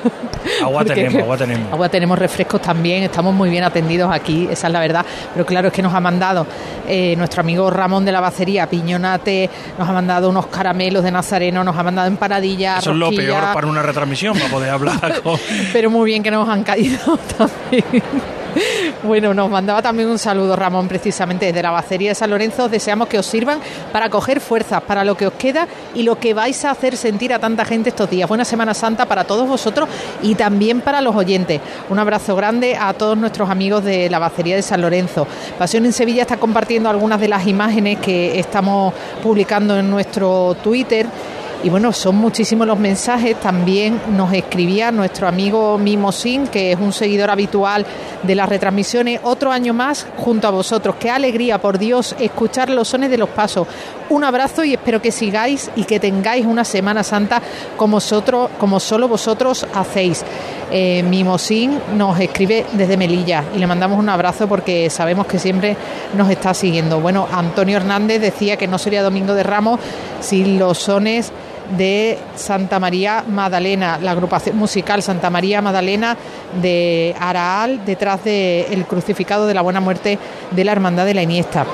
Agua 0.62 0.78
Porque- 0.84 0.94
tenemos, 0.94 1.22
agua 1.22 1.36
tenemos. 1.36 1.70
Agua 1.72 1.88
tenemos 1.90 2.18
refrescos 2.18 2.62
también, 2.62 3.02
estamos 3.02 3.34
muy 3.34 3.50
bien 3.50 3.62
atendidos 3.62 4.10
aquí, 4.10 4.48
esa 4.50 4.68
es 4.68 4.72
la 4.72 4.80
verdad. 4.80 5.04
Pero 5.34 5.44
claro, 5.44 5.68
es 5.68 5.74
que 5.74 5.82
nos 5.82 5.92
ha 5.92 6.00
mandado 6.00 6.46
eh, 6.88 7.14
nuestro 7.16 7.42
amigo 7.42 7.68
Ramón 7.70 8.06
de 8.06 8.12
la 8.12 8.20
Bacería, 8.20 8.66
Piñonate, 8.66 9.50
nos 9.78 9.86
ha 9.86 9.92
mandado 9.92 10.30
unos 10.30 10.46
caramelos 10.46 11.04
de 11.04 11.10
Nazareno, 11.10 11.62
nos 11.62 11.76
ha 11.76 11.82
mandado 11.82 12.08
empanadillas, 12.08 12.78
Eso 12.78 12.92
es 12.92 12.96
lo 12.96 13.10
peor 13.10 13.52
para 13.52 13.66
una 13.66 13.82
retransmisión, 13.82 14.38
para 14.38 14.50
poder 14.50 14.70
hablar 14.70 15.20
con... 15.22 15.38
pero 15.74 15.90
muy 15.90 16.06
bien 16.10 16.22
que 16.22 16.30
nos 16.30 16.48
han 16.48 16.62
caído 16.64 17.18
también. 17.38 17.84
Bueno, 19.02 19.32
nos 19.32 19.50
mandaba 19.50 19.80
también 19.80 20.08
un 20.08 20.18
saludo 20.18 20.56
Ramón 20.56 20.86
precisamente 20.86 21.46
desde 21.46 21.62
la 21.62 21.70
Bacería 21.70 22.10
de 22.10 22.14
San 22.14 22.30
Lorenzo. 22.30 22.64
Os 22.64 22.70
Deseamos 22.70 23.08
que 23.08 23.18
os 23.18 23.26
sirvan 23.26 23.58
para 23.92 24.10
coger 24.10 24.40
fuerzas 24.40 24.82
para 24.82 25.04
lo 25.04 25.16
que 25.16 25.26
os 25.26 25.32
queda 25.34 25.66
y 25.94 26.02
lo 26.02 26.18
que 26.18 26.34
vais 26.34 26.64
a 26.64 26.70
hacer 26.70 26.96
sentir 26.96 27.32
a 27.32 27.38
tanta 27.38 27.64
gente 27.64 27.90
estos 27.90 28.10
días. 28.10 28.28
Buena 28.28 28.44
Semana 28.44 28.74
Santa 28.74 29.06
para 29.06 29.24
todos 29.24 29.48
vosotros 29.48 29.88
y 30.22 30.34
también 30.34 30.80
para 30.80 31.00
los 31.00 31.16
oyentes. 31.16 31.60
Un 31.88 31.98
abrazo 31.98 32.36
grande 32.36 32.76
a 32.76 32.92
todos 32.92 33.16
nuestros 33.16 33.48
amigos 33.48 33.84
de 33.84 34.10
la 34.10 34.18
Bacería 34.18 34.56
de 34.56 34.62
San 34.62 34.80
Lorenzo. 34.80 35.26
Pasión 35.58 35.86
en 35.86 35.92
Sevilla 35.92 36.22
está 36.22 36.36
compartiendo 36.36 36.88
algunas 36.88 37.20
de 37.20 37.28
las 37.28 37.46
imágenes 37.46 37.98
que 37.98 38.38
estamos 38.38 38.92
publicando 39.22 39.78
en 39.78 39.90
nuestro 39.90 40.56
Twitter. 40.62 41.06
Y 41.62 41.68
bueno, 41.68 41.92
son 41.92 42.16
muchísimos 42.16 42.66
los 42.66 42.78
mensajes. 42.78 43.38
También 43.38 44.00
nos 44.16 44.32
escribía 44.32 44.90
nuestro 44.90 45.28
amigo 45.28 45.76
Mimosin, 45.76 46.46
que 46.46 46.72
es 46.72 46.80
un 46.80 46.90
seguidor 46.90 47.28
habitual 47.30 47.84
de 48.22 48.34
las 48.34 48.48
retransmisiones. 48.48 49.20
Otro 49.24 49.52
año 49.52 49.74
más 49.74 50.06
junto 50.16 50.48
a 50.48 50.50
vosotros. 50.50 50.96
Qué 50.98 51.10
alegría, 51.10 51.60
por 51.60 51.78
Dios, 51.78 52.16
escuchar 52.18 52.70
los 52.70 52.88
sones 52.88 53.10
de 53.10 53.18
los 53.18 53.28
pasos. 53.28 53.66
Un 54.08 54.24
abrazo 54.24 54.64
y 54.64 54.72
espero 54.72 55.02
que 55.02 55.12
sigáis 55.12 55.70
y 55.76 55.84
que 55.84 56.00
tengáis 56.00 56.46
una 56.46 56.64
Semana 56.64 57.02
Santa 57.02 57.42
como, 57.76 57.96
vosotros, 57.96 58.48
como 58.58 58.80
solo 58.80 59.06
vosotros 59.06 59.66
hacéis. 59.74 60.24
Eh, 60.72 61.02
Mimosin 61.02 61.78
nos 61.96 62.18
escribe 62.20 62.64
desde 62.72 62.96
Melilla 62.96 63.44
y 63.54 63.58
le 63.58 63.66
mandamos 63.66 63.98
un 63.98 64.08
abrazo 64.08 64.48
porque 64.48 64.88
sabemos 64.88 65.26
que 65.26 65.38
siempre 65.38 65.76
nos 66.16 66.30
está 66.30 66.54
siguiendo. 66.54 67.00
Bueno, 67.00 67.28
Antonio 67.30 67.76
Hernández 67.76 68.20
decía 68.20 68.56
que 68.56 68.66
no 68.68 68.78
sería 68.78 69.02
Domingo 69.02 69.34
de 69.34 69.42
Ramos 69.42 69.80
sin 70.20 70.58
los 70.58 70.78
sones 70.78 71.32
de 71.76 72.18
Santa 72.36 72.78
María 72.78 73.24
Magdalena, 73.26 73.98
la 74.00 74.12
agrupación 74.12 74.56
musical 74.56 75.02
Santa 75.02 75.30
María 75.30 75.62
Magdalena 75.62 76.16
de 76.60 77.14
Araal, 77.18 77.84
detrás 77.84 78.24
del 78.24 78.84
crucificado 78.86 79.46
de 79.46 79.54
la 79.54 79.62
Buena 79.62 79.80
Muerte 79.80 80.18
de 80.50 80.64
la 80.64 80.72
Hermandad 80.72 81.06
de 81.06 81.14
la 81.14 81.22
Iniesta. 81.22 81.64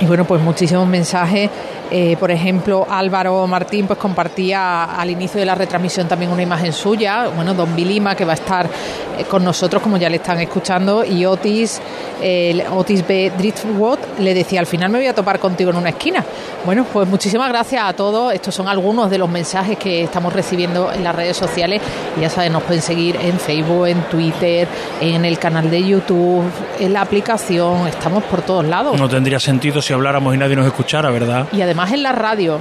Y 0.00 0.06
bueno, 0.06 0.24
pues 0.24 0.42
muchísimos 0.42 0.86
mensajes. 0.88 1.50
Eh, 1.94 2.16
por 2.18 2.30
ejemplo, 2.30 2.86
Álvaro 2.88 3.46
Martín 3.46 3.86
pues 3.86 3.98
compartía 3.98 4.84
al 4.84 5.10
inicio 5.10 5.38
de 5.38 5.44
la 5.44 5.54
retransmisión 5.54 6.08
también 6.08 6.30
una 6.30 6.40
imagen 6.40 6.72
suya. 6.72 7.28
Bueno, 7.36 7.52
Don 7.52 7.76
Vilima, 7.76 8.14
que 8.14 8.24
va 8.24 8.32
a 8.32 8.36
estar 8.36 8.64
eh, 8.64 9.24
con 9.24 9.44
nosotros, 9.44 9.82
como 9.82 9.98
ya 9.98 10.08
le 10.08 10.16
están 10.16 10.40
escuchando, 10.40 11.04
y 11.04 11.26
Otis, 11.26 11.82
eh, 12.22 12.64
Otis 12.70 13.06
B. 13.06 13.32
Driftwood 13.36 13.98
le 14.20 14.32
decía, 14.32 14.60
al 14.60 14.66
final 14.66 14.90
me 14.90 15.00
voy 15.00 15.06
a 15.06 15.14
topar 15.14 15.38
contigo 15.38 15.68
en 15.70 15.76
una 15.76 15.90
esquina. 15.90 16.24
Bueno, 16.64 16.86
pues 16.90 17.06
muchísimas 17.06 17.50
gracias 17.50 17.82
a 17.84 17.92
todos. 17.92 18.32
Estos 18.32 18.54
son 18.54 18.68
algunos 18.68 19.10
de 19.10 19.18
los 19.18 19.28
mensajes 19.28 19.76
que 19.76 20.04
estamos 20.04 20.32
recibiendo 20.32 20.90
en 20.90 21.04
las 21.04 21.14
redes 21.14 21.36
sociales. 21.36 21.82
Y 22.16 22.22
ya 22.22 22.30
saben, 22.30 22.54
nos 22.54 22.62
pueden 22.62 22.80
seguir 22.80 23.16
en 23.16 23.38
Facebook, 23.38 23.88
en 23.88 24.00
Twitter, 24.04 24.66
en 24.98 25.26
el 25.26 25.38
canal 25.38 25.70
de 25.70 25.84
YouTube, 25.84 26.44
en 26.80 26.92
la 26.94 27.02
aplicación. 27.02 27.86
Estamos 27.86 28.24
por 28.24 28.40
todos 28.40 28.64
lados. 28.64 28.98
No 28.98 29.10
tendría 29.10 29.38
sentido 29.38 29.82
si 29.82 29.92
habláramos 29.92 30.34
y 30.34 30.38
nadie 30.38 30.56
nos 30.56 30.66
escuchara, 30.66 31.10
¿verdad? 31.10 31.48
Y 31.52 31.60
además 31.60 31.81
en 31.90 32.02
la 32.02 32.12
radio. 32.12 32.60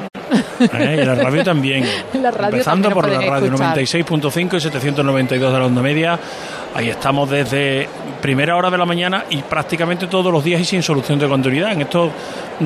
¿eh? 0.59 0.99
Y 1.01 1.05
la 1.05 1.15
radio 1.15 1.43
también. 1.43 1.85
La 2.21 2.31
radio 2.31 2.57
Empezando 2.57 2.89
también 2.89 2.93
por 2.93 3.23
la 3.23 3.29
radio 3.29 3.45
escuchar. 3.47 3.77
96.5 3.77 4.57
y 4.57 4.61
792 4.61 5.53
de 5.53 5.59
la 5.59 5.65
onda 5.65 5.81
media. 5.81 6.19
Ahí 6.75 6.89
estamos 6.89 7.29
desde 7.29 7.89
primera 8.21 8.55
hora 8.55 8.69
de 8.69 8.77
la 8.77 8.85
mañana 8.85 9.25
y 9.29 9.37
prácticamente 9.37 10.07
todos 10.07 10.31
los 10.31 10.43
días 10.43 10.61
y 10.61 10.65
sin 10.65 10.83
solución 10.83 11.17
de 11.19 11.27
continuidad. 11.27 11.71
En 11.71 11.81
estos 11.81 12.11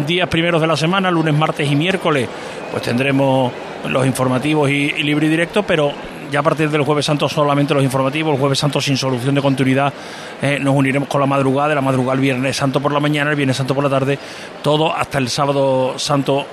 días 0.06 0.28
primeros 0.28 0.60
de 0.62 0.68
la 0.68 0.76
semana, 0.76 1.10
lunes, 1.10 1.34
martes 1.34 1.72
y 1.72 1.76
miércoles, 1.76 2.28
pues 2.72 2.84
tendremos 2.84 3.52
los 3.88 4.06
informativos 4.06 4.70
y, 4.70 4.94
y 4.98 5.04
libre 5.04 5.28
y 5.28 5.30
directo, 5.30 5.64
pero 5.64 5.94
ya 6.36 6.42
a 6.42 6.44
partir 6.44 6.70
del 6.70 6.82
jueves 6.82 7.06
santo 7.06 7.30
solamente 7.30 7.74
los 7.74 7.82
informativos, 7.82 8.34
el 8.34 8.40
jueves 8.42 8.60
santo 8.60 8.82
sin 8.82 8.98
solución 8.98 9.36
de 9.36 9.42
continuidad, 9.42 9.94
eh, 10.42 10.58
nos 10.60 10.76
uniremos 10.76 11.08
con 11.08 11.22
la 11.22 11.28
madrugada, 11.28 11.70
de 11.70 11.76
la 11.76 11.82
madrugada 11.82 12.16
el 12.16 12.20
viernes 12.20 12.58
santo 12.58 12.82
por 12.82 12.92
la 12.92 13.00
mañana, 13.00 13.30
el 13.30 13.38
viernes 13.38 13.56
santo 13.56 13.74
por 13.74 13.86
la 13.86 13.90
tarde, 13.90 14.20
todo 14.62 14.94
hasta 14.94 15.18
el 15.18 15.30
sábado 15.30 15.98
santo 15.98 16.46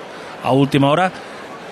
a 0.45 0.53
última 0.53 0.89
hora. 0.89 1.11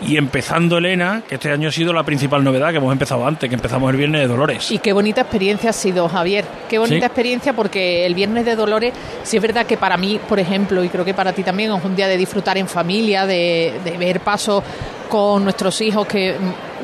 Y 0.02 0.16
empezando 0.16 0.78
Elena, 0.78 1.22
que 1.28 1.36
este 1.36 1.52
año 1.52 1.68
ha 1.68 1.72
sido 1.72 1.92
la 1.92 2.02
principal 2.02 2.42
novedad 2.42 2.70
que 2.70 2.78
hemos 2.78 2.90
empezado 2.90 3.24
antes, 3.24 3.48
que 3.48 3.54
empezamos 3.54 3.88
el 3.90 3.96
viernes 3.96 4.22
de 4.22 4.26
Dolores. 4.26 4.70
Y 4.72 4.78
qué 4.78 4.92
bonita 4.92 5.20
experiencia 5.20 5.70
ha 5.70 5.72
sido, 5.74 6.08
Javier. 6.08 6.44
Qué 6.68 6.78
bonita 6.78 7.00
Sí. 7.00 7.04
experiencia 7.06 7.52
porque 7.52 8.06
el 8.06 8.14
Viernes 8.16 8.44
de 8.46 8.56
Dolores, 8.56 8.92
sí 9.22 9.36
es 9.36 9.42
verdad 9.42 9.66
que 9.66 9.76
para 9.76 9.96
mí, 9.98 10.18
por 10.28 10.40
ejemplo, 10.40 10.82
y 10.82 10.88
creo 10.88 11.04
que 11.04 11.14
para 11.14 11.32
ti 11.32 11.44
también, 11.44 11.70
es 11.70 11.84
un 11.84 11.94
día 11.94 12.08
de 12.08 12.16
disfrutar 12.16 12.56
en 12.58 12.66
familia, 12.66 13.24
de, 13.26 13.74
de 13.84 13.98
ver 13.98 14.20
pasos 14.20 14.64
con 15.08 15.44
nuestros 15.44 15.78
hijos 15.82 16.06
que 16.06 16.34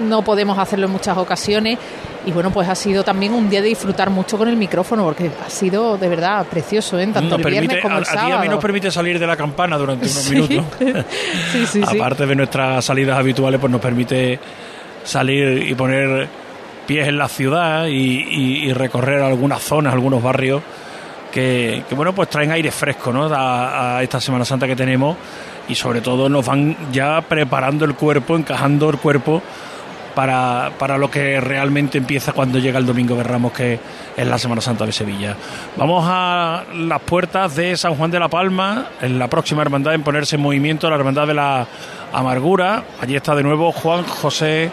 no 0.00 0.22
podemos 0.22 0.58
hacerlo 0.58 0.86
en 0.86 0.92
muchas 0.92 1.16
ocasiones. 1.18 1.78
Y 2.26 2.32
bueno, 2.32 2.50
pues 2.50 2.68
ha 2.68 2.74
sido 2.74 3.04
también 3.04 3.32
un 3.34 3.48
día 3.48 3.62
de 3.62 3.68
disfrutar 3.68 4.10
mucho 4.10 4.36
con 4.36 4.48
el 4.48 4.56
micrófono 4.56 5.04
porque 5.04 5.30
ha 5.46 5.48
sido 5.48 5.96
de 5.96 6.08
verdad 6.08 6.44
precioso, 6.46 6.98
¿eh? 6.98 7.06
tanto 7.06 7.38
Nos 7.38 7.46
el 7.46 7.52
viernes 7.52 7.80
como 7.80 7.94
a, 7.94 7.98
el 7.98 8.04
sábado. 8.04 8.38
a 8.38 8.42
mí 8.42 8.48
nos 8.48 8.60
permite 8.60 8.90
salir 8.90 9.18
de 9.20 9.26
la 9.28 9.36
campana 9.36 9.76
durante 9.78 10.06
unos 10.06 10.16
Sí. 10.24 10.34
minutos. 10.34 10.64
Sí, 11.52 11.66
sí, 11.66 11.82
sí. 11.88 11.96
Aparte 11.96 12.26
de 12.26 12.34
nuestras 12.34 12.84
salidas 12.84 13.16
habituales, 13.18 13.60
pues 13.60 13.70
nos 13.70 13.80
permite 13.80 14.40
salir 15.04 15.68
y 15.70 15.74
poner 15.74 16.26
pies 16.86 17.06
en 17.08 17.16
la 17.18 17.28
ciudad 17.28 17.86
y, 17.86 17.92
y- 17.92 18.64
y 18.68 18.72
recorrer 18.72 19.20
algunas 19.22 19.62
zonas, 19.62 19.92
algunos 19.92 20.20
barrios 20.22 20.62
que, 21.32 21.82
que, 21.88 21.94
bueno, 21.94 22.12
pues 22.14 22.28
traen 22.28 22.50
aire 22.50 22.70
fresco, 22.70 23.12
¿no? 23.12 23.26
A, 23.26 23.98
a 23.98 24.02
esta 24.02 24.20
Semana 24.20 24.44
Santa 24.44 24.66
que 24.66 24.74
tenemos 24.76 25.16
y 25.68 25.74
sobre 25.74 26.00
todo 26.00 26.28
nos 26.28 26.44
van 26.46 26.76
ya 26.92 27.20
preparando 27.20 27.84
el 27.84 27.94
cuerpo, 27.94 28.36
encajando 28.36 28.88
el 28.90 28.96
cuerpo 28.98 29.42
para, 30.16 30.72
para 30.78 30.96
lo 30.96 31.10
que 31.10 31.42
realmente 31.42 31.98
empieza 31.98 32.32
cuando 32.32 32.58
llega 32.58 32.78
el 32.78 32.86
Domingo 32.86 33.16
de 33.16 33.22
Ramos, 33.22 33.52
que 33.52 33.78
es 34.16 34.26
la 34.26 34.38
Semana 34.38 34.62
Santa 34.62 34.86
de 34.86 34.92
Sevilla. 34.92 35.36
Vamos 35.76 36.06
a 36.08 36.64
las 36.74 37.02
puertas 37.02 37.54
de 37.54 37.76
San 37.76 37.94
Juan 37.96 38.10
de 38.10 38.18
la 38.18 38.28
Palma, 38.28 38.86
en 39.02 39.18
la 39.18 39.28
próxima 39.28 39.60
hermandad 39.60 39.92
en 39.92 40.02
ponerse 40.02 40.36
en 40.36 40.42
movimiento, 40.42 40.88
la 40.88 40.96
hermandad 40.96 41.26
de 41.26 41.34
la 41.34 41.66
Amargura. 42.14 42.82
Allí 42.98 43.14
está 43.14 43.34
de 43.34 43.42
nuevo 43.42 43.70
Juan 43.72 44.04
José 44.04 44.70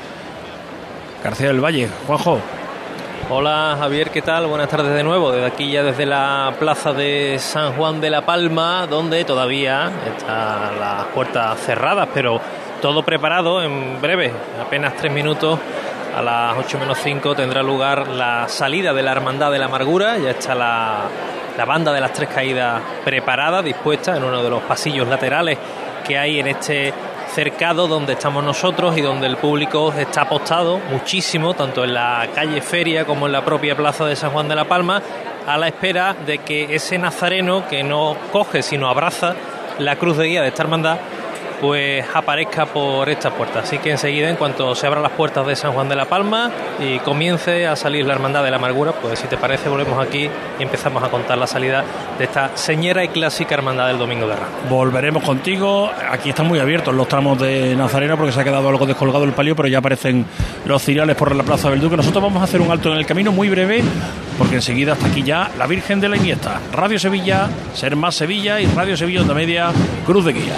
García 1.21 1.47
del 1.47 1.59
Valle. 1.59 1.89
Juanjo. 2.07 2.39
Hola 3.29 3.75
Javier, 3.77 4.11
¿qué 4.11 4.21
tal? 4.21 4.47
Buenas 4.47 4.69
tardes 4.69 4.95
de 4.95 5.03
nuevo. 5.03 5.33
Desde 5.33 5.47
aquí 5.47 5.71
ya 5.71 5.83
desde 5.83 6.05
la 6.05 6.53
plaza 6.57 6.93
de 6.93 7.35
San 7.39 7.73
Juan 7.73 7.99
de 7.99 8.09
la 8.09 8.25
Palma, 8.25 8.87
donde 8.87 9.25
todavía 9.25 9.91
están 10.07 10.79
las 10.79 11.05
puertas 11.07 11.59
cerradas, 11.59 12.07
pero 12.13 12.39
todo 12.83 13.01
preparado 13.01 13.63
en 13.63 14.01
breve, 14.01 14.29
apenas 14.61 14.97
tres 14.97 15.09
minutos. 15.09 15.57
A 16.17 16.21
las 16.21 16.57
8 16.57 16.79
menos 16.79 16.97
5 17.01 17.33
tendrá 17.33 17.63
lugar 17.63 18.09
la 18.09 18.49
salida 18.49 18.93
de 18.93 19.01
la 19.01 19.13
Hermandad 19.13 19.53
de 19.53 19.57
la 19.57 19.67
Amargura. 19.67 20.17
Ya 20.17 20.31
está 20.31 20.53
la, 20.53 21.03
la 21.57 21.63
banda 21.63 21.93
de 21.93 22.01
las 22.01 22.11
tres 22.11 22.27
caídas 22.27 22.81
preparada, 23.05 23.61
dispuesta 23.61 24.17
en 24.17 24.25
uno 24.25 24.43
de 24.43 24.49
los 24.49 24.61
pasillos 24.63 25.07
laterales 25.07 25.57
que 26.05 26.17
hay 26.17 26.41
en 26.41 26.47
este 26.47 26.93
cercado 27.29 27.87
donde 27.87 28.13
estamos 28.13 28.43
nosotros 28.43 28.97
y 28.97 29.01
donde 29.01 29.27
el 29.27 29.37
público 29.37 29.93
está 29.97 30.23
apostado 30.23 30.79
muchísimo, 30.91 31.53
tanto 31.53 31.85
en 31.85 31.93
la 31.93 32.27
calle 32.35 32.61
Feria 32.61 33.05
como 33.05 33.27
en 33.27 33.31
la 33.31 33.45
propia 33.45 33.77
plaza 33.77 34.03
de 34.03 34.17
San 34.17 34.31
Juan 34.31 34.49
de 34.49 34.55
la 34.55 34.65
Palma, 34.65 35.01
a 35.47 35.57
la 35.57 35.69
espera 35.69 36.17
de 36.25 36.39
que 36.39 36.75
ese 36.75 36.97
nazareno 36.97 37.65
que 37.69 37.81
no 37.81 38.17
coge 38.33 38.61
sino 38.61 38.89
abraza 38.89 39.35
la 39.79 39.95
cruz 39.95 40.17
de 40.17 40.27
guía 40.27 40.41
de 40.41 40.49
esta 40.49 40.63
hermandad, 40.63 40.97
pues 41.63 42.03
aparezca 42.13 42.65
por 42.65 43.07
esta 43.07 43.31
puerta. 43.31 43.59
Así 43.59 43.77
que 43.77 43.91
enseguida, 43.91 44.29
en 44.29 44.35
cuanto 44.35 44.75
se 44.75 44.85
abran 44.85 45.01
las 45.01 45.13
puertas 45.13 45.47
de 45.47 45.55
San 45.55 45.71
Juan 45.71 45.87
de 45.87 45.95
la 45.95 46.03
Palma 46.03 46.51
y 46.77 46.99
comience 46.99 47.65
a 47.65 47.77
salir 47.77 48.05
la 48.05 48.11
hermandad 48.11 48.43
de 48.43 48.51
la 48.51 48.57
amargura, 48.57 48.91
pues 48.91 49.17
si 49.19 49.27
te 49.27 49.37
parece 49.37 49.69
volvemos 49.69 49.97
aquí 50.05 50.29
y 50.59 50.61
empezamos 50.61 51.01
a 51.01 51.07
contar 51.07 51.37
la 51.37 51.47
salida 51.47 51.85
de 52.17 52.25
esta 52.25 52.57
señera 52.57 53.05
y 53.05 53.07
clásica 53.07 53.55
hermandad 53.55 53.87
del 53.87 53.97
Domingo 53.97 54.27
de 54.27 54.35
Ramos. 54.35 54.69
Volveremos 54.69 55.23
contigo. 55.23 55.89
Aquí 56.11 56.31
están 56.31 56.47
muy 56.47 56.59
abiertos 56.59 56.93
los 56.93 57.07
tramos 57.07 57.39
de 57.39 57.77
Nazareno 57.77 58.17
porque 58.17 58.33
se 58.33 58.41
ha 58.41 58.43
quedado 58.43 58.67
algo 58.67 58.85
descolgado 58.85 59.23
el 59.23 59.31
palio, 59.31 59.55
pero 59.55 59.69
ya 59.69 59.77
aparecen 59.77 60.25
los 60.65 60.83
ciriales 60.83 61.15
por 61.15 61.33
la 61.33 61.43
Plaza 61.43 61.69
del 61.69 61.79
Duque. 61.79 61.95
Nosotros 61.95 62.21
vamos 62.21 62.41
a 62.41 62.43
hacer 62.43 62.59
un 62.59 62.71
alto 62.71 62.91
en 62.91 62.97
el 62.97 63.05
camino 63.05 63.31
muy 63.31 63.47
breve 63.47 63.81
porque 64.37 64.55
enseguida 64.55 64.93
hasta 64.93 65.07
aquí 65.07 65.23
ya 65.23 65.49
la 65.57 65.65
Virgen 65.65 66.01
de 66.01 66.09
la 66.09 66.17
Iniesta. 66.17 66.59
Radio 66.73 66.99
Sevilla, 66.99 67.47
Ser 67.73 67.95
Más 67.95 68.15
Sevilla 68.15 68.59
y 68.59 68.65
Radio 68.65 68.97
Sevilla 68.97 69.21
Onda 69.21 69.33
Media, 69.33 69.71
Cruz 70.05 70.25
de 70.25 70.33
Guía. 70.33 70.57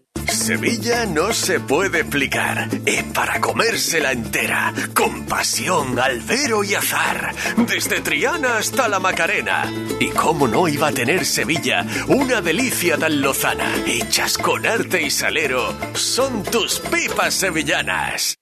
Sevilla 0.51 1.05
no 1.05 1.33
se 1.33 1.59
puede 1.59 1.99
explicar. 1.99 2.67
Es 2.85 3.03
para 3.03 3.39
comérsela 3.39 4.11
entera. 4.11 4.73
Con 4.93 5.25
pasión, 5.25 5.99
albero 5.99 6.63
y 6.63 6.73
azar. 6.73 7.33
Desde 7.55 8.01
Triana 8.01 8.57
hasta 8.57 8.87
la 8.87 8.99
Macarena. 8.99 9.71
Y 9.99 10.09
cómo 10.09 10.47
no 10.47 10.67
iba 10.67 10.87
a 10.87 10.91
tener 10.91 11.25
Sevilla 11.25 11.85
una 12.07 12.41
delicia 12.41 12.97
tan 12.97 13.21
lozana. 13.21 13.71
Hechas 13.85 14.37
con 14.37 14.65
arte 14.65 15.01
y 15.03 15.11
salero. 15.11 15.75
Son 15.93 16.43
tus 16.43 16.79
pipas 16.79 17.33
sevillanas. 17.33 18.40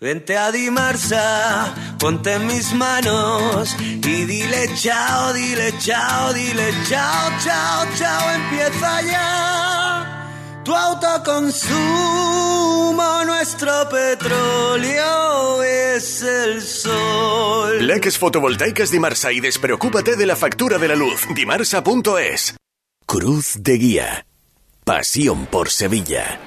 Vente 0.00 0.36
a 0.38 0.50
Dimarsa, 0.50 1.74
ponte 1.98 2.32
en 2.32 2.46
mis 2.46 2.72
manos 2.72 3.76
y 3.78 4.24
dile 4.24 4.70
chao, 4.74 5.34
dile 5.34 5.74
chao, 5.78 6.32
dile 6.32 6.72
chao, 6.88 7.30
chao, 7.44 7.86
chao, 7.98 8.30
empieza 8.30 9.02
ya. 9.02 10.62
Tu 10.64 10.74
autoconsumo, 10.74 13.24
nuestro 13.26 13.90
petróleo 13.90 15.62
es 15.64 16.22
el 16.22 16.62
sol. 16.62 17.86
Leques 17.86 18.16
fotovoltaicas 18.16 18.90
Dimarsa 18.90 19.32
y 19.32 19.40
despreocúpate 19.40 20.16
de 20.16 20.24
la 20.24 20.34
factura 20.34 20.78
de 20.78 20.88
la 20.88 20.94
luz. 20.94 21.26
Dimarsa.es. 21.34 22.56
Cruz 23.04 23.56
de 23.58 23.72
Guía. 23.74 24.24
Pasión 24.82 25.44
por 25.44 25.68
Sevilla. 25.68 26.40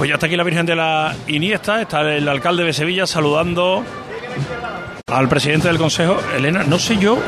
Pues 0.00 0.08
ya 0.08 0.14
está 0.14 0.28
aquí 0.28 0.36
la 0.38 0.44
Virgen 0.44 0.64
de 0.64 0.74
la 0.74 1.14
Iniesta, 1.26 1.82
está 1.82 2.00
el 2.00 2.26
alcalde 2.26 2.64
de 2.64 2.72
Sevilla 2.72 3.06
saludando 3.06 3.84
al 5.06 5.28
presidente 5.28 5.68
del 5.68 5.76
Consejo, 5.76 6.16
Elena, 6.34 6.64
no 6.66 6.78
sé 6.78 6.96
yo, 6.96 7.18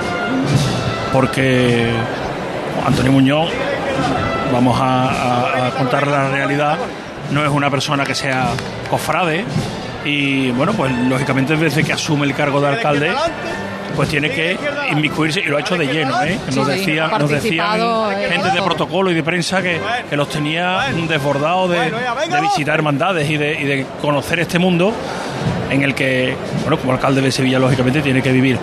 porque 1.13 1.91
Antonio 2.87 3.13
Muñoz, 3.13 3.51
vamos 4.51 4.79
a, 4.81 5.71
contar 5.77 6.07
la 6.07 6.31
realidad, 6.31 6.79
no 7.31 7.45
es 7.45 7.51
una 7.51 7.69
persona 7.71 8.07
que 8.07 8.15
sea 8.15 8.49
cofrade 8.89 9.45
y 10.07 10.51
bueno, 10.53 10.73
pues 10.73 10.97
lógicamente 10.97 11.59
desde 11.59 11.85
que 11.85 11.93
asume 11.93 12.25
el 12.25 12.35
cargo 12.35 12.59
de 12.63 12.69
alcalde 12.69 13.13
pues 13.95 14.09
tiene 14.09 14.31
que 14.31 14.57
inmiscuirse 14.91 15.41
y 15.41 15.45
lo 15.45 15.57
ha 15.57 15.61
hecho 15.61 15.77
de 15.77 15.87
lleno, 15.87 16.23
¿eh? 16.23 16.39
Nos, 16.55 16.67
decía, 16.67 17.09
nos 17.19 17.31
decían 17.31 17.81
gente 18.29 18.51
de 18.51 18.63
protocolo 18.63 19.11
y 19.11 19.15
de 19.15 19.23
prensa 19.23 19.63
que, 19.63 19.81
que 20.09 20.17
los 20.17 20.29
tenía 20.29 20.87
desbordados 21.09 21.71
de, 21.71 21.79
de 21.81 22.41
visitar 22.41 22.75
hermandades 22.77 23.29
y 23.31 23.37
de, 23.37 23.61
y 23.61 23.65
de 23.65 23.87
conocer 24.01 24.41
este 24.41 24.59
mundo 24.59 24.93
en 25.71 25.83
el 25.83 25.95
que, 25.95 26.37
bueno, 26.63 26.77
como 26.79 26.93
alcalde 26.93 27.23
de 27.23 27.33
Sevilla, 27.33 27.59
lógicamente 27.59 28.03
tiene 28.03 28.23
que 28.23 28.31
vivir. 28.31 28.59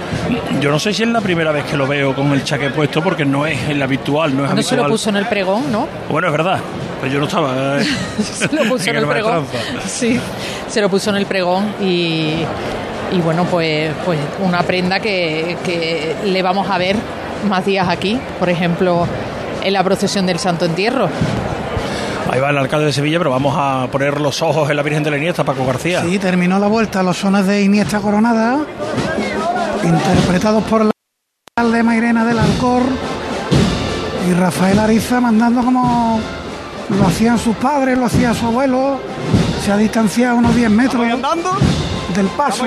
Yo 0.62 0.70
no 0.70 0.78
sé 0.78 0.94
si 0.94 1.02
es 1.02 1.10
la 1.10 1.22
primera 1.22 1.52
vez 1.52 1.64
que 1.66 1.76
lo 1.76 1.88
veo 1.88 2.14
con 2.14 2.32
el 2.34 2.44
chaque 2.44 2.70
puesto, 2.70 3.02
porque 3.02 3.26
no 3.26 3.48
es 3.48 3.68
el 3.68 3.82
habitual, 3.82 4.38
no 4.38 4.46
es 4.46 4.52
No 4.52 4.62
se 4.62 4.70
habitual. 4.76 4.90
lo 4.90 4.94
puso 4.94 5.10
en 5.10 5.16
el 5.18 5.26
pregón, 5.26 5.72
¿no? 5.72 5.88
Bueno, 6.08 6.28
es 6.28 6.32
verdad, 6.34 6.60
pues 7.00 7.12
yo 7.12 7.18
no 7.20 7.26
estaba. 7.26 7.82
eh, 7.82 7.84
se 8.22 8.54
lo 8.56 8.64
puso 8.66 8.92
en 8.92 8.96
el 8.98 9.08
pregón. 9.08 9.46
Sí, 9.88 10.20
se 10.68 10.82
lo 10.82 10.90
puso 10.90 11.10
en 11.10 11.16
el 11.16 11.26
pregón 11.26 11.74
y, 11.82 12.44
y 13.12 13.22
bueno, 13.22 13.46
pues, 13.46 13.92
pues 14.06 14.20
una 14.40 14.64
prenda 14.64 15.00
que, 15.00 15.58
que 15.64 16.16
le 16.26 16.42
vamos 16.42 16.70
a 16.70 16.78
ver 16.78 16.96
más 17.48 17.66
días 17.66 17.88
aquí, 17.88 18.20
por 18.38 18.50
ejemplo, 18.50 19.08
en 19.64 19.74
la 19.74 19.84
procesión 19.84 20.26
del 20.26 20.40
Santo 20.40 20.66
Entierro. 20.66 21.10
Ahí 22.32 22.40
va 22.40 22.52
el 22.52 22.58
alcalde 22.58 22.88
de 22.88 22.94
Sevilla, 22.94 23.18
pero 23.18 23.32
vamos 23.32 23.56
a 23.58 23.88
poner 23.92 24.22
los 24.22 24.42
ojos 24.44 24.70
en 24.70 24.76
la 24.76 24.84
Virgen 24.84 25.04
de 25.04 25.10
la 25.10 25.18
Iniesta, 25.18 25.44
Paco 25.44 25.66
García. 25.66 26.04
Sí, 26.04 26.20
terminó 26.20 26.60
la 26.60 26.68
vuelta 26.68 27.02
los 27.02 27.18
sones 27.18 27.48
de 27.48 27.64
Iniesta 27.64 28.00
Coronada, 28.00 28.60
interpretados 29.84 30.64
por 30.66 30.86
la 30.86 30.92
alcalde 31.58 31.84
Mairena 31.84 32.26
del 32.26 32.38
Alcor 32.38 32.84
y 34.30 34.34
Rafael 34.34 34.78
Ariza 34.78 35.20
mandando 35.20 35.64
como 35.64 36.20
lo 36.90 37.08
hacían 37.08 37.40
sus 37.40 37.56
padres, 37.56 37.98
lo 37.98 38.06
hacía 38.06 38.34
su 38.34 38.46
abuelo, 38.46 39.00
se 39.64 39.72
ha 39.72 39.78
distanciado 39.78 40.38
unos 40.38 40.56
10 40.56 40.70
metros 40.70 41.08
del 42.16 42.28
paso 42.28 42.66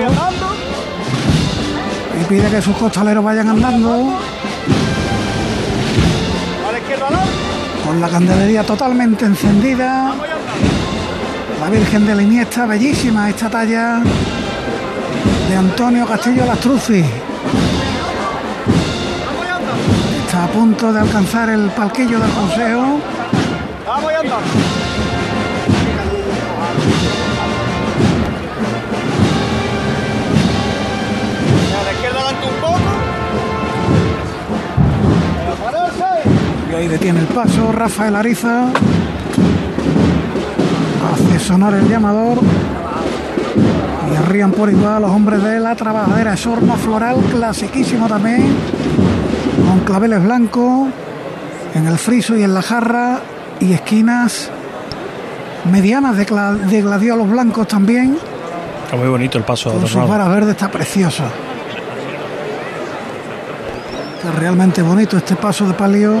y 2.19 2.23
pide 2.25 2.49
que 2.49 2.61
sus 2.61 2.75
costaleros 2.77 3.23
vayan 3.23 3.49
andando 3.49 4.19
con 7.85 7.99
la 7.99 8.09
candelería 8.09 8.63
totalmente 8.63 9.25
encendida. 9.25 10.13
La 11.59 11.69
Virgen 11.69 12.05
de 12.05 12.15
la 12.15 12.21
Iniesta, 12.21 12.65
bellísima 12.65 13.29
esta 13.29 13.49
talla 13.49 14.01
de 15.49 15.55
Antonio 15.55 16.05
Castillo 16.05 16.45
Lastruzzi. 16.45 17.03
Está 20.25 20.45
a 20.45 20.47
punto 20.47 20.91
de 20.91 20.99
alcanzar 20.99 21.49
el 21.49 21.69
palquillo 21.71 22.19
del 22.19 22.31
consejo. 22.31 22.99
Y 36.73 36.75
ahí 36.75 36.87
detiene 36.87 37.19
el 37.19 37.27
paso 37.27 37.71
Rafael 37.71 38.15
Ariza. 38.15 38.65
Hace 41.13 41.39
sonar 41.39 41.75
el 41.75 41.87
llamador. 41.87 42.39
Y 44.11 44.15
arrían 44.15 44.51
por 44.51 44.71
igual 44.71 45.03
los 45.03 45.11
hombres 45.11 45.43
de 45.43 45.59
la 45.59 45.75
trabajadera. 45.75 46.33
Es 46.33 46.47
horno 46.47 46.73
floral, 46.77 47.17
clasiquísimo 47.29 48.07
también. 48.07 48.55
Con 49.69 49.81
claveles 49.81 50.23
blancos 50.23 50.89
en 51.75 51.85
el 51.85 51.99
friso 51.99 52.35
y 52.35 52.41
en 52.41 52.55
la 52.55 52.63
jarra. 52.63 53.19
Y 53.59 53.73
esquinas 53.73 54.49
medianas 55.71 56.17
de, 56.17 56.25
de 56.25 56.81
gladiolos 56.81 57.29
blancos 57.29 57.67
también. 57.67 58.17
Está 58.85 58.95
muy 58.95 59.09
bonito 59.09 59.37
el 59.37 59.43
paso 59.43 59.71
Con 59.73 59.87
sus 59.87 60.07
varas 60.07 60.27
verdes 60.27 60.55
está 60.55 60.71
precioso. 60.71 61.23
Está 64.15 64.31
realmente 64.39 64.81
bonito 64.81 65.17
este 65.17 65.35
paso 65.35 65.67
de 65.67 65.73
palio 65.75 66.19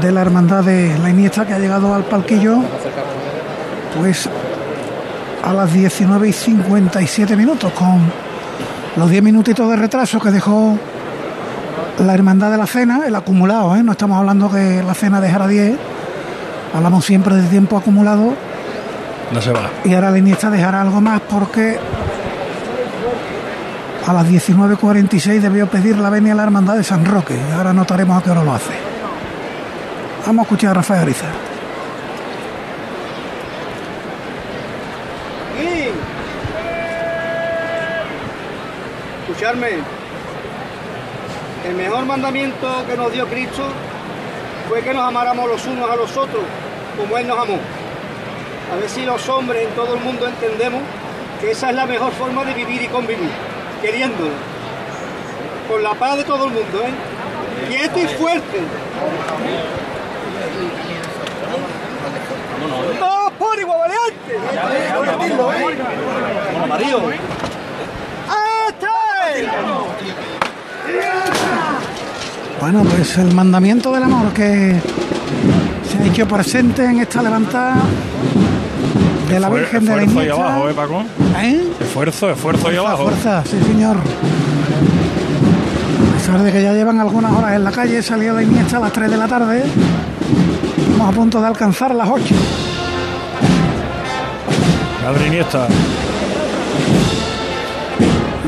de 0.00 0.12
la 0.12 0.20
hermandad 0.20 0.64
de 0.64 0.98
la 0.98 1.10
Iniesta 1.10 1.46
que 1.46 1.54
ha 1.54 1.58
llegado 1.58 1.94
al 1.94 2.04
palquillo. 2.04 2.58
Pues 3.98 4.28
a 5.44 5.52
las 5.52 5.72
19 5.72 6.28
y 6.28 6.32
57 6.32 7.36
minutos, 7.36 7.72
con 7.72 8.00
los 8.96 9.10
10 9.10 9.22
minutitos 9.22 9.68
de 9.68 9.76
retraso 9.76 10.18
que 10.18 10.30
dejó 10.30 10.78
la 11.98 12.14
hermandad 12.14 12.50
de 12.50 12.56
la 12.56 12.66
cena, 12.66 13.02
el 13.06 13.14
acumulado, 13.14 13.76
¿eh? 13.76 13.82
no 13.82 13.92
estamos 13.92 14.18
hablando 14.18 14.50
que 14.50 14.82
la 14.82 14.94
cena 14.94 15.20
dejara 15.20 15.46
10, 15.46 15.76
hablamos 16.74 17.04
siempre 17.04 17.36
de 17.36 17.48
tiempo 17.48 17.76
acumulado. 17.76 18.34
No 19.32 19.40
se 19.40 19.52
va. 19.52 19.70
Y 19.84 19.94
ahora 19.94 20.10
la 20.10 20.18
Iniesta 20.18 20.50
dejará 20.50 20.80
algo 20.80 21.00
más 21.00 21.20
porque 21.20 21.78
a 24.06 24.12
las 24.12 24.26
19.46 24.26 25.40
debió 25.40 25.66
pedir 25.66 25.98
la 25.98 26.10
venia 26.10 26.32
a 26.32 26.36
la 26.36 26.42
hermandad 26.42 26.76
de 26.76 26.84
San 26.84 27.04
Roque. 27.04 27.34
Y 27.34 27.52
ahora 27.52 27.72
notaremos 27.72 28.18
a 28.18 28.22
qué 28.22 28.30
hora 28.30 28.44
lo 28.44 28.54
hace. 28.54 28.93
Vamos 30.26 30.40
a 30.40 30.42
escuchar 30.44 30.70
a 30.70 30.74
Rafael 30.74 31.02
Ariza. 31.02 31.26
Escucharme. 39.28 39.68
El 41.68 41.74
mejor 41.74 42.06
mandamiento 42.06 42.86
que 42.86 42.96
nos 42.96 43.12
dio 43.12 43.26
Cristo 43.26 43.64
fue 44.68 44.80
que 44.80 44.94
nos 44.94 45.06
amáramos 45.06 45.48
los 45.48 45.66
unos 45.66 45.90
a 45.90 45.96
los 45.96 46.16
otros 46.16 46.42
como 46.96 47.18
Él 47.18 47.26
nos 47.26 47.38
amó. 47.38 47.58
A 48.72 48.76
ver 48.76 48.88
si 48.88 49.04
los 49.04 49.28
hombres 49.28 49.66
en 49.68 49.74
todo 49.74 49.94
el 49.94 50.00
mundo 50.00 50.26
entendemos 50.26 50.80
que 51.40 51.50
esa 51.50 51.68
es 51.68 51.76
la 51.76 51.84
mejor 51.84 52.12
forma 52.12 52.44
de 52.44 52.54
vivir 52.54 52.80
y 52.80 52.88
convivir, 52.88 53.30
queriéndolo. 53.82 54.30
Con 55.68 55.82
la 55.82 55.94
paz 55.94 56.16
de 56.16 56.24
todo 56.24 56.46
el 56.46 56.52
mundo, 56.52 56.82
¿eh? 56.82 57.68
Quieto 57.68 58.00
y 58.00 58.06
fuerte. 58.16 58.60
¡Todos 62.98 63.32
por 63.38 63.58
igual 63.58 63.78
valiente! 63.80 64.38
Mario. 66.68 66.98
¡Este! 68.68 69.48
Bueno, 72.60 72.82
pues 72.84 73.18
el 73.18 73.34
mandamiento 73.34 73.92
del 73.92 74.02
amor 74.04 74.32
que 74.32 74.80
se 75.90 75.98
ha 75.98 76.06
hecho 76.06 76.26
presente 76.26 76.84
en 76.84 77.00
esta 77.00 77.22
levantada 77.22 77.76
de 79.28 79.40
la 79.40 79.48
Virgen 79.50 79.84
de 79.84 79.96
la 79.96 80.02
esfuerzo 80.02 80.20
Iniesta. 80.32 80.46
abajo, 80.54 80.68
¿eh, 80.70 80.74
Paco? 80.74 81.02
¿Eh? 81.38 81.62
Esfuerzo, 81.80 82.30
esfuerzo 82.30 82.62
Fuerza, 82.62 82.80
abajo. 82.80 83.02
fuerza, 83.04 83.42
sí 83.44 83.58
señor. 83.66 83.96
A 86.10 86.16
pesar 86.16 86.42
de 86.42 86.52
que 86.52 86.62
ya 86.62 86.72
llevan 86.72 87.00
algunas 87.00 87.32
horas 87.32 87.52
en 87.54 87.64
la 87.64 87.70
calle, 87.72 88.02
salió 88.02 88.32
la 88.32 88.42
Iniesta 88.42 88.78
a 88.78 88.80
las 88.80 88.92
3 88.92 89.10
de 89.10 89.16
la 89.16 89.28
tarde. 89.28 89.62
Estamos 90.94 91.12
a 91.12 91.18
punto 91.18 91.40
de 91.40 91.46
alcanzar 91.48 91.92
las 91.92 92.08
8. 92.08 92.34
Madre 95.04 95.26
Iniesta. 95.26 95.66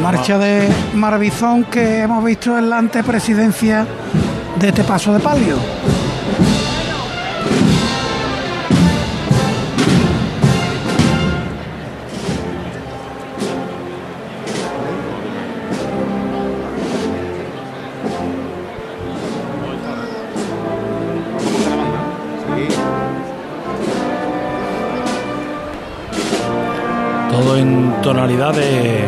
Marcha 0.00 0.38
de 0.38 0.68
Maravizón 0.94 1.64
que 1.64 2.02
hemos 2.02 2.24
visto 2.24 2.56
en 2.56 2.70
la 2.70 2.78
antepresidencia 2.78 3.84
de 4.60 4.68
este 4.68 4.84
paso 4.84 5.12
de 5.12 5.18
palio. 5.18 5.56
En 28.26 28.32
tonalidad 28.32 28.54
de 28.54 29.04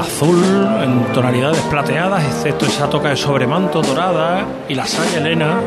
azul, 0.00 0.42
en 0.82 1.12
tonalidades 1.12 1.60
plateadas, 1.70 2.24
excepto 2.24 2.66
esa 2.66 2.90
toca 2.90 3.10
de 3.10 3.16
sobremanto 3.16 3.80
dorada 3.80 4.44
y 4.68 4.74
la 4.74 4.84
saya 4.86 5.18
Elena. 5.18 5.60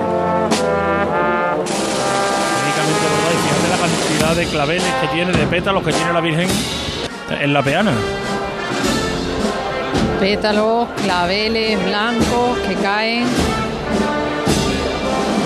Únicamente 2.60 3.06
dorada 3.08 3.32
y 3.32 3.38
fíjate 3.48 3.70
la 3.70 3.78
cantidad 3.78 4.36
de 4.36 4.46
claveles 4.48 4.94
que 5.00 5.08
tiene, 5.08 5.32
de 5.32 5.48
pétalos 5.48 5.82
que 5.84 5.94
tiene 5.94 6.12
la 6.12 6.20
Virgen 6.20 6.50
en 7.40 7.54
la 7.54 7.62
peana. 7.64 7.94
pétalos, 10.20 10.90
claveles 11.04 11.82
blancos 11.86 12.58
que 12.68 12.76
caen. 12.76 13.26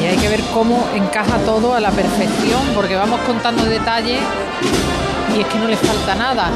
Y 0.01 0.05
hay 0.05 0.17
que 0.17 0.29
ver 0.29 0.41
cómo 0.55 0.87
encaja 0.95 1.37
todo 1.45 1.75
a 1.75 1.79
la 1.79 1.91
perfección, 1.91 2.61
porque 2.73 2.95
vamos 2.95 3.19
contando 3.27 3.63
detalles 3.63 4.19
y 5.37 5.41
es 5.41 5.47
que 5.47 5.59
no 5.59 5.67
le 5.67 5.77
falta 5.77 6.15
nada. 6.15 6.49